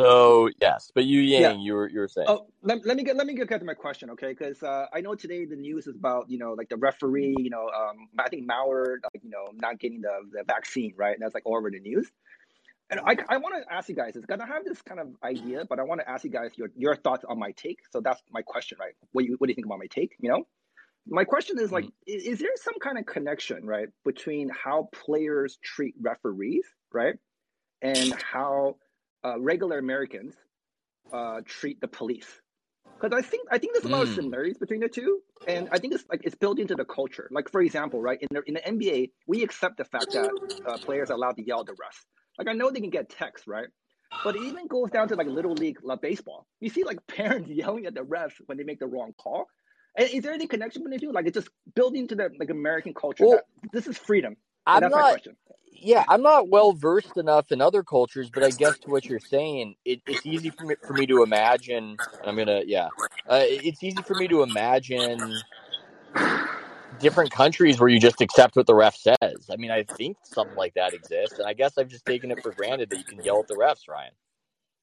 So 0.00 0.50
yes, 0.60 0.90
but 0.94 1.04
Yu 1.04 1.20
Yang, 1.20 1.42
Yeah. 1.42 1.54
you 1.64 1.74
were 1.74 1.88
you 1.88 2.00
were 2.00 2.08
saying. 2.08 2.28
Oh, 2.28 2.46
let, 2.62 2.86
let 2.86 2.96
me 2.96 3.04
get 3.04 3.16
let 3.16 3.26
me 3.26 3.34
get 3.34 3.48
back 3.48 3.60
to 3.60 3.66
my 3.66 3.74
question, 3.74 4.10
okay? 4.10 4.30
Because 4.30 4.62
uh, 4.62 4.86
I 4.92 5.00
know 5.00 5.14
today 5.14 5.44
the 5.46 5.56
news 5.56 5.86
is 5.88 5.96
about 5.96 6.30
you 6.30 6.38
know 6.38 6.52
like 6.54 6.68
the 6.68 6.76
referee, 6.76 7.36
you 7.38 7.50
know, 7.50 7.68
um, 7.68 8.08
I 8.18 8.28
think 8.28 8.48
Mauer, 8.48 8.98
like 9.04 9.22
you 9.24 9.30
know, 9.30 9.48
not 9.54 9.80
getting 9.80 10.02
the, 10.02 10.20
the 10.32 10.44
vaccine, 10.44 10.94
right? 10.96 11.14
And 11.14 11.22
that's 11.22 11.34
like 11.34 11.46
all 11.46 11.56
over 11.56 11.70
the 11.70 11.80
news. 11.80 12.10
And 12.90 13.00
I, 13.06 13.16
I 13.28 13.38
want 13.38 13.54
to 13.56 13.74
ask 13.74 13.88
you 13.88 13.96
guys, 13.96 14.16
it's 14.16 14.26
gonna 14.26 14.46
have 14.46 14.64
this 14.64 14.82
kind 14.82 15.00
of 15.00 15.08
idea, 15.24 15.64
but 15.68 15.78
I 15.80 15.84
want 15.84 16.00
to 16.00 16.10
ask 16.10 16.24
you 16.24 16.30
guys 16.30 16.52
your, 16.56 16.70
your 16.76 16.96
thoughts 16.96 17.24
on 17.28 17.38
my 17.38 17.52
take. 17.52 17.80
So 17.92 18.00
that's 18.00 18.22
my 18.32 18.42
question, 18.42 18.78
right? 18.80 18.94
What 19.12 19.24
you 19.26 19.36
what 19.38 19.48
do 19.48 19.52
you 19.52 19.56
think 19.56 19.66
about 19.66 19.78
my 19.80 19.88
take? 19.88 20.16
You 20.20 20.30
know, 20.30 20.44
my 21.06 21.24
question 21.24 21.58
is 21.58 21.72
like, 21.72 21.86
is, 22.06 22.24
is 22.24 22.38
there 22.40 22.50
some 22.56 22.74
kind 22.82 22.98
of 22.98 23.06
connection, 23.06 23.66
right, 23.66 23.88
between 24.04 24.50
how 24.50 24.88
players 24.92 25.58
treat 25.62 25.94
referees, 26.00 26.66
right, 26.92 27.16
and 27.82 28.14
how 28.14 28.76
uh, 29.24 29.40
regular 29.40 29.78
Americans 29.78 30.34
uh, 31.12 31.40
treat 31.46 31.80
the 31.80 31.88
police? 31.88 32.28
Because 33.00 33.16
I 33.16 33.22
think 33.26 33.48
I 33.50 33.58
think 33.58 33.74
there's 33.74 33.84
a 33.84 33.88
lot 33.88 34.02
of 34.02 34.08
Mm. 34.08 34.14
similarities 34.14 34.58
between 34.58 34.80
the 34.80 34.88
two, 34.88 35.20
and 35.46 35.68
I 35.72 35.78
think 35.78 35.94
it's 35.94 36.04
like 36.10 36.22
it's 36.24 36.36
built 36.36 36.58
into 36.58 36.76
the 36.76 36.84
culture. 36.84 37.28
Like 37.32 37.50
for 37.50 37.60
example, 37.62 38.00
right 38.00 38.18
in 38.20 38.28
the 38.30 38.42
in 38.46 38.54
the 38.54 38.66
NBA, 38.66 39.10
we 39.26 39.42
accept 39.42 39.76
the 39.78 39.84
fact 39.84 40.12
that 40.14 40.34
uh, 40.68 40.78
players 40.78 41.10
are 41.10 41.14
allowed 41.14 41.36
to 41.36 41.44
yell 41.46 41.60
at 41.60 41.66
the 41.66 41.72
refs. 41.72 42.04
Like 42.38 42.48
I 42.48 42.52
know 42.54 42.70
they 42.70 42.80
can 42.80 42.90
get 42.90 43.10
texts, 43.10 43.46
right? 43.48 43.68
But 44.24 44.36
it 44.36 44.42
even 44.42 44.68
goes 44.68 44.90
down 44.90 45.08
to 45.08 45.16
like 45.16 45.26
little 45.28 45.56
league 45.56 45.78
like 45.82 46.00
baseball. 46.00 46.46
You 46.60 46.70
see 46.70 46.84
like 46.84 47.06
parents 47.08 47.50
yelling 47.50 47.86
at 47.86 47.94
the 47.94 48.02
refs 48.02 48.34
when 48.46 48.58
they 48.58 48.64
make 48.64 48.78
the 48.80 48.86
wrong 48.86 49.12
call. 49.18 49.46
And 49.98 50.08
is 50.10 50.22
there 50.22 50.32
any 50.32 50.46
connection 50.46 50.82
between 50.84 50.98
the 51.00 51.06
two? 51.06 51.12
Like 51.12 51.26
it's 51.26 51.34
just 51.36 51.50
built 51.74 51.96
into 51.96 52.14
the 52.14 52.30
like 52.38 52.50
American 52.50 52.94
culture 52.94 53.24
Well, 53.26 53.40
this 53.72 53.86
is 53.86 53.98
freedom. 53.98 54.36
I'm 54.66 54.82
that's 54.82 54.94
not. 54.94 55.08
question. 55.10 55.36
Yeah, 55.70 56.04
I'm 56.08 56.22
not 56.22 56.48
well 56.48 56.72
versed 56.72 57.16
enough 57.16 57.50
in 57.50 57.60
other 57.60 57.82
cultures, 57.82 58.30
but 58.30 58.44
I 58.44 58.50
guess 58.50 58.78
to 58.80 58.90
what 58.90 59.08
you're 59.08 59.18
saying, 59.18 59.74
it, 59.84 60.00
it's 60.06 60.24
easy 60.26 60.50
for 60.50 60.66
me 60.66 60.76
for 60.82 60.94
me 60.94 61.06
to 61.06 61.22
imagine. 61.22 61.98
And 62.22 62.30
I'm 62.30 62.36
gonna, 62.36 62.62
yeah, 62.66 62.90
uh, 63.28 63.42
it's 63.44 63.82
easy 63.82 64.02
for 64.02 64.14
me 64.14 64.28
to 64.28 64.42
imagine 64.42 65.44
different 66.98 67.32
countries 67.32 67.80
where 67.80 67.88
you 67.88 68.00
just 68.00 68.20
accept 68.20 68.56
what 68.56 68.66
the 68.66 68.74
ref 68.74 68.96
says. 68.96 69.48
I 69.50 69.56
mean, 69.56 69.70
I 69.70 69.84
think 69.96 70.18
something 70.22 70.56
like 70.56 70.74
that 70.74 70.94
exists, 70.94 71.38
and 71.38 71.48
I 71.48 71.54
guess 71.54 71.78
I've 71.78 71.88
just 71.88 72.06
taken 72.06 72.30
it 72.30 72.40
for 72.40 72.52
granted 72.52 72.90
that 72.90 72.98
you 72.98 73.04
can 73.04 73.22
yell 73.22 73.40
at 73.40 73.48
the 73.48 73.56
refs, 73.56 73.88
Ryan. 73.88 74.12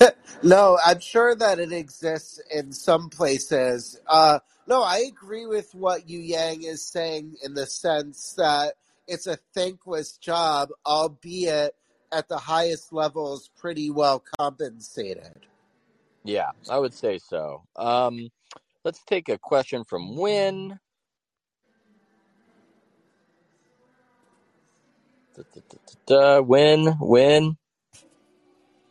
No, 0.44 0.80
I'm 0.86 1.02
sure 1.02 1.36
that 1.36 1.60
it 1.60 1.74
exists 1.74 2.40
in 2.50 2.72
some 2.72 3.10
places. 3.10 4.00
Uh, 4.08 4.40
no, 4.68 4.84
I 4.84 5.00
agree 5.00 5.46
with 5.46 5.74
what 5.74 6.10
Yu 6.10 6.20
Yang 6.20 6.64
is 6.64 6.88
saying 6.88 7.36
in 7.44 7.56
the 7.56 7.66
sense 7.66 8.36
that 8.38 8.76
it's 9.10 9.28
a 9.28 9.38
thankless 9.54 10.18
job, 10.18 10.70
albeit 10.86 11.76
at 12.12 12.30
the 12.30 12.38
highest 12.38 12.94
levels, 12.94 13.50
pretty 13.58 13.90
well 13.90 14.24
compensated. 14.40 15.48
Yeah, 16.24 16.52
I 16.70 16.78
would 16.78 16.94
say 16.94 17.18
so. 17.18 17.64
Um, 17.76 18.30
let's 18.84 19.04
take 19.06 19.30
a 19.30 19.38
question 19.38 19.84
from 19.84 20.16
Win. 20.16 20.80
Win, 26.10 26.96
win. 27.00 27.58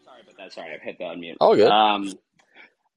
Sorry 0.04 0.20
about 0.22 0.36
that. 0.38 0.52
Sorry, 0.52 0.74
I've 0.74 0.80
hit 0.80 0.98
the 0.98 1.04
unmute. 1.04 1.36
Oh, 1.40 1.54
good. 1.54 1.70
Um, 1.70 2.12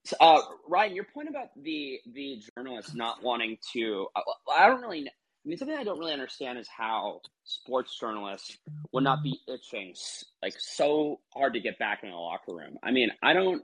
so, 0.06 0.16
uh, 0.20 0.40
Ryan, 0.68 0.96
your 0.96 1.04
point 1.04 1.30
about 1.30 1.50
the 1.62 2.00
the 2.14 2.42
journalists 2.56 2.96
not 2.96 3.22
wanting 3.22 3.58
to, 3.74 4.08
I, 4.16 4.22
I 4.58 4.68
don't 4.68 4.82
really. 4.82 5.12
I 5.44 5.50
mean, 5.50 5.58
something 5.58 5.76
I 5.76 5.84
don't 5.84 5.98
really 5.98 6.14
understand 6.14 6.60
is 6.60 6.68
how 6.68 7.22
sports 7.46 7.98
journalists 8.00 8.58
would 8.92 9.04
not 9.04 9.24
be 9.24 9.40
itching 9.48 9.96
like 10.44 10.54
so 10.60 11.20
hard 11.34 11.54
to 11.54 11.60
get 11.60 11.80
back 11.80 12.04
in 12.04 12.10
the 12.10 12.16
locker 12.16 12.54
room. 12.54 12.78
I 12.84 12.92
mean, 12.92 13.10
I 13.24 13.34
don't, 13.34 13.64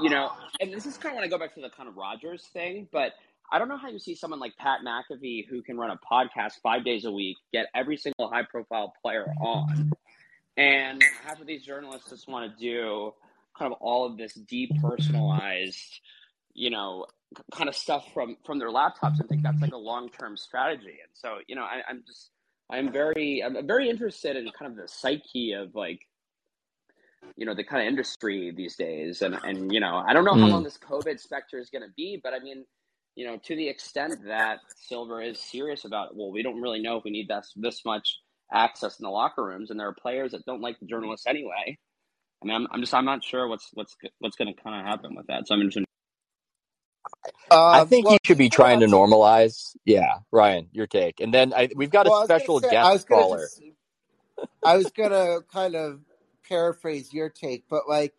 you 0.00 0.10
know, 0.10 0.30
and 0.60 0.72
this 0.72 0.86
is 0.86 0.96
kind 0.96 1.12
of 1.12 1.16
when 1.16 1.24
I 1.24 1.28
go 1.28 1.38
back 1.38 1.54
to 1.54 1.60
the 1.60 1.70
kind 1.70 1.88
of 1.88 1.96
Rodgers 1.96 2.44
thing, 2.52 2.86
but 2.92 3.14
I 3.50 3.58
don't 3.58 3.68
know 3.68 3.76
how 3.76 3.88
you 3.88 3.98
see 3.98 4.14
someone 4.14 4.38
like 4.38 4.56
Pat 4.56 4.80
McAfee 4.86 5.48
who 5.48 5.60
can 5.62 5.76
run 5.76 5.90
a 5.90 5.98
podcast 6.10 6.52
five 6.62 6.84
days 6.84 7.04
a 7.04 7.10
week, 7.10 7.36
get 7.52 7.66
every 7.74 7.96
single 7.96 8.28
high 8.28 8.44
profile 8.44 8.94
player 9.02 9.26
on, 9.40 9.92
and 10.56 11.02
half 11.24 11.40
of 11.40 11.48
these 11.48 11.64
journalists 11.64 12.10
just 12.10 12.28
want 12.28 12.50
to 12.50 12.64
do 12.64 13.12
kind 13.58 13.72
of 13.72 13.78
all 13.80 14.06
of 14.06 14.16
this 14.16 14.38
depersonalized, 14.38 15.98
you 16.54 16.70
know, 16.70 17.06
kind 17.54 17.68
of 17.68 17.76
stuff 17.76 18.06
from 18.14 18.36
from 18.44 18.58
their 18.58 18.70
laptops 18.70 19.20
and 19.20 19.28
think 19.28 19.42
that's 19.42 19.62
like 19.62 19.72
a 19.72 19.76
long 19.78 20.10
term 20.10 20.36
strategy. 20.36 20.98
And 21.02 21.10
so, 21.14 21.36
you 21.48 21.56
know, 21.56 21.62
I, 21.62 21.82
I'm 21.88 22.02
just 22.06 22.30
I'm 22.70 22.92
very 22.92 23.42
I'm 23.44 23.66
very 23.66 23.88
interested 23.90 24.36
in 24.36 24.50
kind 24.58 24.70
of 24.70 24.76
the 24.76 24.88
psyche 24.88 25.52
of 25.52 25.74
like 25.74 26.00
you 27.36 27.46
know 27.46 27.54
the 27.54 27.64
kind 27.64 27.82
of 27.82 27.88
industry 27.88 28.52
these 28.56 28.76
days 28.76 29.22
and 29.22 29.36
and 29.44 29.72
you 29.72 29.80
know 29.80 30.02
i 30.06 30.12
don't 30.12 30.24
know 30.24 30.34
how 30.34 30.48
long 30.48 30.62
Mm. 30.62 30.64
this 30.64 30.78
covid 30.78 31.18
specter 31.20 31.58
is 31.58 31.70
going 31.70 31.82
to 31.82 31.92
be 31.96 32.20
but 32.22 32.34
i 32.34 32.38
mean 32.38 32.64
you 33.14 33.26
know 33.26 33.38
to 33.44 33.56
the 33.56 33.68
extent 33.68 34.14
that 34.26 34.60
silver 34.76 35.22
is 35.22 35.38
serious 35.38 35.84
about 35.84 36.16
well 36.16 36.30
we 36.30 36.42
don't 36.42 36.60
really 36.60 36.82
know 36.82 36.96
if 36.98 37.04
we 37.04 37.10
need 37.10 37.28
this 37.28 37.52
this 37.56 37.84
much 37.84 38.18
access 38.52 38.98
in 39.00 39.04
the 39.04 39.10
locker 39.10 39.44
rooms 39.44 39.70
and 39.70 39.80
there 39.80 39.88
are 39.88 39.94
players 39.94 40.32
that 40.32 40.44
don't 40.46 40.60
like 40.60 40.78
the 40.80 40.86
journalists 40.86 41.26
anyway 41.26 41.76
i 42.42 42.46
mean 42.46 42.54
i'm, 42.56 42.66
I'm 42.72 42.80
just 42.80 42.94
i'm 42.94 43.04
not 43.06 43.24
sure 43.24 43.48
what's 43.48 43.70
what's 43.74 43.96
what's 44.18 44.36
going 44.36 44.54
to 44.54 44.62
kind 44.62 44.78
of 44.80 44.86
happen 44.86 45.14
with 45.14 45.26
that 45.28 45.48
so 45.48 45.54
i'm 45.54 45.60
interested 45.62 45.86
I 47.50 47.80
Um, 47.80 47.88
think 47.88 48.06
well, 48.06 48.14
he 48.14 48.18
should 48.24 48.38
be 48.38 48.44
you 48.44 48.50
know 48.50 48.56
trying 48.56 48.80
to 48.80 48.86
normalize. 48.86 49.76
Yeah, 49.84 50.18
Ryan, 50.30 50.68
your 50.72 50.86
take, 50.86 51.20
and 51.20 51.32
then 51.32 51.52
I, 51.54 51.68
we've 51.74 51.90
got 51.90 52.06
a 52.06 52.10
well, 52.10 52.18
I 52.18 52.22
was 52.22 52.28
gonna 52.28 52.40
special 52.40 52.60
say, 52.60 52.68
I 52.68 52.70
guest 52.70 52.92
was 52.92 53.04
gonna 53.04 53.22
caller. 53.22 53.38
just, 53.38 53.62
I 54.64 54.76
was 54.76 54.90
gonna 54.90 55.38
kind 55.52 55.74
of 55.74 56.00
paraphrase 56.48 57.12
your 57.12 57.28
take, 57.28 57.64
but 57.68 57.88
like 57.88 58.14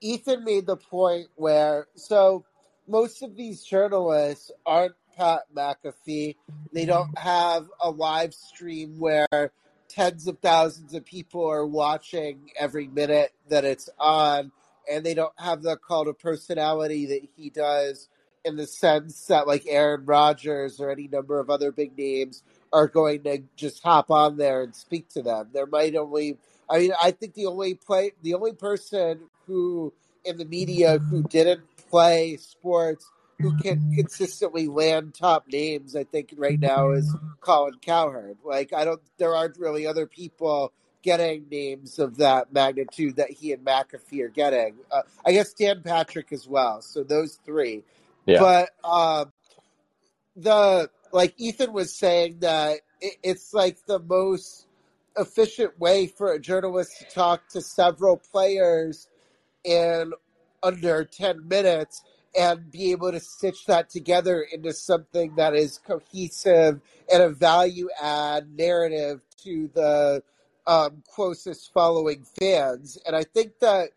Ethan 0.00 0.44
made 0.44 0.66
the 0.66 0.76
point 0.76 1.28
where 1.36 1.86
so 1.94 2.44
most 2.86 3.22
of 3.22 3.36
these 3.36 3.62
journalists 3.62 4.50
aren't 4.66 4.94
Pat 5.16 5.42
McAfee. 5.54 6.36
They 6.72 6.84
don't 6.84 7.16
have 7.18 7.68
a 7.80 7.90
live 7.90 8.34
stream 8.34 8.98
where 8.98 9.52
tens 9.88 10.26
of 10.26 10.38
thousands 10.38 10.94
of 10.94 11.04
people 11.04 11.44
are 11.46 11.66
watching 11.66 12.50
every 12.58 12.86
minute 12.88 13.32
that 13.48 13.64
it's 13.64 13.88
on, 13.98 14.52
and 14.90 15.04
they 15.04 15.14
don't 15.14 15.38
have 15.38 15.62
the 15.62 15.76
call 15.76 16.04
to 16.04 16.12
personality 16.14 17.06
that 17.06 17.22
he 17.36 17.50
does 17.50 18.08
in 18.44 18.56
the 18.56 18.66
sense 18.66 19.26
that 19.26 19.46
like 19.46 19.64
Aaron 19.66 20.04
Rodgers 20.04 20.80
or 20.80 20.90
any 20.90 21.08
number 21.08 21.38
of 21.40 21.50
other 21.50 21.72
big 21.72 21.96
names 21.96 22.42
are 22.72 22.88
going 22.88 23.22
to 23.24 23.42
just 23.56 23.82
hop 23.82 24.10
on 24.10 24.36
there 24.36 24.62
and 24.62 24.74
speak 24.74 25.08
to 25.10 25.22
them. 25.22 25.48
There 25.52 25.66
might 25.66 25.96
only 25.96 26.38
I 26.70 26.78
mean, 26.78 26.92
I 27.02 27.12
think 27.12 27.34
the 27.34 27.46
only 27.46 27.74
play, 27.74 28.12
the 28.22 28.34
only 28.34 28.52
person 28.52 29.20
who 29.46 29.92
in 30.24 30.36
the 30.36 30.44
media 30.44 30.98
who 30.98 31.22
didn't 31.22 31.62
play 31.90 32.36
sports 32.36 33.10
who 33.40 33.56
can 33.58 33.94
consistently 33.94 34.66
land 34.66 35.14
top 35.14 35.46
names, 35.48 35.94
I 35.94 36.04
think 36.04 36.34
right 36.36 36.58
now 36.58 36.90
is 36.90 37.14
Colin 37.40 37.74
Cowherd. 37.80 38.36
Like, 38.44 38.72
I 38.72 38.84
don't, 38.84 39.00
there 39.18 39.34
aren't 39.34 39.58
really 39.58 39.86
other 39.86 40.06
people 40.06 40.72
getting 41.02 41.46
names 41.48 42.00
of 42.00 42.16
that 42.16 42.52
magnitude 42.52 43.16
that 43.16 43.30
he 43.30 43.52
and 43.52 43.64
McAfee 43.64 44.22
are 44.22 44.28
getting. 44.28 44.74
Uh, 44.90 45.02
I 45.24 45.32
guess 45.32 45.52
Dan 45.52 45.82
Patrick 45.82 46.32
as 46.32 46.48
well. 46.48 46.82
So 46.82 47.04
those 47.04 47.38
three. 47.44 47.84
Yeah, 48.28 48.46
But 48.46 48.70
um, 48.84 49.32
the 50.36 50.90
like 51.12 51.34
Ethan 51.38 51.72
was 51.72 51.94
saying 51.94 52.38
that 52.40 52.80
it, 53.00 53.14
it's 53.22 53.54
like 53.54 53.78
the 53.86 54.00
most 54.00 54.66
efficient 55.18 55.78
way 55.78 56.06
for 56.06 56.32
a 56.32 56.40
journalist 56.40 56.98
to 56.98 57.04
talk 57.06 57.48
to 57.50 57.60
several 57.60 58.16
players 58.18 59.08
in 59.64 60.12
under 60.64 61.04
10 61.04 61.48
minutes 61.48 62.02
and 62.38 62.72
be 62.72 62.92
able 62.92 63.12
to 63.12 63.20
stitch 63.20 63.66
that 63.66 63.90
together 63.90 64.46
into 64.52 64.72
something 64.72 65.36
that 65.36 65.54
is 65.54 65.80
cohesive 65.86 66.80
and 67.12 67.22
a 67.24 67.30
value 67.30 67.90
add 68.02 68.48
narrative 68.56 69.20
to 69.44 69.70
the 69.74 70.24
um, 70.66 71.04
closest 71.14 71.72
following 71.74 72.24
fans. 72.40 72.98
And 73.06 73.16
I 73.16 73.24
think 73.24 73.60
that 73.60 73.90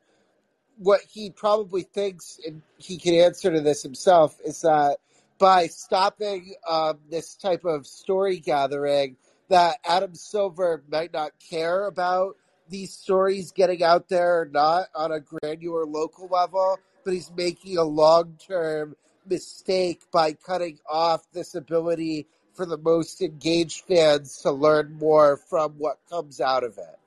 what 0.81 1.01
he 1.07 1.29
probably 1.29 1.83
thinks, 1.83 2.39
and 2.45 2.63
he 2.77 2.97
can 2.97 3.13
answer 3.13 3.51
to 3.51 3.61
this 3.61 3.83
himself, 3.83 4.35
is 4.43 4.61
that 4.61 4.97
by 5.37 5.67
stopping 5.67 6.55
um, 6.67 6.97
this 7.09 7.35
type 7.35 7.65
of 7.65 7.85
story 7.85 8.39
gathering, 8.39 9.15
that 9.49 9.77
Adam 9.85 10.15
Silver 10.15 10.83
might 10.89 11.13
not 11.13 11.31
care 11.49 11.85
about 11.85 12.35
these 12.67 12.93
stories 12.93 13.51
getting 13.51 13.83
out 13.83 14.09
there 14.09 14.41
or 14.41 14.45
not 14.45 14.87
on 14.95 15.11
a 15.11 15.19
granular 15.19 15.85
local 15.85 16.27
level, 16.27 16.79
but 17.03 17.13
he's 17.13 17.31
making 17.35 17.77
a 17.77 17.83
long 17.83 18.37
term 18.47 18.95
mistake 19.27 20.01
by 20.11 20.33
cutting 20.33 20.79
off 20.89 21.21
this 21.31 21.53
ability 21.53 22.25
for 22.55 22.65
the 22.65 22.77
most 22.77 23.21
engaged 23.21 23.85
fans 23.85 24.37
to 24.37 24.51
learn 24.51 24.93
more 24.93 25.37
from 25.37 25.73
what 25.73 25.99
comes 26.09 26.41
out 26.41 26.63
of 26.63 26.77
it. 26.77 27.00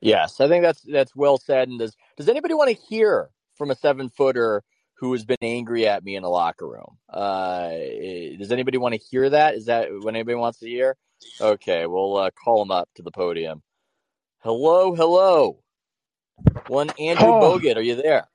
Yes, 0.00 0.40
I 0.40 0.48
think 0.48 0.64
that's 0.64 0.82
that's 0.82 1.16
well 1.16 1.38
said. 1.38 1.68
And 1.68 1.78
does 1.78 1.96
does 2.16 2.28
anybody 2.28 2.54
want 2.54 2.70
to 2.70 2.82
hear 2.88 3.30
from 3.56 3.70
a 3.70 3.76
seven 3.76 4.10
footer 4.10 4.62
who 4.98 5.12
has 5.12 5.24
been 5.24 5.38
angry 5.42 5.88
at 5.88 6.04
me 6.04 6.16
in 6.16 6.24
a 6.24 6.30
locker 6.30 6.68
room? 6.68 6.98
Uh, 7.10 7.70
does 8.38 8.52
anybody 8.52 8.78
want 8.78 8.94
to 8.94 9.00
hear 9.00 9.30
that? 9.30 9.54
Is 9.56 9.66
that 9.66 9.88
what 9.92 10.14
anybody 10.14 10.36
wants 10.36 10.60
to 10.60 10.68
hear? 10.68 10.96
Okay, 11.40 11.86
we'll 11.86 12.16
uh, 12.18 12.30
call 12.32 12.62
him 12.62 12.70
up 12.72 12.88
to 12.96 13.02
the 13.02 13.12
podium. 13.12 13.62
Hello, 14.40 14.94
hello. 14.94 15.60
One 16.66 16.92
Andrew 16.98 17.32
Oh, 17.32 17.34
Bogut, 17.34 17.76
are 17.76 17.82
you 17.82 17.96
there? 17.96 18.26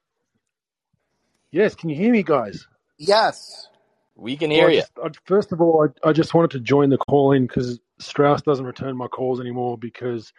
yes. 1.51 1.76
Can 1.76 1.89
you 1.89 1.95
hear 1.97 2.12
me, 2.12 2.24
guys? 2.24 2.68
Yes. 2.97 3.70
We 4.16 4.38
can 4.38 4.51
Well, 4.51 4.51
hear 4.51 4.70
I 4.70 4.72
you. 4.72 4.80
just 4.80 4.91
I, 5.03 5.09
first 5.26 5.51
of 5.53 5.62
all, 5.62 5.88
I, 6.05 6.09
I 6.09 6.14
just 6.14 6.34
wanted 6.34 6.51
to 6.51 6.62
join 6.62 6.89
the 6.89 6.97
call 6.97 7.34
in 7.34 7.47
because 7.47 7.80
Strauss 7.99 8.41
doesn't 8.43 8.66
return 8.66 8.97
my 8.97 9.07
calls 9.07 9.39
anymore 9.41 9.78
because 9.78 10.34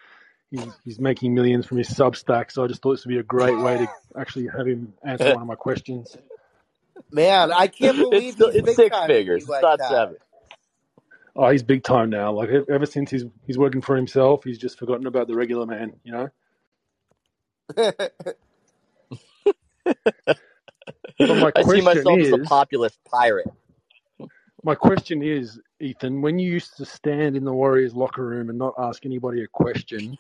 he's 0.53 0.81
he's 0.85 1.01
making 1.01 1.35
millions 1.35 1.67
from 1.67 1.79
his 1.79 1.91
Substack. 1.91 2.53
So 2.53 2.65
I 2.65 2.69
just 2.69 2.83
thought 2.83 2.93
this 2.95 3.07
would 3.07 3.13
be 3.13 3.19
a 3.21 3.25
great 3.25 3.59
way 3.61 3.79
to 3.79 3.89
actually 4.19 4.49
have 4.49 4.69
him 4.69 4.95
answer 5.05 5.33
one 5.33 5.43
of 5.43 5.49
my 5.49 5.57
questions. 5.57 6.17
Man, 7.13 7.53
I 7.53 7.69
can't 7.69 7.99
believe 7.99 8.35
still, 8.35 8.51
he's 8.51 8.61
it's 8.61 8.63
big 8.63 8.77
six 8.77 8.93
time 8.93 9.09
figures. 9.09 9.45
you 9.45 9.49
It's 9.49 9.49
like 9.49 9.63
not 9.63 9.81
that. 9.81 9.89
seven. 9.89 10.17
Oh, 11.37 11.51
he's 11.51 11.65
big 11.65 11.85
time 11.85 12.11
now. 12.11 12.33
Like 12.33 12.51
ever 12.71 12.87
since 12.87 13.11
he's 13.11 13.25
he's 13.47 13.59
working 13.59 13.83
for 13.83 13.97
himself, 13.97 14.45
he's 14.45 14.59
just 14.59 14.79
forgotten 14.79 15.07
about 15.07 15.29
the 15.29 15.37
regular 15.37 15.67
man. 15.67 15.95
You 16.05 16.13
know. 16.13 16.29
But 21.27 21.39
my 21.39 21.53
I 21.57 21.63
see 21.65 21.81
question 21.81 21.83
myself 21.83 22.23
as 22.23 22.33
a 22.33 22.39
populist 22.39 22.99
pirate. 23.05 23.49
my 24.65 24.75
question 24.77 25.23
is, 25.23 25.61
Ethan, 25.81 26.23
when 26.23 26.39
you 26.39 26.53
used 26.53 26.77
to 26.79 26.87
stand 26.87 27.37
in 27.37 27.45
the 27.45 27.53
Warriors 27.53 27.95
locker 27.95 28.25
room 28.27 28.51
and 28.51 28.59
not 28.59 28.75
ask 28.79 29.07
anybody 29.07 29.43
a 29.43 29.49
question, 29.49 30.19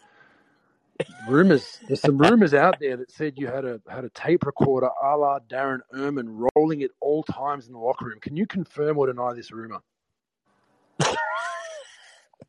rumors 1.28 1.78
there's 1.86 2.01
some 2.01 2.18
rumors 2.18 2.55
out 2.55 2.78
there 2.80 2.97
that 2.97 3.11
said 3.11 3.34
you 3.36 3.47
had 3.47 3.64
a 3.64 3.80
had 3.88 4.05
a 4.05 4.11
tape 4.11 4.45
recorder 4.45 4.90
a 5.03 5.16
la 5.16 5.38
Darren 5.40 5.80
Erman 5.95 6.47
rolling 6.55 6.82
at 6.82 6.90
all 7.01 7.22
times 7.22 7.66
in 7.66 7.72
the 7.72 7.78
locker 7.78 8.07
room. 8.07 8.20
Can 8.20 8.36
you 8.36 8.47
confirm 8.47 8.99
or 8.99 9.07
deny 9.07 9.32
this 9.34 9.51
rumor? 9.51 9.80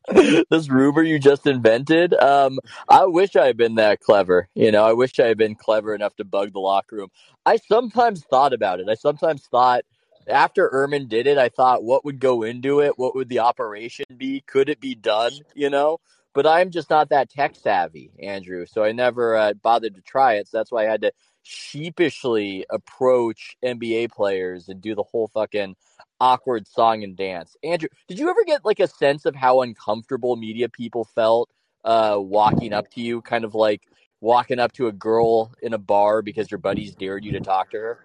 this 0.50 0.68
rumor 0.68 1.02
you 1.02 1.18
just 1.18 1.46
invented. 1.46 2.14
Um, 2.14 2.58
I 2.88 3.06
wish 3.06 3.36
I 3.36 3.46
had 3.46 3.56
been 3.56 3.76
that 3.76 4.00
clever. 4.00 4.48
You 4.54 4.70
know, 4.70 4.84
I 4.84 4.92
wish 4.92 5.18
I 5.18 5.26
had 5.26 5.38
been 5.38 5.54
clever 5.54 5.94
enough 5.94 6.14
to 6.16 6.24
bug 6.24 6.52
the 6.52 6.60
locker 6.60 6.96
room. 6.96 7.08
I 7.46 7.56
sometimes 7.56 8.22
thought 8.24 8.52
about 8.52 8.80
it. 8.80 8.88
I 8.88 8.94
sometimes 8.94 9.42
thought 9.42 9.84
after 10.26 10.68
Erman 10.72 11.08
did 11.08 11.26
it, 11.26 11.38
I 11.38 11.48
thought, 11.48 11.84
what 11.84 12.04
would 12.04 12.18
go 12.18 12.42
into 12.42 12.80
it? 12.80 12.98
What 12.98 13.14
would 13.14 13.28
the 13.28 13.40
operation 13.40 14.06
be? 14.16 14.42
Could 14.46 14.68
it 14.68 14.80
be 14.80 14.94
done? 14.94 15.32
You 15.54 15.70
know, 15.70 16.00
but 16.34 16.46
I'm 16.46 16.70
just 16.70 16.90
not 16.90 17.08
that 17.10 17.30
tech 17.30 17.54
savvy, 17.54 18.10
Andrew. 18.20 18.66
So 18.66 18.84
I 18.84 18.92
never 18.92 19.36
uh, 19.36 19.52
bothered 19.54 19.94
to 19.94 20.02
try 20.02 20.34
it. 20.34 20.48
So 20.48 20.58
that's 20.58 20.72
why 20.72 20.86
I 20.86 20.90
had 20.90 21.02
to 21.02 21.12
sheepishly 21.42 22.66
approach 22.70 23.56
NBA 23.64 24.10
players 24.10 24.68
and 24.68 24.80
do 24.80 24.94
the 24.94 25.02
whole 25.04 25.28
fucking 25.28 25.76
awkward 26.20 26.66
song 26.66 27.04
and 27.04 27.16
dance. 27.16 27.56
Andrew, 27.62 27.88
did 28.08 28.18
you 28.18 28.28
ever 28.28 28.44
get 28.44 28.64
like 28.64 28.80
a 28.80 28.88
sense 28.88 29.26
of 29.26 29.34
how 29.34 29.62
uncomfortable 29.62 30.36
media 30.36 30.68
people 30.68 31.04
felt 31.04 31.50
uh, 31.84 32.16
walking 32.18 32.72
up 32.72 32.90
to 32.92 33.00
you, 33.00 33.22
kind 33.22 33.44
of 33.44 33.54
like 33.54 33.82
walking 34.20 34.58
up 34.58 34.72
to 34.72 34.88
a 34.88 34.92
girl 34.92 35.52
in 35.62 35.74
a 35.74 35.78
bar 35.78 36.22
because 36.22 36.50
your 36.50 36.58
buddies 36.58 36.94
dared 36.94 37.24
you 37.24 37.32
to 37.32 37.40
talk 37.40 37.70
to 37.70 37.78
her? 37.78 37.98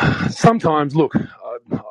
Sometimes, 0.30 0.96
look, 0.96 1.14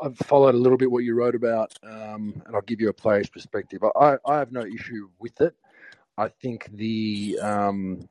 I've 0.01 0.17
followed 0.17 0.55
a 0.55 0.57
little 0.57 0.77
bit 0.77 0.91
what 0.91 1.03
you 1.03 1.15
wrote 1.15 1.35
about, 1.35 1.73
um, 1.83 2.41
and 2.45 2.55
I'll 2.55 2.61
give 2.61 2.81
you 2.81 2.89
a 2.89 2.93
player's 2.93 3.29
perspective. 3.29 3.83
I, 3.83 4.17
I 4.25 4.37
have 4.39 4.51
no 4.51 4.61
issue 4.61 5.09
with 5.19 5.39
it. 5.41 5.55
I 6.17 6.29
think 6.29 6.69
the 6.73 7.39
um, 7.41 8.07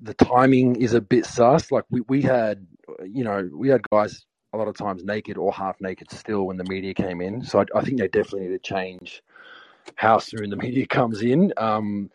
the 0.00 0.14
timing 0.14 0.80
is 0.82 0.94
a 0.94 1.00
bit 1.00 1.26
sus. 1.26 1.70
Like 1.70 1.84
we, 1.90 2.00
we 2.02 2.22
had, 2.22 2.66
you 3.04 3.24
know, 3.24 3.48
we 3.52 3.68
had 3.68 3.88
guys 3.90 4.26
a 4.52 4.58
lot 4.58 4.68
of 4.68 4.76
times 4.76 5.04
naked 5.04 5.38
or 5.38 5.52
half 5.52 5.80
naked 5.80 6.10
still 6.10 6.46
when 6.46 6.56
the 6.56 6.64
media 6.64 6.94
came 6.94 7.20
in. 7.20 7.44
So 7.44 7.60
I, 7.60 7.64
I 7.78 7.82
think 7.82 7.98
they 7.98 8.08
definitely 8.08 8.48
need 8.48 8.62
to 8.62 8.74
change 8.74 9.22
how 9.94 10.18
soon 10.18 10.50
the 10.50 10.56
media 10.66 10.86
comes 10.86 11.22
in. 11.22 11.52
Um, 11.56 12.10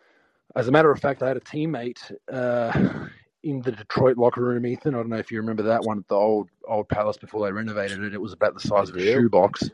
as 0.55 0.67
a 0.67 0.71
matter 0.71 0.91
of 0.91 0.99
fact, 0.99 1.23
I 1.23 1.27
had 1.27 1.38
a 1.38 1.41
teammate 1.41 2.11
uh, 2.31 3.07
in 3.47 3.61
the 3.61 3.71
Detroit 3.71 4.17
locker 4.17 4.41
room, 4.41 4.65
Ethan. 4.65 4.93
I 4.93 4.97
don't 4.97 5.09
know 5.09 5.17
if 5.17 5.31
you 5.31 5.39
remember 5.39 5.63
that 5.63 5.83
one 5.83 5.99
at 5.99 6.07
the 6.07 6.15
old 6.15 6.49
old 6.67 6.89
Palace 6.89 7.17
before 7.17 7.45
they 7.45 7.51
renovated 7.51 8.03
it. 8.03 8.13
It 8.13 8.21
was 8.21 8.33
about 8.33 8.53
the 8.53 8.59
size 8.59 8.89
of 8.89 8.97
a 8.97 9.01
shoebox. 9.01 9.69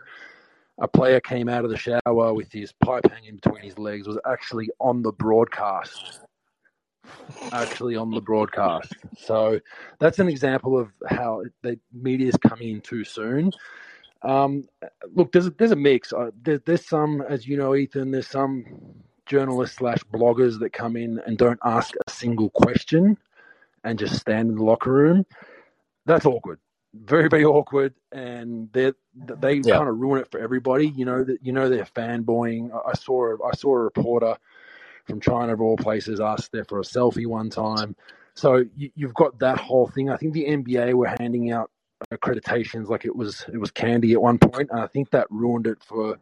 A 0.79 0.87
player 0.87 1.19
came 1.19 1.49
out 1.49 1.65
of 1.65 1.71
the 1.71 1.77
shower 1.77 2.33
with 2.33 2.51
his 2.51 2.71
pipe 2.71 3.05
hanging 3.11 3.35
between 3.35 3.63
his 3.63 3.77
legs. 3.79 4.07
Was 4.07 4.19
actually 4.27 4.69
on 4.79 5.01
the 5.01 5.11
broadcast. 5.11 6.19
Actually 7.51 7.95
on 7.95 8.11
the 8.11 8.21
broadcast. 8.21 8.93
So 9.17 9.59
that's 9.99 10.19
an 10.19 10.29
example 10.29 10.77
of 10.77 10.89
how 11.09 11.43
the 11.63 11.79
media's 11.91 12.37
coming 12.37 12.69
in 12.69 12.81
too 12.81 13.03
soon. 13.03 13.51
Um, 14.21 14.69
look, 15.13 15.31
there's 15.31 15.47
a, 15.47 15.49
there's 15.49 15.71
a 15.71 15.75
mix. 15.75 16.13
Uh, 16.13 16.31
there, 16.43 16.59
there's 16.59 16.87
some, 16.87 17.21
as 17.27 17.47
you 17.47 17.57
know, 17.57 17.75
Ethan. 17.75 18.11
There's 18.11 18.27
some 18.27 18.65
journalists 19.25 19.77
slash 19.77 19.99
bloggers 20.13 20.59
that 20.59 20.73
come 20.73 20.95
in 20.95 21.19
and 21.25 21.37
don't 21.37 21.59
ask 21.63 21.93
a 22.07 22.11
single 22.11 22.51
question 22.51 23.17
and 23.83 23.99
just 23.99 24.19
stand 24.19 24.49
in 24.49 24.55
the 24.55 24.63
locker 24.63 24.91
room. 24.91 25.25
That's 26.05 26.25
awkward, 26.25 26.59
very 26.93 27.29
very 27.29 27.45
awkward, 27.45 27.93
and 28.11 28.71
they 28.73 28.93
they 29.15 29.59
Yeah. 29.63 29.77
kind 29.77 29.89
of 29.89 29.97
ruin 29.99 30.21
it 30.21 30.31
for 30.31 30.39
everybody. 30.39 30.87
You 30.89 31.05
know 31.05 31.23
that 31.23 31.39
you 31.43 31.53
know 31.53 31.69
they're 31.69 31.85
fanboying. 31.85 32.71
I- 32.73 32.93
saw 32.95 33.37
I 33.45 33.55
saw 33.55 33.75
a 33.75 33.79
reporter 33.83 34.37
from 35.05 35.19
China 35.21 35.53
of 35.53 35.61
all 35.61 35.77
places 35.77 36.19
asked 36.21 36.51
there 36.51 36.65
for 36.65 36.79
a 36.79 36.83
selfie 36.83 37.27
one 37.27 37.49
time. 37.49 37.95
So 38.35 38.63
you, 38.75 38.91
you've 38.95 39.13
got 39.13 39.39
that 39.39 39.59
whole 39.59 39.87
thing. 39.87 40.09
I 40.09 40.17
think 40.17 40.33
the 40.33 40.45
NBA 40.45 40.93
were 40.93 41.07
handing 41.19 41.51
out 41.51 41.71
accreditations 42.13 42.87
like 42.89 43.05
it 43.05 43.15
was 43.15 43.45
it 43.53 43.57
was 43.59 43.71
candy 43.71 44.13
at 44.13 44.21
one 44.21 44.39
point, 44.39 44.69
and 44.71 44.79
I 44.79 44.87
think 44.87 45.11
that 45.11 45.27
ruined 45.29 45.67
it 45.67 45.83
for 45.83 46.17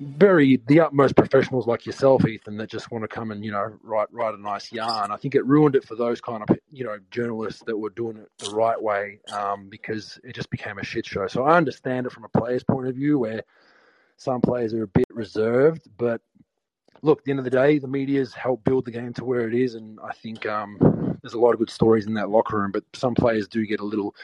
very 0.00 0.60
the 0.66 0.80
utmost 0.80 1.14
professionals 1.14 1.66
like 1.66 1.84
yourself, 1.84 2.26
Ethan, 2.26 2.56
that 2.56 2.70
just 2.70 2.90
want 2.90 3.04
to 3.04 3.08
come 3.08 3.30
and 3.30 3.44
you 3.44 3.52
know 3.52 3.72
write 3.82 4.08
write 4.10 4.34
a 4.34 4.40
nice 4.40 4.72
yarn. 4.72 5.10
I 5.10 5.16
think 5.16 5.34
it 5.34 5.44
ruined 5.46 5.76
it 5.76 5.84
for 5.84 5.94
those 5.94 6.20
kind 6.20 6.42
of 6.42 6.56
you 6.70 6.84
know 6.84 6.98
journalists 7.10 7.62
that 7.66 7.76
were 7.76 7.90
doing 7.90 8.16
it 8.16 8.28
the 8.38 8.50
right 8.50 8.80
way 8.80 9.20
um, 9.32 9.68
because 9.68 10.18
it 10.24 10.34
just 10.34 10.50
became 10.50 10.78
a 10.78 10.84
shit 10.84 11.06
show. 11.06 11.26
So 11.26 11.44
I 11.44 11.56
understand 11.56 12.06
it 12.06 12.12
from 12.12 12.24
a 12.24 12.38
player's 12.38 12.64
point 12.64 12.88
of 12.88 12.94
view, 12.94 13.18
where 13.18 13.42
some 14.16 14.40
players 14.40 14.72
are 14.74 14.84
a 14.84 14.88
bit 14.88 15.06
reserved, 15.10 15.88
but 15.98 16.20
look, 17.02 17.20
at 17.20 17.24
the 17.24 17.30
end 17.30 17.40
of 17.40 17.44
the 17.44 17.50
day, 17.50 17.78
the 17.78 17.88
media's 17.88 18.34
helped 18.34 18.64
build 18.64 18.84
the 18.84 18.90
game 18.90 19.12
to 19.14 19.24
where 19.24 19.48
it 19.48 19.54
is, 19.54 19.74
and 19.74 19.98
I 20.02 20.12
think 20.12 20.46
um, 20.46 20.78
there's 21.22 21.34
a 21.34 21.38
lot 21.38 21.52
of 21.52 21.58
good 21.58 21.70
stories 21.70 22.06
in 22.06 22.14
that 22.14 22.30
locker 22.30 22.58
room. 22.58 22.72
But 22.72 22.84
some 22.94 23.14
players 23.14 23.48
do 23.48 23.66
get 23.66 23.80
a 23.80 23.84
little 23.84 24.14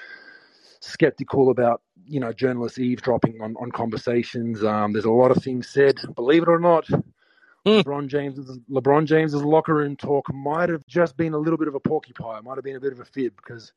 skeptical 0.81 1.51
about 1.51 1.83
you 2.07 2.21
know 2.21 2.33
journalists 2.33 2.79
eavesdropping 2.79 3.41
on, 3.41 3.57
on 3.61 3.71
conversations. 3.73 4.65
Um, 4.65 4.93
there's 4.93 5.05
a 5.05 5.11
lot 5.11 5.31
of 5.31 5.43
things 5.43 5.69
said. 5.69 5.99
Believe 6.15 6.43
it 6.43 6.49
or 6.49 6.61
not, 6.61 6.89
Hmm. 7.67 7.81
LeBron 7.81 8.07
James's 8.07 8.59
LeBron 8.71 9.07
James's 9.07 9.43
locker 9.43 9.75
room 9.75 9.97
talk 9.97 10.33
might 10.33 10.69
have 10.69 10.87
just 10.87 11.17
been 11.17 11.33
a 11.33 11.39
little 11.39 11.57
bit 11.59 11.67
of 11.67 11.75
a 11.75 11.81
porcupine. 11.81 12.45
Might 12.45 12.57
have 12.57 12.65
been 12.65 12.77
a 12.77 12.81
bit 12.81 12.93
of 12.93 13.01
a 13.01 13.05
fib 13.05 13.35
because 13.37 13.73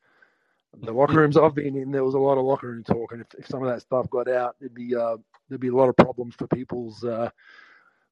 the 0.80 0.92
locker 0.92 1.14
rooms 1.14 1.36
I've 1.36 1.56
been 1.56 1.74
in, 1.74 1.90
there 1.90 2.04
was 2.04 2.14
a 2.14 2.18
lot 2.18 2.38
of 2.38 2.44
locker 2.44 2.68
room 2.68 2.84
talk, 2.84 3.10
and 3.10 3.20
if, 3.20 3.26
if 3.36 3.48
some 3.48 3.64
of 3.64 3.68
that 3.68 3.82
stuff 3.82 4.08
got 4.08 4.28
out, 4.28 4.54
there'd 4.60 4.72
be 4.72 4.94
uh, 4.94 5.16
there'd 5.48 5.60
be 5.60 5.68
a 5.68 5.74
lot 5.74 5.88
of 5.88 5.96
problems 5.96 6.36
for 6.36 6.46
people's 6.46 7.02
uh, 7.02 7.30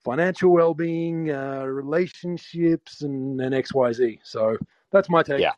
financial 0.05 0.51
well-being, 0.51 1.31
uh, 1.31 1.63
relationships, 1.63 3.03
and, 3.03 3.41
and 3.41 3.55
X 3.55 3.73
Y 3.73 3.93
Z. 3.93 4.21
So 4.25 4.57
that's 4.91 5.09
my 5.09 5.23
take. 5.23 5.39
Yeah. 5.39 5.53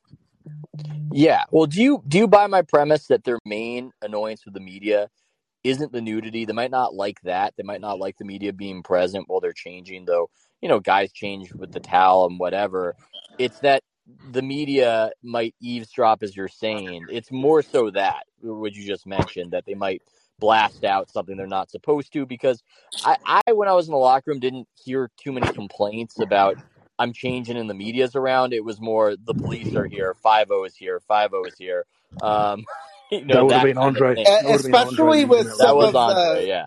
Yeah. 1.12 1.44
Well, 1.50 1.66
do 1.66 1.82
you 1.82 2.02
do 2.06 2.18
you 2.18 2.28
buy 2.28 2.46
my 2.46 2.62
premise 2.62 3.06
that 3.08 3.24
their 3.24 3.38
main 3.44 3.92
annoyance 4.02 4.44
with 4.44 4.54
the 4.54 4.60
media 4.60 5.08
isn't 5.64 5.92
the 5.92 6.00
nudity? 6.00 6.44
They 6.44 6.52
might 6.52 6.70
not 6.70 6.94
like 6.94 7.20
that. 7.22 7.54
They 7.56 7.62
might 7.62 7.80
not 7.80 7.98
like 7.98 8.16
the 8.16 8.24
media 8.24 8.52
being 8.52 8.82
present 8.82 9.28
while 9.28 9.40
they're 9.40 9.52
changing, 9.52 10.04
though. 10.04 10.30
You 10.60 10.68
know, 10.68 10.80
guys 10.80 11.12
change 11.12 11.52
with 11.52 11.72
the 11.72 11.80
towel 11.80 12.26
and 12.26 12.38
whatever. 12.38 12.96
It's 13.38 13.60
that 13.60 13.82
the 14.30 14.42
media 14.42 15.10
might 15.22 15.54
eavesdrop, 15.60 16.22
as 16.22 16.36
you're 16.36 16.48
saying. 16.48 17.06
It's 17.10 17.30
more 17.30 17.62
so 17.62 17.90
that 17.90 18.24
what 18.40 18.74
you 18.74 18.86
just 18.86 19.06
mentioned 19.06 19.52
that 19.52 19.66
they 19.66 19.74
might 19.74 20.02
blast 20.38 20.84
out 20.84 21.10
something 21.10 21.36
they're 21.36 21.46
not 21.46 21.70
supposed 21.70 22.12
to. 22.12 22.24
Because 22.24 22.62
I, 23.04 23.16
I 23.26 23.52
when 23.52 23.68
I 23.68 23.72
was 23.72 23.86
in 23.86 23.92
the 23.92 23.98
locker 23.98 24.30
room, 24.30 24.40
didn't 24.40 24.68
hear 24.82 25.10
too 25.22 25.32
many 25.32 25.52
complaints 25.52 26.20
about 26.20 26.56
I'm 27.00 27.14
changing 27.14 27.58
and 27.58 27.70
the 27.70 27.74
media's 27.74 28.16
around. 28.16 28.54
It 28.54 28.64
was 28.64 28.80
more 28.80 29.16
the 29.16 29.34
police 29.34 29.74
are 29.76 29.86
here, 29.86 30.14
five 30.14 30.52
O 30.52 30.64
is 30.64 30.76
here, 30.76 31.00
five 31.00 31.34
O 31.34 31.46
is 31.46 31.56
here. 31.58 31.86
Um, 32.22 32.66
you 33.12 33.24
know 33.26 33.34
That 33.34 33.46
would 33.46 33.56
have 33.56 33.62
that 33.62 33.64
been 33.64 33.78
kind 33.78 33.96
of 33.96 34.06
Andre. 34.06 34.16
That 34.42 34.54
would 34.54 34.66
Andre 34.78 35.14
especially 35.14 35.24
with 35.26 35.48
that 35.48 35.58
That 35.58 35.76
some 35.76 35.76
was 35.76 35.94
of. 35.94 35.96
Andre, 35.96 36.40
the 36.40 36.46
yeah. 36.46 36.66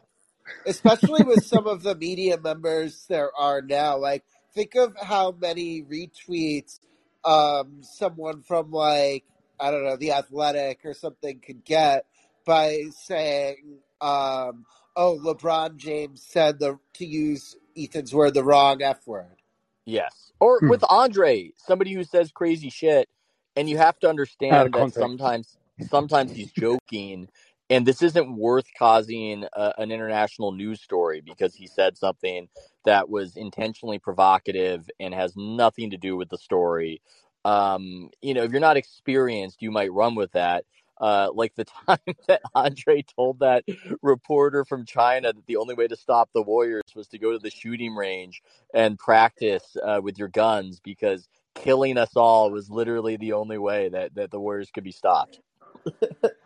especially 0.66 1.24
with 1.24 1.44
some 1.46 1.68
of 1.68 1.84
the 1.84 1.96
media 1.96 2.40
members 2.40 3.06
there 3.10 3.32
are 3.38 3.62
now. 3.62 3.98
Like, 3.98 4.24
think 4.56 4.76
of 4.76 4.96
how 5.02 5.34
many 5.34 5.84
retweets 5.84 6.80
um, 7.26 7.80
someone 7.84 8.42
from 8.42 8.72
like 8.72 9.26
I 9.60 9.72
don't 9.72 9.86
know, 9.86 9.98
the 9.98 10.14
Athletic 10.14 10.82
or 10.86 10.94
something 10.96 11.40
could 11.40 11.66
get 11.66 12.06
by 12.46 12.86
saying, 12.92 13.80
um, 14.02 14.66
"Oh, 14.96 15.20
LeBron 15.24 15.78
James 15.78 16.24
said 16.24 16.60
the 16.60 16.80
to 16.96 17.06
use 17.06 17.58
Ethan's 17.78 18.14
word 18.16 18.36
the 18.36 18.44
wrong 18.44 18.82
F 18.84 19.08
word." 19.08 19.43
Yes. 19.86 20.34
Or 20.42 20.62
Hmm. 20.62 20.68
with 20.68 20.84
Andre, 20.90 21.52
somebody 21.58 21.94
who 21.94 22.06
says 22.06 22.32
crazy 22.34 22.72
shit, 22.72 23.10
and 23.58 23.70
you 23.70 23.78
have 23.80 24.00
to 24.02 24.10
understand 24.10 24.76
that 24.76 24.92
sometimes 24.92 25.58
sometimes 25.82 26.34
he's 26.34 26.52
joking 26.54 27.30
and 27.70 27.86
this 27.88 28.04
isn't 28.04 28.38
worth 28.38 28.68
causing 28.80 29.46
a, 29.56 29.74
an 29.80 29.92
international 29.92 30.54
news 30.54 30.82
story 30.82 31.22
because 31.26 31.56
he 31.56 31.68
said 31.68 31.98
something 31.98 32.50
that 32.86 33.10
was 33.10 33.38
intentionally 33.38 34.00
provocative 34.00 34.90
and 35.02 35.14
has 35.16 35.34
nothing 35.38 35.92
to 35.92 35.98
do 35.98 36.18
with 36.18 36.30
the 36.30 36.38
story. 36.40 37.02
Um, 37.46 38.12
you 38.22 38.36
know, 38.36 38.44
if 38.44 38.52
you're 38.54 38.62
not 38.62 38.78
experienced, 38.78 39.64
you 39.64 39.72
might 39.72 39.94
run 39.94 40.16
with 40.16 40.34
that. 40.34 40.66
Uh, 41.00 41.30
like 41.34 41.56
the 41.56 41.66
time 41.88 42.16
that 42.28 42.42
Andre 42.54 43.02
told 43.02 43.40
that 43.40 43.64
reporter 44.02 44.64
from 44.64 44.86
China 44.86 45.34
that 45.34 45.46
the 45.48 45.58
only 45.58 45.76
way 45.76 45.88
to 45.88 45.96
stop 45.96 46.30
the 46.34 46.42
Warriors 46.42 46.84
was 46.96 47.08
to 47.08 47.18
go 47.18 47.32
to 47.32 47.40
the 47.40 47.50
shooting 47.50 47.96
range 47.96 48.42
and 48.74 48.98
practice 48.98 49.76
uh, 49.84 50.00
with 50.04 50.18
your 50.18 50.28
guns 50.28 50.80
because 50.80 51.28
killing 51.56 51.98
us 51.98 52.16
all 52.16 52.52
was 52.52 52.70
literally 52.70 53.18
the 53.18 53.34
only 53.34 53.58
way 53.58 53.90
that, 53.90 54.14
that 54.16 54.32
the 54.32 54.40
Warriors 54.40 54.70
could 54.72 54.84
be 54.84 54.92
stopped. 54.92 55.40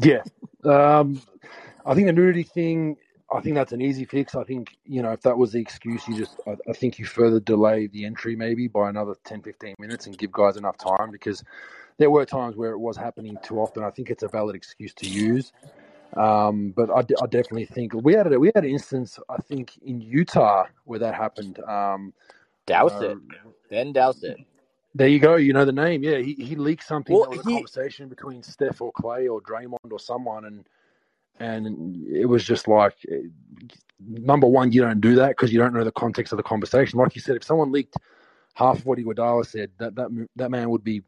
Yeah. 0.00 0.22
Um, 0.64 1.20
I 1.86 1.94
think 1.94 2.06
the 2.06 2.12
nudity 2.12 2.42
thing, 2.42 2.96
I 3.32 3.40
think 3.40 3.54
that's 3.54 3.72
an 3.72 3.82
easy 3.82 4.04
fix. 4.04 4.34
I 4.34 4.44
think, 4.44 4.76
you 4.84 5.02
know, 5.02 5.12
if 5.12 5.20
that 5.22 5.36
was 5.36 5.52
the 5.52 5.60
excuse, 5.60 6.06
you 6.08 6.16
just, 6.16 6.36
I, 6.46 6.56
I 6.68 6.72
think 6.72 6.98
you 6.98 7.04
further 7.04 7.40
delay 7.40 7.86
the 7.86 8.04
entry 8.04 8.36
maybe 8.36 8.68
by 8.68 8.88
another 8.88 9.14
10, 9.24 9.42
15 9.42 9.74
minutes 9.78 10.06
and 10.06 10.16
give 10.16 10.32
guys 10.32 10.56
enough 10.56 10.76
time 10.78 11.10
because 11.10 11.42
there 11.98 12.10
were 12.10 12.24
times 12.24 12.56
where 12.56 12.72
it 12.72 12.78
was 12.78 12.96
happening 12.96 13.38
too 13.42 13.60
often. 13.60 13.84
I 13.84 13.90
think 13.90 14.10
it's 14.10 14.22
a 14.22 14.28
valid 14.28 14.56
excuse 14.56 14.94
to 14.94 15.08
use. 15.08 15.52
Um, 16.16 16.72
but 16.76 16.90
I, 16.90 17.00
I 17.00 17.26
definitely 17.26 17.66
think 17.66 17.92
we 17.92 18.14
had 18.14 18.32
a, 18.32 18.38
we 18.38 18.52
had 18.54 18.64
an 18.64 18.70
instance 18.70 19.18
I 19.28 19.36
think 19.38 19.76
in 19.82 20.00
Utah 20.00 20.66
where 20.84 21.00
that 21.00 21.14
happened. 21.14 21.58
Um, 21.60 22.12
Douse 22.66 22.92
uh, 22.92 23.10
it, 23.10 23.18
Ben 23.68 23.92
Dowsett. 23.92 24.38
there 24.94 25.08
you 25.08 25.18
go. 25.18 25.36
You 25.36 25.52
know 25.52 25.64
the 25.64 25.72
name. 25.72 26.02
Yeah, 26.02 26.18
he, 26.18 26.34
he 26.34 26.54
leaked 26.54 26.84
something. 26.84 27.14
Well, 27.14 27.28
there 27.28 27.38
was 27.38 27.46
a 27.46 27.50
conversation 27.50 28.08
between 28.08 28.42
Steph 28.42 28.80
or 28.80 28.92
Clay 28.92 29.28
or 29.28 29.40
Draymond 29.40 29.90
or 29.90 29.98
someone, 29.98 30.44
and 30.44 30.64
and 31.40 32.06
it 32.06 32.26
was 32.26 32.44
just 32.44 32.68
like 32.68 32.94
eh, 33.10 33.28
number 34.00 34.46
one, 34.46 34.72
you 34.72 34.80
don't 34.80 35.00
do 35.00 35.14
that 35.16 35.30
because 35.30 35.52
you 35.52 35.58
don't 35.58 35.74
know 35.74 35.84
the 35.84 35.92
context 35.92 36.32
of 36.32 36.36
the 36.36 36.42
conversation. 36.42 36.98
Like 36.98 37.14
you 37.14 37.20
said, 37.20 37.36
if 37.36 37.44
someone 37.44 37.72
leaked 37.72 37.96
half 38.54 38.78
of 38.78 38.86
what 38.86 38.98
Iguodala 38.98 39.46
said, 39.46 39.70
that 39.78 39.94
that 39.96 40.28
that 40.36 40.50
man 40.50 40.70
would 40.70 40.84
be, 40.84 41.02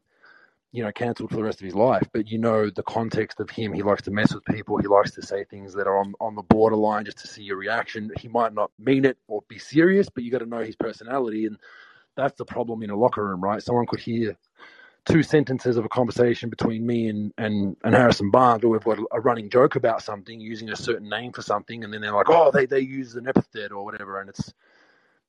you 0.71 0.83
know, 0.83 0.91
cancelled 0.91 1.29
for 1.29 1.37
the 1.37 1.43
rest 1.43 1.61
of 1.61 1.65
his 1.65 1.75
life. 1.75 2.07
But 2.13 2.27
you 2.27 2.37
know 2.37 2.69
the 2.69 2.83
context 2.83 3.39
of 3.39 3.49
him. 3.49 3.73
He 3.73 3.83
likes 3.83 4.03
to 4.03 4.11
mess 4.11 4.33
with 4.33 4.45
people. 4.45 4.77
He 4.77 4.87
likes 4.87 5.11
to 5.11 5.21
say 5.21 5.43
things 5.43 5.73
that 5.73 5.87
are 5.87 5.97
on 5.97 6.13
on 6.19 6.35
the 6.35 6.43
borderline 6.43 7.05
just 7.05 7.19
to 7.19 7.27
see 7.27 7.43
your 7.43 7.57
reaction. 7.57 8.11
He 8.19 8.27
might 8.27 8.53
not 8.53 8.71
mean 8.79 9.05
it 9.05 9.17
or 9.27 9.43
be 9.47 9.59
serious, 9.59 10.09
but 10.09 10.23
you 10.23 10.31
got 10.31 10.39
to 10.39 10.45
know 10.45 10.63
his 10.63 10.75
personality, 10.75 11.45
and 11.45 11.57
that's 12.15 12.37
the 12.37 12.45
problem 12.45 12.83
in 12.83 12.89
a 12.89 12.97
locker 12.97 13.25
room, 13.25 13.41
right? 13.41 13.63
Someone 13.63 13.85
could 13.87 13.99
hear 13.99 14.35
two 15.05 15.23
sentences 15.23 15.77
of 15.77 15.85
a 15.85 15.89
conversation 15.89 16.49
between 16.49 16.85
me 16.85 17.07
and, 17.07 17.33
and, 17.37 17.77
and 17.83 17.95
Harrison 17.95 18.29
Barnes, 18.29 18.63
or 18.63 18.69
we've 18.69 18.83
got 18.83 18.99
a 19.11 19.21
running 19.21 19.49
joke 19.49 19.75
about 19.75 20.03
something 20.03 20.39
using 20.39 20.69
a 20.69 20.75
certain 20.75 21.09
name 21.09 21.31
for 21.31 21.41
something, 21.41 21.83
and 21.83 21.93
then 21.93 22.01
they're 22.01 22.11
like, 22.13 22.29
oh, 22.29 22.51
they, 22.51 22.65
they 22.65 22.81
use 22.81 23.15
an 23.15 23.27
epithet 23.27 23.71
or 23.71 23.85
whatever, 23.85 24.19
and 24.19 24.29
it's 24.29 24.53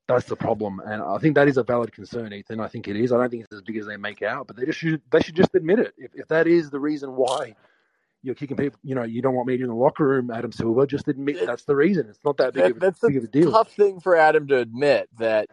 that's 0.09 0.27
the 0.27 0.37
problem. 0.37 0.81
And 0.87 1.03
I 1.03 1.19
think 1.19 1.37
that 1.37 1.49
is 1.49 1.59
a 1.59 1.65
valid 1.65 1.93
concern, 1.93 2.33
Ethan. 2.33 2.61
I 2.61 2.69
think 2.69 2.89
it 2.89 2.97
is. 2.97 3.13
I 3.13 3.19
don't 3.19 3.31
think 3.31 3.45
it's 3.45 3.55
as 3.55 3.63
big 3.63 3.79
as 3.79 3.87
they 3.87 3.99
make 3.99 4.23
out, 4.23 4.49
but 4.49 4.57
they 4.57 4.67
just 4.67 4.81
should 4.81 5.03
they 5.13 5.21
should 5.23 5.37
just 5.37 5.55
admit 5.55 5.81
it. 5.81 5.95
If, 5.99 6.13
if 6.15 6.29
that 6.29 6.49
is 6.49 6.71
the 6.71 6.81
reason 6.81 7.13
why 7.17 7.57
you're 8.23 8.35
kicking 8.37 8.57
people, 8.57 8.79
you 8.85 8.95
know, 8.95 9.05
you 9.05 9.23
don't 9.23 9.35
want 9.35 9.49
media 9.49 9.65
in 9.67 9.71
the 9.71 9.77
locker 9.77 10.07
room, 10.07 10.31
Adam 10.31 10.53
Silver, 10.53 10.87
just 10.87 11.09
admit 11.09 11.39
that's 11.47 11.65
the 11.65 11.77
reason. 11.77 12.09
It's 12.09 12.21
not 12.25 12.39
that 12.39 12.55
big 12.55 12.65
That, 12.65 12.71
of, 12.71 12.79
a- 12.79 12.83
that's 12.83 13.05
a 13.05 13.13
of 13.19 13.25
a 13.25 13.29
deal. 13.29 13.51
tough 13.51 13.73
thing 13.73 14.01
for 14.01 14.17
Adam 14.17 14.49
to 14.49 14.59
admit 14.59 15.09
that 15.19 15.49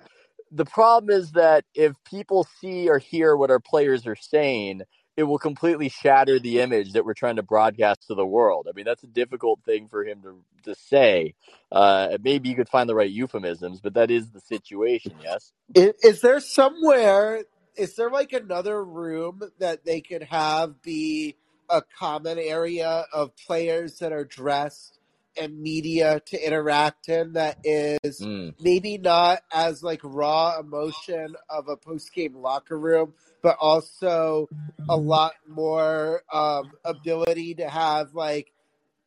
the 0.51 0.65
problem 0.65 1.11
is 1.15 1.33
that 1.33 1.65
if 1.75 1.93
people 2.05 2.47
see 2.61 2.89
or 2.89 2.99
hear 2.99 3.35
what 3.35 3.51
our 3.51 3.59
players 3.59 4.07
are 4.07 4.15
saying, 4.15 4.83
it 5.17 5.23
will 5.23 5.39
completely 5.39 5.89
shatter 5.89 6.39
the 6.39 6.59
image 6.59 6.93
that 6.93 7.05
we're 7.05 7.13
trying 7.13 7.37
to 7.37 7.43
broadcast 7.43 8.07
to 8.07 8.15
the 8.15 8.25
world. 8.25 8.67
I 8.69 8.73
mean, 8.75 8.85
that's 8.85 9.03
a 9.03 9.07
difficult 9.07 9.59
thing 9.65 9.87
for 9.87 10.03
him 10.05 10.21
to 10.23 10.41
to 10.63 10.75
say. 10.75 11.35
Uh, 11.71 12.17
maybe 12.21 12.49
you 12.49 12.55
could 12.55 12.69
find 12.69 12.89
the 12.89 12.95
right 12.95 13.09
euphemisms, 13.09 13.81
but 13.81 13.93
that 13.93 14.11
is 14.11 14.31
the 14.31 14.41
situation. 14.41 15.13
Yes. 15.23 15.53
Is, 15.73 15.93
is 16.03 16.21
there 16.21 16.39
somewhere? 16.39 17.43
Is 17.77 17.95
there 17.95 18.09
like 18.09 18.33
another 18.33 18.83
room 18.83 19.41
that 19.59 19.85
they 19.85 20.01
could 20.01 20.23
have 20.23 20.81
be 20.81 21.35
a 21.69 21.81
common 21.99 22.39
area 22.39 23.05
of 23.13 23.35
players 23.37 23.99
that 23.99 24.11
are 24.11 24.25
dressed 24.25 24.94
and 25.39 25.59
media 25.59 26.21
to 26.27 26.45
interact 26.45 27.09
in 27.09 27.33
that 27.33 27.57
is 27.63 28.21
Mm. 28.21 28.53
maybe 28.59 28.97
not 28.97 29.41
as 29.51 29.83
like 29.83 30.01
raw 30.03 30.59
emotion 30.59 31.35
of 31.49 31.67
a 31.67 31.77
post 31.77 32.13
game 32.13 32.35
locker 32.35 32.77
room, 32.79 33.13
but 33.41 33.57
also 33.59 34.49
a 34.89 34.95
lot 34.97 35.33
more 35.47 36.23
um, 36.31 36.71
ability 36.83 37.55
to 37.55 37.67
have 37.69 38.13
like 38.13 38.51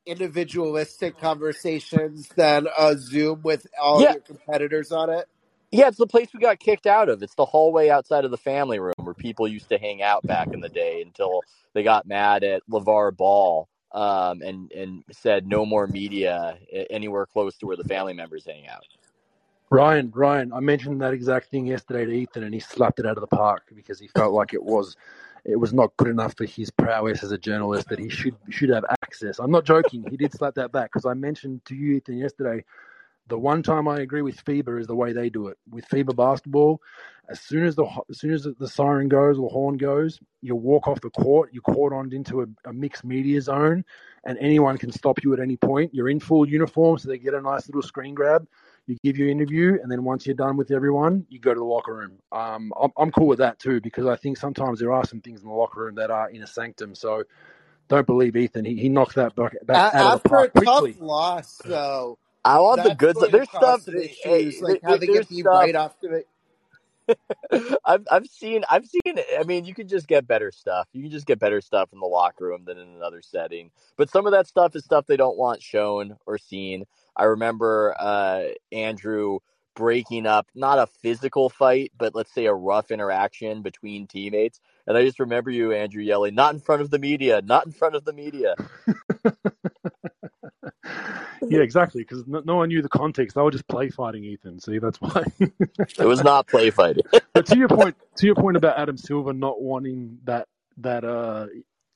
individualistic 0.06 1.18
conversations 1.18 2.28
than 2.36 2.66
a 2.78 2.96
Zoom 2.96 3.42
with 3.42 3.66
all 3.80 4.02
Yeah. 4.02 4.12
your 4.12 4.20
competitors 4.22 4.90
on 4.92 5.10
it. 5.10 5.26
Yeah, 5.70 5.88
it's 5.88 5.98
the 5.98 6.06
place 6.06 6.28
we 6.32 6.40
got 6.40 6.58
kicked 6.58 6.86
out 6.86 7.10
of. 7.10 7.22
It's 7.22 7.34
the 7.34 7.44
hallway 7.44 7.90
outside 7.90 8.24
of 8.24 8.30
the 8.30 8.38
family 8.38 8.78
room 8.78 8.94
where 9.02 9.14
people 9.14 9.46
used 9.46 9.68
to 9.68 9.78
hang 9.78 10.02
out 10.02 10.26
back 10.26 10.48
in 10.54 10.60
the 10.60 10.70
day 10.70 11.02
until 11.02 11.42
they 11.74 11.82
got 11.82 12.06
mad 12.06 12.42
at 12.42 12.62
LeVar 12.70 13.14
Ball 13.14 13.68
um, 13.93 14.43
and 14.43 14.70
and 14.72 15.05
said 15.11 15.47
no 15.47 15.64
more 15.64 15.86
media 15.86 16.59
anywhere 16.91 17.26
close 17.26 17.57
to 17.59 17.66
where 17.66 17.76
the 17.76 17.84
family 17.84 18.12
members 18.12 18.45
hang 18.47 18.68
out. 18.68 18.84
Ryan, 19.70 20.11
Ryan, 20.14 20.53
I 20.53 20.61
mentioned 20.61 21.03
that 21.03 21.12
exact 21.12 21.51
thing 21.51 21.66
yesterday 21.66 22.07
to 22.07 22.12
Ethan, 22.12 22.43
and 22.43 22.55
he 22.55 22.61
slapped 22.61 23.01
it 23.01 23.07
out 23.07 23.18
of 23.18 23.20
the 23.20 23.36
park 23.36 23.64
because 23.74 24.01
he 24.01 24.09
felt 24.09 24.32
like 24.32 24.55
it 24.55 24.62
was, 24.62 24.97
it 25.45 25.57
was 25.57 25.74
not 25.74 25.95
good 25.99 26.09
enough 26.09 26.34
for 26.39 26.47
his 26.47 26.70
prowess 26.70 27.22
as 27.22 27.32
a 27.32 27.39
journalist 27.39 27.89
that 27.89 27.99
he 27.99 28.09
should 28.09 28.34
should 28.49 28.70
have 28.70 28.84
access. 29.03 29.39
I'm 29.39 29.51
not 29.51 29.64
joking. 29.64 30.07
He 30.09 30.16
did 30.16 30.32
slap 30.32 30.55
that 30.55 30.72
back 30.72 30.91
because 30.91 31.05
I 31.05 31.12
mentioned 31.14 31.64
to 31.66 31.74
you, 31.74 31.97
Ethan, 31.97 32.16
yesterday. 32.16 32.64
The 33.28 33.38
one 33.38 33.62
time 33.62 33.88
I 33.88 34.00
agree 34.00 34.22
with 34.22 34.44
FIBA 34.44 34.80
is 34.80 34.86
the 34.86 34.96
way 34.96 35.12
they 35.12 35.30
do 35.30 35.48
it. 35.48 35.58
With 35.70 35.88
FIBA 35.88 36.16
basketball, 36.16 36.80
as 37.30 37.40
soon 37.40 37.66
as 37.66 37.76
the 37.76 37.84
as 38.10 38.18
soon 38.18 38.32
as 38.32 38.46
the 38.58 38.68
siren 38.68 39.08
goes 39.08 39.38
or 39.38 39.50
horn 39.50 39.76
goes, 39.76 40.18
you 40.40 40.56
walk 40.56 40.88
off 40.88 41.00
the 41.00 41.10
court. 41.10 41.50
You're 41.52 41.62
cordoned 41.62 42.14
into 42.14 42.42
a, 42.42 42.46
a 42.68 42.72
mixed 42.72 43.04
media 43.04 43.40
zone, 43.40 43.84
and 44.24 44.38
anyone 44.38 44.78
can 44.78 44.92
stop 44.92 45.22
you 45.22 45.34
at 45.34 45.40
any 45.40 45.56
point. 45.56 45.94
You're 45.94 46.08
in 46.08 46.20
full 46.20 46.48
uniform, 46.48 46.98
so 46.98 47.08
they 47.08 47.18
get 47.18 47.34
a 47.34 47.40
nice 47.40 47.68
little 47.68 47.82
screen 47.82 48.14
grab 48.14 48.46
you 48.88 48.96
give 49.04 49.18
your 49.18 49.28
interview, 49.28 49.78
and 49.82 49.92
then 49.92 50.02
once 50.02 50.26
you're 50.26 50.34
done 50.34 50.56
with 50.56 50.70
everyone, 50.70 51.26
you 51.28 51.38
go 51.38 51.52
to 51.52 51.60
the 51.60 51.64
locker 51.64 51.94
room. 51.94 52.12
Um, 52.32 52.72
I'm, 52.80 52.90
I'm 52.96 53.10
cool 53.12 53.26
with 53.26 53.38
that 53.38 53.58
too 53.58 53.80
because 53.82 54.06
I 54.06 54.16
think 54.16 54.38
sometimes 54.38 54.80
there 54.80 54.92
are 54.92 55.04
some 55.04 55.20
things 55.20 55.42
in 55.42 55.48
the 55.48 55.54
locker 55.54 55.80
room 55.80 55.94
that 55.96 56.10
are 56.10 56.30
in 56.30 56.42
a 56.42 56.46
sanctum. 56.46 56.94
So 56.94 57.24
don't 57.88 58.06
believe 58.06 58.34
Ethan. 58.36 58.64
He, 58.64 58.76
he 58.76 58.88
knocked 58.88 59.16
that 59.16 59.36
back, 59.36 59.54
back 59.66 59.84
out 59.92 60.06
of 60.06 60.12
the 60.12 60.20
after 60.20 60.28
park 60.28 60.52
a 60.56 60.60
tough 60.60 61.00
loss, 61.00 61.60
though, 61.66 62.18
I 62.49 62.61
want 62.61 62.82
the 62.82 62.94
good 62.94 63.16
going 63.16 63.30
stuff. 63.30 63.32
There's 63.32 63.49
stuff. 63.49 63.82
some 63.82 63.94
hey, 64.24 64.42
issues, 64.44 64.62
like 64.62 64.80
there- 64.82 64.90
having 64.92 65.14
there's 65.14 65.26
it 65.26 65.30
be 65.30 65.40
stuff. 65.42 65.55
right 65.55 65.76
off 65.76 66.01
the. 66.01 66.24
I've 67.84 68.07
I've 68.11 68.26
seen 68.26 68.64
I've 68.70 68.86
seen 68.86 69.18
I 69.38 69.44
mean 69.44 69.64
you 69.64 69.74
can 69.74 69.88
just 69.88 70.09
get 70.09 70.26
better 70.26 70.53
stuff. 70.53 70.88
You 70.92 71.03
can 71.03 71.11
just 71.11 71.26
get 71.26 71.38
better 71.38 71.61
stuff 71.61 71.90
in 71.92 72.01
the 72.01 72.07
locker 72.07 72.46
room 72.46 72.64
than 72.66 72.78
in 72.78 72.88
another 72.88 73.22
setting. 73.22 73.70
But 73.96 74.11
some 74.11 74.26
of 74.26 74.32
that 74.32 74.46
stuff 74.46 74.76
is 74.76 74.84
stuff 74.84 75.07
they 75.07 75.16
don't 75.16 75.38
want 75.38 75.62
shown 75.62 76.16
or 76.26 76.38
seen. 76.38 76.84
I 77.16 77.24
remember 77.24 77.94
uh, 77.99 78.44
Andrew 78.72 79.38
breaking 79.76 80.26
up 80.26 80.49
not 80.55 80.78
a 80.78 80.86
physical 80.86 81.49
fight, 81.51 81.92
but 81.99 82.14
let's 82.14 82.34
say 82.34 82.46
a 82.46 82.55
rough 82.55 82.90
interaction 82.90 83.62
between 83.62 84.07
teammates. 84.07 84.61
And 84.86 84.96
I 84.96 85.05
just 85.05 85.20
remember 85.20 85.51
you, 85.51 85.72
Andrew, 85.72 86.03
yelling, 86.03 86.34
"Not 86.34 86.55
in 86.55 86.61
front 86.61 86.82
of 86.82 86.90
the 86.90 86.99
media! 86.99 87.42
Not 87.42 87.66
in 87.66 87.72
front 87.72 87.94
of 87.96 88.05
the 88.05 88.12
media!" 88.12 88.57
yeah, 91.49 91.61
exactly. 91.61 92.03
Because 92.03 92.26
no, 92.26 92.43
no 92.45 92.57
one 92.57 92.68
knew 92.68 92.82
the 92.82 92.89
context. 92.89 93.34
They 93.36 93.43
were 93.43 93.51
just 93.51 93.68
play 93.68 93.89
fighting 93.91 94.24
Ethan. 94.24 94.61
See, 94.61 94.78
that's 94.78 95.01
why. 95.01 95.24
It 95.41 96.07
was 96.07 96.22
not 96.22 96.47
play 96.47 96.70
fighting. 96.70 97.05
but 97.32 97.47
to 97.47 97.59
your 97.59 97.68
point, 97.68 97.97
to 98.16 98.26
your 98.26 98.34
point 98.34 98.57
about 98.57 98.78
Adam 98.78 98.97
Silver 98.97 99.32
not 99.32 99.61
wanting 99.61 100.18
that 100.24 100.49
that 100.78 101.05
uh, 101.05 101.47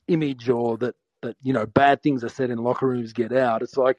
image 0.09 0.49
or 0.49 0.77
that 0.79 0.95
that 1.23 1.37
you 1.43 1.53
know 1.53 1.67
bad 1.67 2.03
things 2.03 2.25
are 2.25 2.29
said 2.29 2.51
in 2.51 2.59
locker 2.59 2.87
rooms 2.87 3.13
get 3.13 3.33
out. 3.33 3.63
It's 3.63 3.77
like 3.77 3.99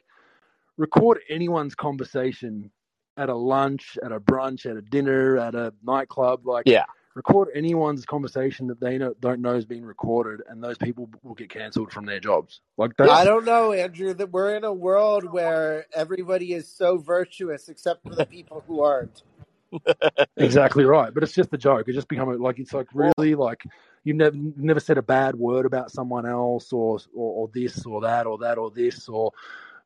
record 0.78 1.20
anyone's 1.30 1.76
conversation 1.76 2.72
at 3.18 3.30
a 3.30 3.36
lunch, 3.36 3.98
at 4.04 4.12
a 4.12 4.20
brunch, 4.20 4.66
at 4.66 4.78
a 4.78 4.82
dinner, 4.82 5.38
at 5.38 5.56
a 5.56 5.74
nightclub. 5.84 6.46
Like 6.46 6.64
Yeah. 6.68 6.86
Record 7.16 7.50
anyone's 7.56 8.06
conversation 8.06 8.68
that 8.68 8.80
they 8.80 8.98
know, 8.98 9.14
don't 9.20 9.42
know 9.42 9.56
is 9.56 9.66
being 9.66 9.86
recorded, 9.86 10.42
and 10.48 10.64
those 10.64 10.78
people 10.78 11.10
will 11.24 11.36
get 11.36 11.50
cancelled 11.50 11.92
from 11.92 12.06
their 12.06 12.20
jobs. 12.20 12.62
Like 12.78 12.96
that's 12.98 13.12
I 13.12 13.24
don't 13.24 13.46
know, 13.46 13.72
Andrew. 13.72 14.14
That 14.14 14.32
we're 14.32 14.56
in 14.56 14.64
a 14.64 14.74
world 14.74 15.32
where 15.32 15.86
everybody 15.94 16.54
is 16.54 16.68
so 16.68 16.98
virtuous, 16.98 17.70
except 17.70 18.04
for 18.04 18.16
the 18.16 18.26
people 18.26 18.64
who 18.68 18.82
aren't. 18.82 19.24
Exactly 20.38 20.86
right, 20.86 21.14
but 21.14 21.24
it's 21.24 21.34
just 21.34 21.54
a 21.54 21.58
joke. 21.58 21.88
It 21.88 21.94
just 21.94 22.08
become 22.08 22.30
a- 22.30 22.38
like 22.38 22.60
it's 22.60 22.74
like 22.74 22.88
really 22.94 23.34
like 23.34 23.64
you've 24.04 24.18
never 24.18 24.36
never 24.56 24.80
said 24.80 24.98
a 25.00 25.02
bad 25.02 25.36
word 25.36 25.66
about 25.66 25.92
someone 25.92 26.28
else 26.28 26.72
or, 26.72 27.00
or 27.16 27.34
or 27.44 27.50
this 27.54 27.84
or 27.86 28.02
that 28.02 28.28
or 28.28 28.38
that 28.40 28.58
or 28.60 28.70
this 28.70 29.10
or 29.10 29.32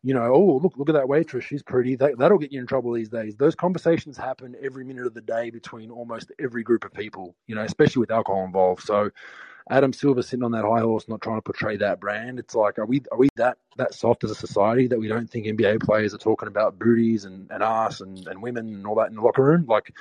you 0.03 0.13
know 0.13 0.31
oh 0.33 0.59
look 0.61 0.77
look 0.77 0.89
at 0.89 0.93
that 0.93 1.09
waitress 1.09 1.43
she's 1.43 1.63
pretty 1.63 1.95
that 1.95 2.17
that'll 2.17 2.37
get 2.37 2.51
you 2.51 2.59
in 2.59 2.67
trouble 2.67 2.93
these 2.93 3.09
days. 3.09 3.35
Those 3.35 3.55
conversations 3.55 4.17
happen 4.17 4.55
every 4.61 4.83
minute 4.85 5.05
of 5.07 5.13
the 5.13 5.21
day 5.21 5.49
between 5.49 5.91
almost 5.91 6.31
every 6.39 6.63
group 6.63 6.85
of 6.85 6.93
people. 6.93 7.35
You 7.47 7.55
know, 7.55 7.63
especially 7.63 8.01
with 8.01 8.11
alcohol 8.11 8.45
involved. 8.45 8.83
So 8.83 9.09
Adam 9.69 9.91
Silver 9.93 10.21
sitting 10.21 10.43
on 10.43 10.51
that 10.51 10.63
high 10.63 10.81
horse, 10.81 11.07
not 11.07 11.21
trying 11.21 11.37
to 11.37 11.41
portray 11.41 11.77
that 11.77 11.99
brand. 11.99 12.39
It's 12.39 12.55
like, 12.55 12.79
are 12.79 12.85
we 12.85 13.01
are 13.11 13.17
we 13.17 13.29
that 13.35 13.57
that 13.77 13.93
soft 13.93 14.23
as 14.23 14.31
a 14.31 14.35
society 14.35 14.87
that 14.87 14.99
we 14.99 15.07
don't 15.07 15.29
think 15.29 15.45
NBA 15.45 15.81
players 15.81 16.13
are 16.13 16.19
talking 16.19 16.47
about 16.47 16.79
booties 16.79 17.25
and, 17.25 17.49
and 17.51 17.61
ass 17.61 18.01
and, 18.01 18.27
and 18.27 18.41
women 18.41 18.67
and 18.67 18.87
all 18.87 18.95
that 18.95 19.09
in 19.09 19.15
the 19.15 19.21
locker 19.21 19.43
room? 19.43 19.65
Like, 19.67 19.93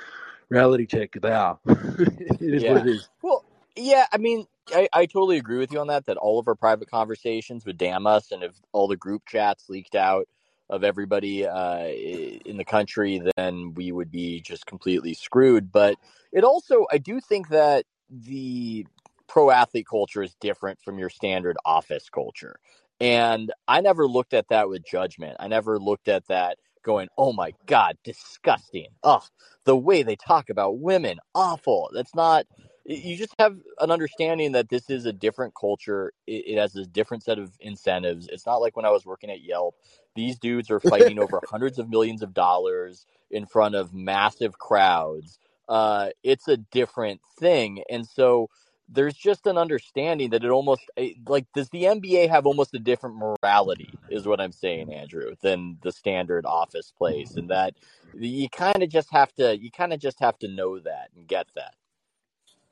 reality 0.49 0.85
check, 0.85 1.17
they 1.21 1.31
are. 1.31 1.59
it 1.67 2.41
is 2.41 2.63
Yeah. 2.63 2.73
what 2.73 2.87
it 2.87 2.87
is. 2.87 3.09
Well, 3.21 3.43
yeah, 3.75 4.05
I 4.11 4.17
mean, 4.17 4.47
I, 4.73 4.89
I 4.93 5.05
totally 5.05 5.37
agree 5.37 5.57
with 5.57 5.71
you 5.71 5.79
on 5.79 5.87
that. 5.87 6.05
That 6.05 6.17
all 6.17 6.39
of 6.39 6.47
our 6.47 6.55
private 6.55 6.89
conversations 6.89 7.65
would 7.65 7.77
damn 7.77 8.07
us, 8.07 8.31
and 8.31 8.43
if 8.43 8.53
all 8.71 8.87
the 8.87 8.97
group 8.97 9.23
chats 9.27 9.69
leaked 9.69 9.95
out 9.95 10.27
of 10.69 10.83
everybody 10.83 11.47
uh, 11.47 11.85
in 11.87 12.57
the 12.57 12.65
country, 12.65 13.21
then 13.37 13.73
we 13.73 13.91
would 13.91 14.11
be 14.11 14.41
just 14.41 14.65
completely 14.65 15.13
screwed. 15.13 15.71
But 15.71 15.95
it 16.33 16.43
also, 16.43 16.85
I 16.91 16.97
do 16.97 17.21
think 17.21 17.49
that 17.49 17.85
the 18.09 18.85
pro 19.27 19.49
athlete 19.51 19.87
culture 19.89 20.23
is 20.23 20.35
different 20.41 20.81
from 20.81 20.99
your 20.99 21.09
standard 21.09 21.57
office 21.65 22.09
culture. 22.09 22.59
And 22.99 23.51
I 23.67 23.81
never 23.81 24.07
looked 24.07 24.33
at 24.33 24.49
that 24.49 24.69
with 24.69 24.85
judgment. 24.85 25.37
I 25.39 25.47
never 25.47 25.79
looked 25.79 26.07
at 26.07 26.27
that 26.27 26.57
going, 26.83 27.09
oh 27.17 27.33
my 27.33 27.53
God, 27.65 27.97
disgusting. 28.03 28.87
Oh, 29.03 29.23
the 29.65 29.75
way 29.77 30.03
they 30.03 30.15
talk 30.15 30.49
about 30.49 30.79
women, 30.79 31.19
awful. 31.35 31.89
That's 31.93 32.15
not, 32.15 32.45
you 32.87 33.17
just 33.17 33.35
have 33.37 33.57
an 33.79 33.91
understanding 33.91 34.53
that 34.53 34.69
this 34.69 34.89
is 34.89 35.05
a 35.05 35.11
different 35.11 35.53
culture. 35.59 36.13
It, 36.25 36.45
it 36.47 36.57
has 36.57 36.75
a 36.75 36.85
different 36.85 37.23
set 37.23 37.37
of 37.37 37.51
incentives. 37.59 38.29
It's 38.29 38.45
not 38.45 38.57
like 38.57 38.77
when 38.77 38.85
I 38.85 38.91
was 38.91 39.05
working 39.05 39.29
at 39.29 39.41
Yelp. 39.41 39.75
These 40.15 40.39
dudes 40.39 40.71
are 40.71 40.79
fighting 40.89 41.19
over 41.19 41.41
hundreds 41.49 41.79
of 41.79 41.89
millions 41.89 42.21
of 42.21 42.33
dollars 42.33 43.05
in 43.29 43.45
front 43.45 43.75
of 43.75 43.93
massive 43.93 44.57
crowds. 44.57 45.37
Uh, 45.67 46.09
it's 46.23 46.47
a 46.47 46.57
different 46.57 47.19
thing. 47.37 47.83
And 47.89 48.07
so, 48.07 48.49
there's 48.89 49.15
just 49.15 49.45
an 49.47 49.57
understanding 49.57 50.29
that 50.29 50.45
it 50.45 50.49
almost 50.49 50.81
eh, 50.95 51.09
like 51.27 51.45
does 51.53 51.67
the 51.71 51.83
NBA 51.83 52.29
have 52.29 52.45
almost 52.45 52.73
a 52.73 52.79
different 52.79 53.17
morality 53.17 53.93
is 54.09 54.25
what 54.25 54.39
I'm 54.39 54.53
saying 54.53 54.93
Andrew 54.93 55.35
than 55.41 55.77
the 55.81 55.91
standard 55.91 56.45
office 56.45 56.93
place 56.97 57.35
and 57.35 57.49
that 57.49 57.73
you 58.13 58.47
kind 58.47 58.81
of 58.81 58.87
just 58.87 59.11
have 59.11 59.33
to 59.33 59.57
you 59.59 59.71
kind 59.71 59.91
of 59.91 59.99
just 59.99 60.21
have 60.21 60.39
to 60.39 60.47
know 60.47 60.79
that 60.79 61.09
and 61.17 61.27
get 61.27 61.47
that 61.55 61.73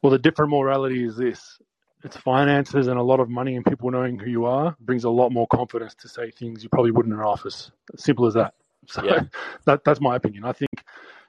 Well, 0.06 0.12
the 0.12 0.20
different 0.20 0.51
morality 0.51 1.03
is 1.03 1.18
this. 1.18 1.60
It's 2.03 2.16
finances 2.16 2.86
and 2.86 2.99
a 2.99 3.01
lot 3.01 3.20
of 3.20 3.28
money 3.28 3.56
and 3.56 3.66
people 3.66 3.89
knowing 3.89 4.20
who 4.20 4.30
you 4.30 4.45
are 4.45 4.76
brings 4.80 5.03
a 5.03 5.10
lot 5.10 5.32
more 5.32 5.47
confidence 5.47 5.95
to 5.95 6.08
say 6.08 6.30
things 6.30 6.62
you 6.62 6.70
probably 6.70 6.91
wouldn't 6.91 7.12
in 7.12 7.20
an 7.20 7.26
office. 7.26 7.72
Simple 7.95 8.28
as 8.28 8.36
that. 8.36 8.53
So 8.88 9.03
Yeah. 9.03 9.22
that, 9.66 9.84
that's 9.84 9.99
my 9.99 10.16
opinion. 10.16 10.45
I 10.45 10.51
think 10.51 10.86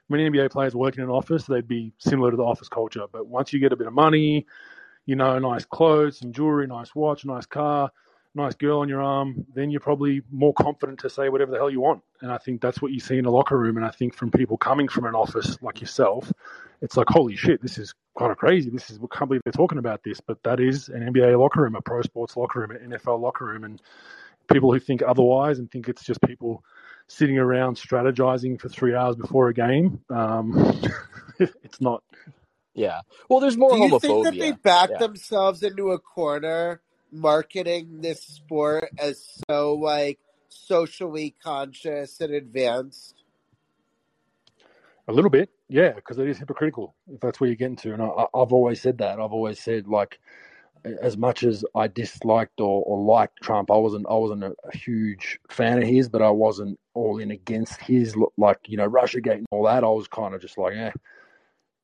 many 0.09 0.29
NBA 0.29 0.51
players 0.51 0.75
working 0.75 0.99
in 0.99 1.09
an 1.09 1.15
office, 1.15 1.45
they'd 1.45 1.67
be 1.67 1.91
similar 1.97 2.29
to 2.29 2.37
the 2.37 2.43
office 2.43 2.69
culture. 2.69 3.05
But 3.11 3.25
once 3.25 3.51
you 3.51 3.59
get 3.59 3.73
a 3.73 3.75
bit 3.75 3.87
of 3.87 3.93
money, 3.93 4.45
you 5.07 5.15
know, 5.15 5.39
nice 5.39 5.65
clothes, 5.65 6.19
some 6.19 6.31
jewelry, 6.31 6.67
nice 6.67 6.93
watch, 6.93 7.25
nice 7.25 7.47
car, 7.47 7.89
nice 8.35 8.55
girl 8.55 8.79
on 8.79 8.89
your 8.89 9.01
arm, 9.01 9.45
then 9.53 9.69
you're 9.71 9.79
probably 9.81 10.21
more 10.31 10.53
confident 10.53 10.99
to 10.99 11.09
say 11.09 11.29
whatever 11.29 11.51
the 11.51 11.57
hell 11.57 11.69
you 11.69 11.81
want. 11.81 12.03
And 12.21 12.31
I 12.31 12.37
think 12.37 12.61
that's 12.61 12.81
what 12.81 12.91
you 12.91 12.99
see 12.99 13.17
in 13.17 13.23
the 13.23 13.31
locker 13.31 13.57
room. 13.57 13.77
And 13.77 13.85
I 13.85 13.89
think 13.89 14.13
from 14.15 14.31
people 14.31 14.57
coming 14.57 14.87
from 14.87 15.05
an 15.05 15.15
office 15.15 15.57
like 15.61 15.81
yourself, 15.81 16.31
it's 16.81 16.95
like, 16.97 17.07
holy 17.09 17.35
shit, 17.35 17.61
this 17.61 17.77
is 17.77 17.93
kind 18.17 18.31
of 18.31 18.37
crazy. 18.37 18.69
This 18.69 18.89
is, 18.89 18.99
I 18.99 19.15
can't 19.15 19.29
believe 19.29 19.41
they're 19.45 19.51
talking 19.51 19.79
about 19.79 20.03
this. 20.03 20.19
But 20.21 20.41
that 20.43 20.59
is 20.59 20.89
an 20.89 21.01
NBA 21.01 21.39
locker 21.39 21.61
room, 21.61 21.75
a 21.75 21.81
pro 21.81 22.01
sports 22.01 22.37
locker 22.37 22.59
room, 22.59 22.71
an 22.71 22.91
NFL 22.91 23.19
locker 23.19 23.45
room. 23.45 23.63
And 23.63 23.81
people 24.51 24.71
who 24.71 24.79
think 24.79 25.01
otherwise 25.05 25.59
and 25.59 25.69
think 25.71 25.89
it's 25.89 26.03
just 26.03 26.21
people 26.21 26.63
sitting 27.07 27.37
around 27.37 27.77
strategizing 27.77 28.59
for 28.59 28.69
three 28.69 28.93
hours 28.95 29.15
before 29.15 29.49
a 29.49 29.53
game, 29.53 30.01
um, 30.09 30.81
it's 31.39 31.81
not. 31.81 32.03
yeah 32.73 33.01
well 33.29 33.39
there's 33.39 33.57
more 33.57 33.71
Do 33.71 33.77
you 33.79 33.89
homophobia 33.89 33.99
think 33.99 34.23
that 34.23 34.37
they 34.39 34.51
back 34.51 34.89
Yeah. 34.91 34.97
themselves 34.99 35.63
into 35.63 35.91
a 35.91 35.99
corner, 35.99 36.81
marketing 37.11 38.01
this 38.01 38.21
sport 38.21 38.89
as 38.97 39.41
so 39.49 39.73
like 39.73 40.19
socially 40.49 41.35
conscious 41.43 42.19
and 42.21 42.33
advanced? 42.33 43.23
A 45.07 45.13
little 45.13 45.29
bit, 45.29 45.49
yeah, 45.69 45.93
because 45.93 46.17
it 46.17 46.27
is 46.27 46.37
hypocritical 46.37 46.93
if 47.09 47.21
that's 47.21 47.39
where 47.39 47.47
you're 47.47 47.55
getting 47.55 47.77
to. 47.77 47.93
And 47.93 48.01
I, 48.01 48.25
I've 48.33 48.51
always 48.51 48.81
said 48.81 48.97
that. 48.97 49.19
I've 49.19 49.31
always 49.31 49.59
said 49.59 49.87
like, 49.87 50.19
as 51.01 51.17
much 51.17 51.43
as 51.43 51.63
I 51.75 51.87
disliked 51.87 52.59
or, 52.59 52.83
or 52.83 53.03
liked 53.03 53.41
Trump, 53.41 53.71
I 53.71 53.77
wasn't 53.77 54.05
I 54.09 54.13
wasn't 54.13 54.43
a, 54.43 54.55
a 54.65 54.77
huge 54.77 55.39
fan 55.49 55.77
of 55.77 55.87
his, 55.87 56.09
but 56.09 56.21
I 56.21 56.29
wasn't 56.29 56.79
all 56.93 57.19
in 57.19 57.31
against 57.31 57.81
his 57.81 58.15
like 58.37 58.59
you 58.67 58.77
know 58.77 58.89
RussiaGate 58.89 59.37
and 59.37 59.45
all 59.51 59.63
that. 59.65 59.83
I 59.83 59.87
was 59.87 60.07
kind 60.07 60.33
of 60.33 60.41
just 60.41 60.57
like, 60.57 60.75
eh. 60.75 60.91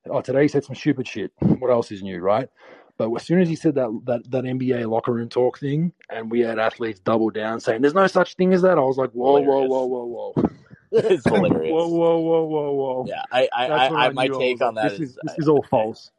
Oh, 0.10 0.22
today 0.22 0.44
he 0.44 0.48
said 0.50 0.66
some 0.66 0.76
stupid 0.76 1.08
shit. 1.08 1.32
What 1.40 1.72
else 1.72 1.92
is 1.92 2.04
new, 2.04 2.20
right? 2.20 2.50
But 2.98 3.14
as 3.16 3.26
soon 3.26 3.41
as 3.41 3.50
he 3.50 3.56
said 3.56 3.76
that 3.76 4.02
that 4.06 4.30
that 4.32 4.44
NBA 4.44 4.89
locker 4.89 5.14
room 5.14 5.30
talk 5.30 5.60
thing, 5.60 5.94
and 6.10 6.30
we 6.30 6.41
had 6.41 6.60
athletes 6.60 7.00
double 7.00 7.30
down 7.32 7.60
saying 7.60 7.82
there's 7.82 7.94
no 7.96 8.08
such 8.08 8.36
thing 8.36 8.54
as 8.54 8.62
that, 8.62 8.78
I 8.78 8.82
was 8.82 8.98
like, 8.98 9.12
whoa, 9.12 9.39
whoa, 9.39 9.41
Hilarious. 9.41 9.70
whoa, 9.70 9.86
whoa, 9.86 10.06
whoa, 10.06 10.50
it's 10.91 11.26
hilarious 11.26 11.72
whoa, 11.74 11.88
whoa, 11.88 12.20
whoa, 12.20 12.44
whoa, 12.46 12.74
whoa. 12.74 13.06
yeah 13.08 13.24
I 13.32 13.50
I, 13.54 13.68
I, 13.68 13.88
I, 13.88 14.06
I 14.08 14.10
my 14.10 14.28
take 14.28 14.62
on 14.62 14.76
that 14.76 14.91
this 14.91 15.00
is 15.00 15.10
is 15.10 15.20
this 15.24 15.39
is 15.39 15.48
all 15.48 15.64
false. 15.64 16.12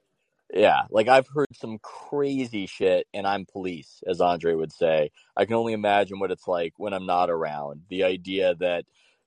Yeah, 0.53 0.83
like 0.91 1.09
I've 1.09 1.27
heard 1.29 1.49
some 1.55 1.79
crazy 1.79 2.67
shit, 2.67 3.07
and 3.13 3.27
I'm 3.27 3.47
police, 3.47 4.03
as 4.07 4.21
Andre 4.21 4.55
would 4.55 4.73
say. 4.73 5.11
I 5.37 5.47
can 5.47 5.55
only 5.55 5.73
imagine 5.73 6.21
what 6.21 6.31
it's 6.31 6.47
like 6.47 6.75
when 6.77 6.93
I'm 6.93 7.07
not 7.07 7.31
around. 7.31 7.83
The 7.89 8.05
idea 8.05 8.55
that 8.57 8.85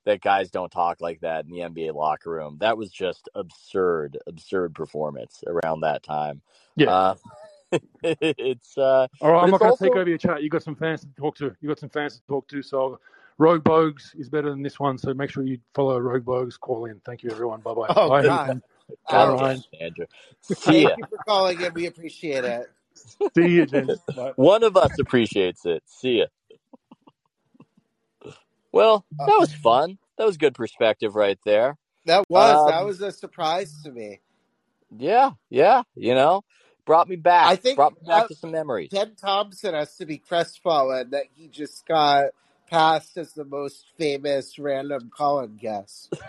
that 0.08 0.22
guys 0.22 0.50
don't 0.50 0.72
talk 0.72 1.00
like 1.02 1.20
that 1.20 1.44
in 1.44 1.50
the 1.50 1.58
NBA 1.58 1.94
locker 1.94 2.30
room. 2.30 2.56
That 2.60 2.78
was 2.78 2.90
just 2.90 3.28
absurd, 3.34 4.16
absurd 4.26 4.74
performance 4.74 5.44
around 5.46 5.80
that 5.82 6.02
time. 6.02 6.40
Yeah. 6.76 6.90
Uh, 6.90 7.14
it's 8.02 8.78
uh, 8.78 9.06
All 9.20 9.32
right, 9.32 9.42
I'm 9.42 9.50
not 9.50 9.60
going 9.60 9.72
to 9.72 9.78
take 9.78 9.94
over 9.94 10.08
your 10.08 10.16
chat. 10.16 10.42
You 10.42 10.48
got 10.48 10.62
some 10.62 10.76
fans 10.76 11.02
to 11.02 11.08
talk 11.16 11.36
to. 11.36 11.54
You 11.60 11.68
got 11.68 11.78
some 11.78 11.90
fans 11.90 12.16
to 12.16 12.22
talk 12.26 12.48
to. 12.48 12.62
So, 12.62 12.98
Rogue 13.36 13.62
Bogues 13.62 14.18
is 14.18 14.30
better 14.30 14.48
than 14.48 14.62
this 14.62 14.80
one. 14.80 14.96
So 14.96 15.12
make 15.12 15.30
sure 15.30 15.44
you 15.44 15.58
follow 15.74 15.98
Rogue 15.98 16.24
Bogues. 16.24 16.58
Call 16.58 16.86
in. 16.86 17.00
Thank 17.04 17.22
you, 17.22 17.30
everyone. 17.30 17.60
Bye 17.60 17.74
bye. 17.74 17.94
Oh, 17.94 18.08
Bye, 18.08 18.22
God. 18.22 18.46
Ethan. 18.46 18.62
Bye, 18.88 18.94
God 19.12 19.40
Ryan. 19.40 19.64
Andrew. 19.78 20.06
See 20.40 20.86
thank 20.86 20.96
you 20.96 21.04
for 21.10 21.18
calling 21.18 21.60
in. 21.60 21.74
We 21.74 21.86
appreciate 21.86 22.44
it. 22.44 22.70
See 23.36 23.48
you, 23.48 23.66
gents. 23.66 24.00
One 24.36 24.64
of 24.64 24.76
us 24.76 24.98
appreciates 24.98 25.66
it. 25.66 25.82
See 25.86 26.20
ya. 26.20 26.26
Well, 28.72 29.06
Uh, 29.18 29.26
that 29.26 29.38
was 29.38 29.52
fun. 29.52 29.98
That 30.16 30.26
was 30.26 30.36
good 30.36 30.54
perspective 30.54 31.14
right 31.14 31.38
there. 31.44 31.76
that 32.06 32.24
was 32.28 32.64
that 32.66 32.80
Um, 32.80 32.86
was 32.86 33.00
a 33.00 33.12
surprise 33.12 33.82
to 33.84 33.92
me. 33.92 34.20
Yeah, 34.96 35.32
yeah, 35.50 35.82
you 35.94 36.14
know, 36.14 36.42
brought 36.86 37.08
me 37.08 37.16
back. 37.16 37.46
I 37.46 37.56
think 37.56 37.76
brought 37.76 37.92
me 37.92 38.00
back 38.06 38.24
uh, 38.24 38.28
to 38.28 38.34
some 38.34 38.50
memories. 38.50 38.90
Ted 38.90 39.18
Thompson 39.18 39.74
has 39.74 39.96
to 39.96 40.06
be 40.06 40.18
crestfallen 40.18 41.10
that 41.10 41.26
he 41.34 41.48
just 41.48 41.86
got 41.86 42.30
passed 42.70 43.16
as 43.16 43.32
the 43.32 43.44
most 43.44 43.86
famous 43.98 44.58
random 44.58 45.10
call-in 45.14 45.56
guest. 45.56 46.14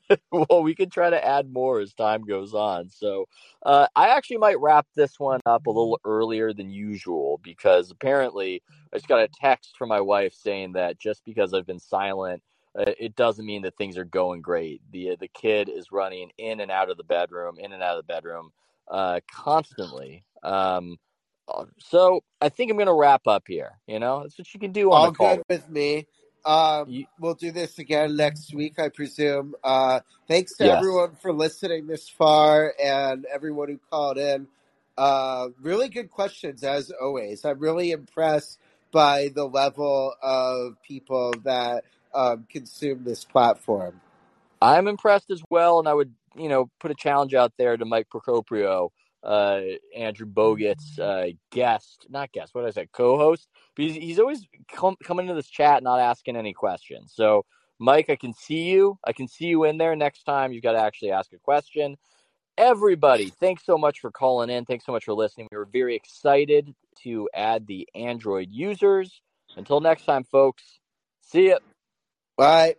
well, 0.32 0.62
we 0.62 0.74
can 0.74 0.90
try 0.90 1.10
to 1.10 1.24
add 1.24 1.52
more 1.52 1.80
as 1.80 1.94
time 1.94 2.22
goes 2.24 2.54
on. 2.54 2.90
So, 2.90 3.26
uh, 3.64 3.86
I 3.96 4.08
actually 4.10 4.38
might 4.38 4.60
wrap 4.60 4.86
this 4.96 5.20
one 5.20 5.40
up 5.46 5.66
a 5.66 5.70
little 5.70 6.00
earlier 6.04 6.52
than 6.52 6.70
usual 6.70 7.40
because 7.44 7.90
apparently 7.90 8.62
I 8.92 8.98
just 8.98 9.08
got 9.08 9.20
a 9.20 9.28
text 9.40 9.76
from 9.78 9.90
my 9.90 10.00
wife 10.00 10.34
saying 10.34 10.72
that 10.74 10.98
just 10.98 11.24
because 11.26 11.54
I've 11.54 11.66
been 11.66 11.80
silent, 11.80 12.42
uh, 12.78 12.92
it 12.98 13.16
doesn't 13.16 13.46
mean 13.46 13.62
that 13.62 13.76
things 13.76 13.98
are 13.98 14.04
going 14.04 14.42
great. 14.42 14.80
The 14.92 15.16
the 15.20 15.28
kid 15.28 15.68
is 15.68 15.92
running 15.92 16.30
in 16.38 16.60
and 16.60 16.70
out 16.70 16.90
of 16.90 16.96
the 16.96 17.04
bedroom, 17.04 17.56
in 17.58 17.72
and 17.72 17.82
out 17.82 17.98
of 17.98 18.06
the 18.06 18.12
bedroom, 18.12 18.50
uh, 18.90 19.20
constantly. 19.30 20.24
Um, 20.42 20.96
uh, 21.48 21.66
so 21.78 22.22
I 22.40 22.48
think 22.48 22.70
I'm 22.70 22.78
gonna 22.78 22.94
wrap 22.94 23.26
up 23.28 23.44
here. 23.46 23.72
You 23.86 24.00
know, 24.00 24.22
that's 24.22 24.38
what 24.38 24.52
you 24.54 24.60
can 24.60 24.72
do 24.72 24.92
on 24.92 25.04
All 25.04 25.06
a 25.06 25.12
call. 25.12 25.36
good 25.36 25.42
with 25.48 25.68
me. 25.70 26.06
Um, 26.44 27.06
we'll 27.20 27.34
do 27.34 27.52
this 27.52 27.78
again 27.78 28.16
next 28.16 28.52
week, 28.54 28.78
I 28.78 28.88
presume. 28.88 29.54
Uh, 29.62 30.00
thanks 30.26 30.56
to 30.56 30.64
yes. 30.64 30.78
everyone 30.78 31.16
for 31.20 31.32
listening 31.32 31.86
this 31.86 32.08
far 32.08 32.74
and 32.82 33.26
everyone 33.32 33.68
who 33.68 33.78
called 33.90 34.18
in. 34.18 34.48
Uh, 34.98 35.48
really 35.60 35.88
good 35.88 36.10
questions 36.10 36.64
as 36.64 36.90
always. 36.90 37.44
I'm 37.44 37.58
really 37.58 37.92
impressed 37.92 38.58
by 38.90 39.30
the 39.34 39.46
level 39.46 40.14
of 40.22 40.76
people 40.82 41.32
that 41.44 41.84
um, 42.14 42.46
consume 42.50 43.04
this 43.04 43.24
platform. 43.24 44.00
I'm 44.60 44.86
impressed 44.86 45.30
as 45.30 45.42
well, 45.50 45.78
and 45.78 45.88
I 45.88 45.94
would, 45.94 46.12
you 46.36 46.48
know, 46.48 46.70
put 46.78 46.90
a 46.90 46.94
challenge 46.94 47.34
out 47.34 47.52
there 47.56 47.76
to 47.76 47.84
Mike 47.84 48.08
Procopio, 48.12 48.90
uh, 49.24 49.60
Andrew 49.96 50.26
Bogut's 50.26 50.98
uh, 50.98 51.28
guest, 51.50 52.06
not 52.10 52.30
guest, 52.32 52.54
what 52.54 52.62
did 52.62 52.68
I 52.68 52.82
say, 52.82 52.88
co-host. 52.92 53.48
Because 53.74 53.96
he's 53.96 54.18
always 54.18 54.46
com- 54.70 54.96
coming 55.02 55.26
into 55.26 55.34
this 55.34 55.48
chat, 55.48 55.82
not 55.82 55.98
asking 55.98 56.36
any 56.36 56.52
questions. 56.52 57.12
So, 57.14 57.44
Mike, 57.78 58.10
I 58.10 58.16
can 58.16 58.34
see 58.34 58.64
you. 58.70 58.98
I 59.04 59.12
can 59.12 59.28
see 59.28 59.46
you 59.46 59.64
in 59.64 59.78
there. 59.78 59.96
Next 59.96 60.24
time, 60.24 60.52
you've 60.52 60.62
got 60.62 60.72
to 60.72 60.80
actually 60.80 61.10
ask 61.10 61.32
a 61.32 61.38
question. 61.38 61.96
Everybody, 62.58 63.30
thanks 63.40 63.64
so 63.64 63.78
much 63.78 64.00
for 64.00 64.10
calling 64.10 64.50
in. 64.50 64.66
Thanks 64.66 64.84
so 64.84 64.92
much 64.92 65.04
for 65.04 65.14
listening. 65.14 65.48
We 65.50 65.56
were 65.56 65.68
very 65.72 65.96
excited 65.96 66.74
to 67.02 67.28
add 67.34 67.66
the 67.66 67.88
Android 67.94 68.48
users. 68.50 69.22
Until 69.56 69.80
next 69.80 70.04
time, 70.04 70.24
folks. 70.24 70.62
See 71.22 71.48
ya. 71.48 71.58
Bye. 72.36 72.76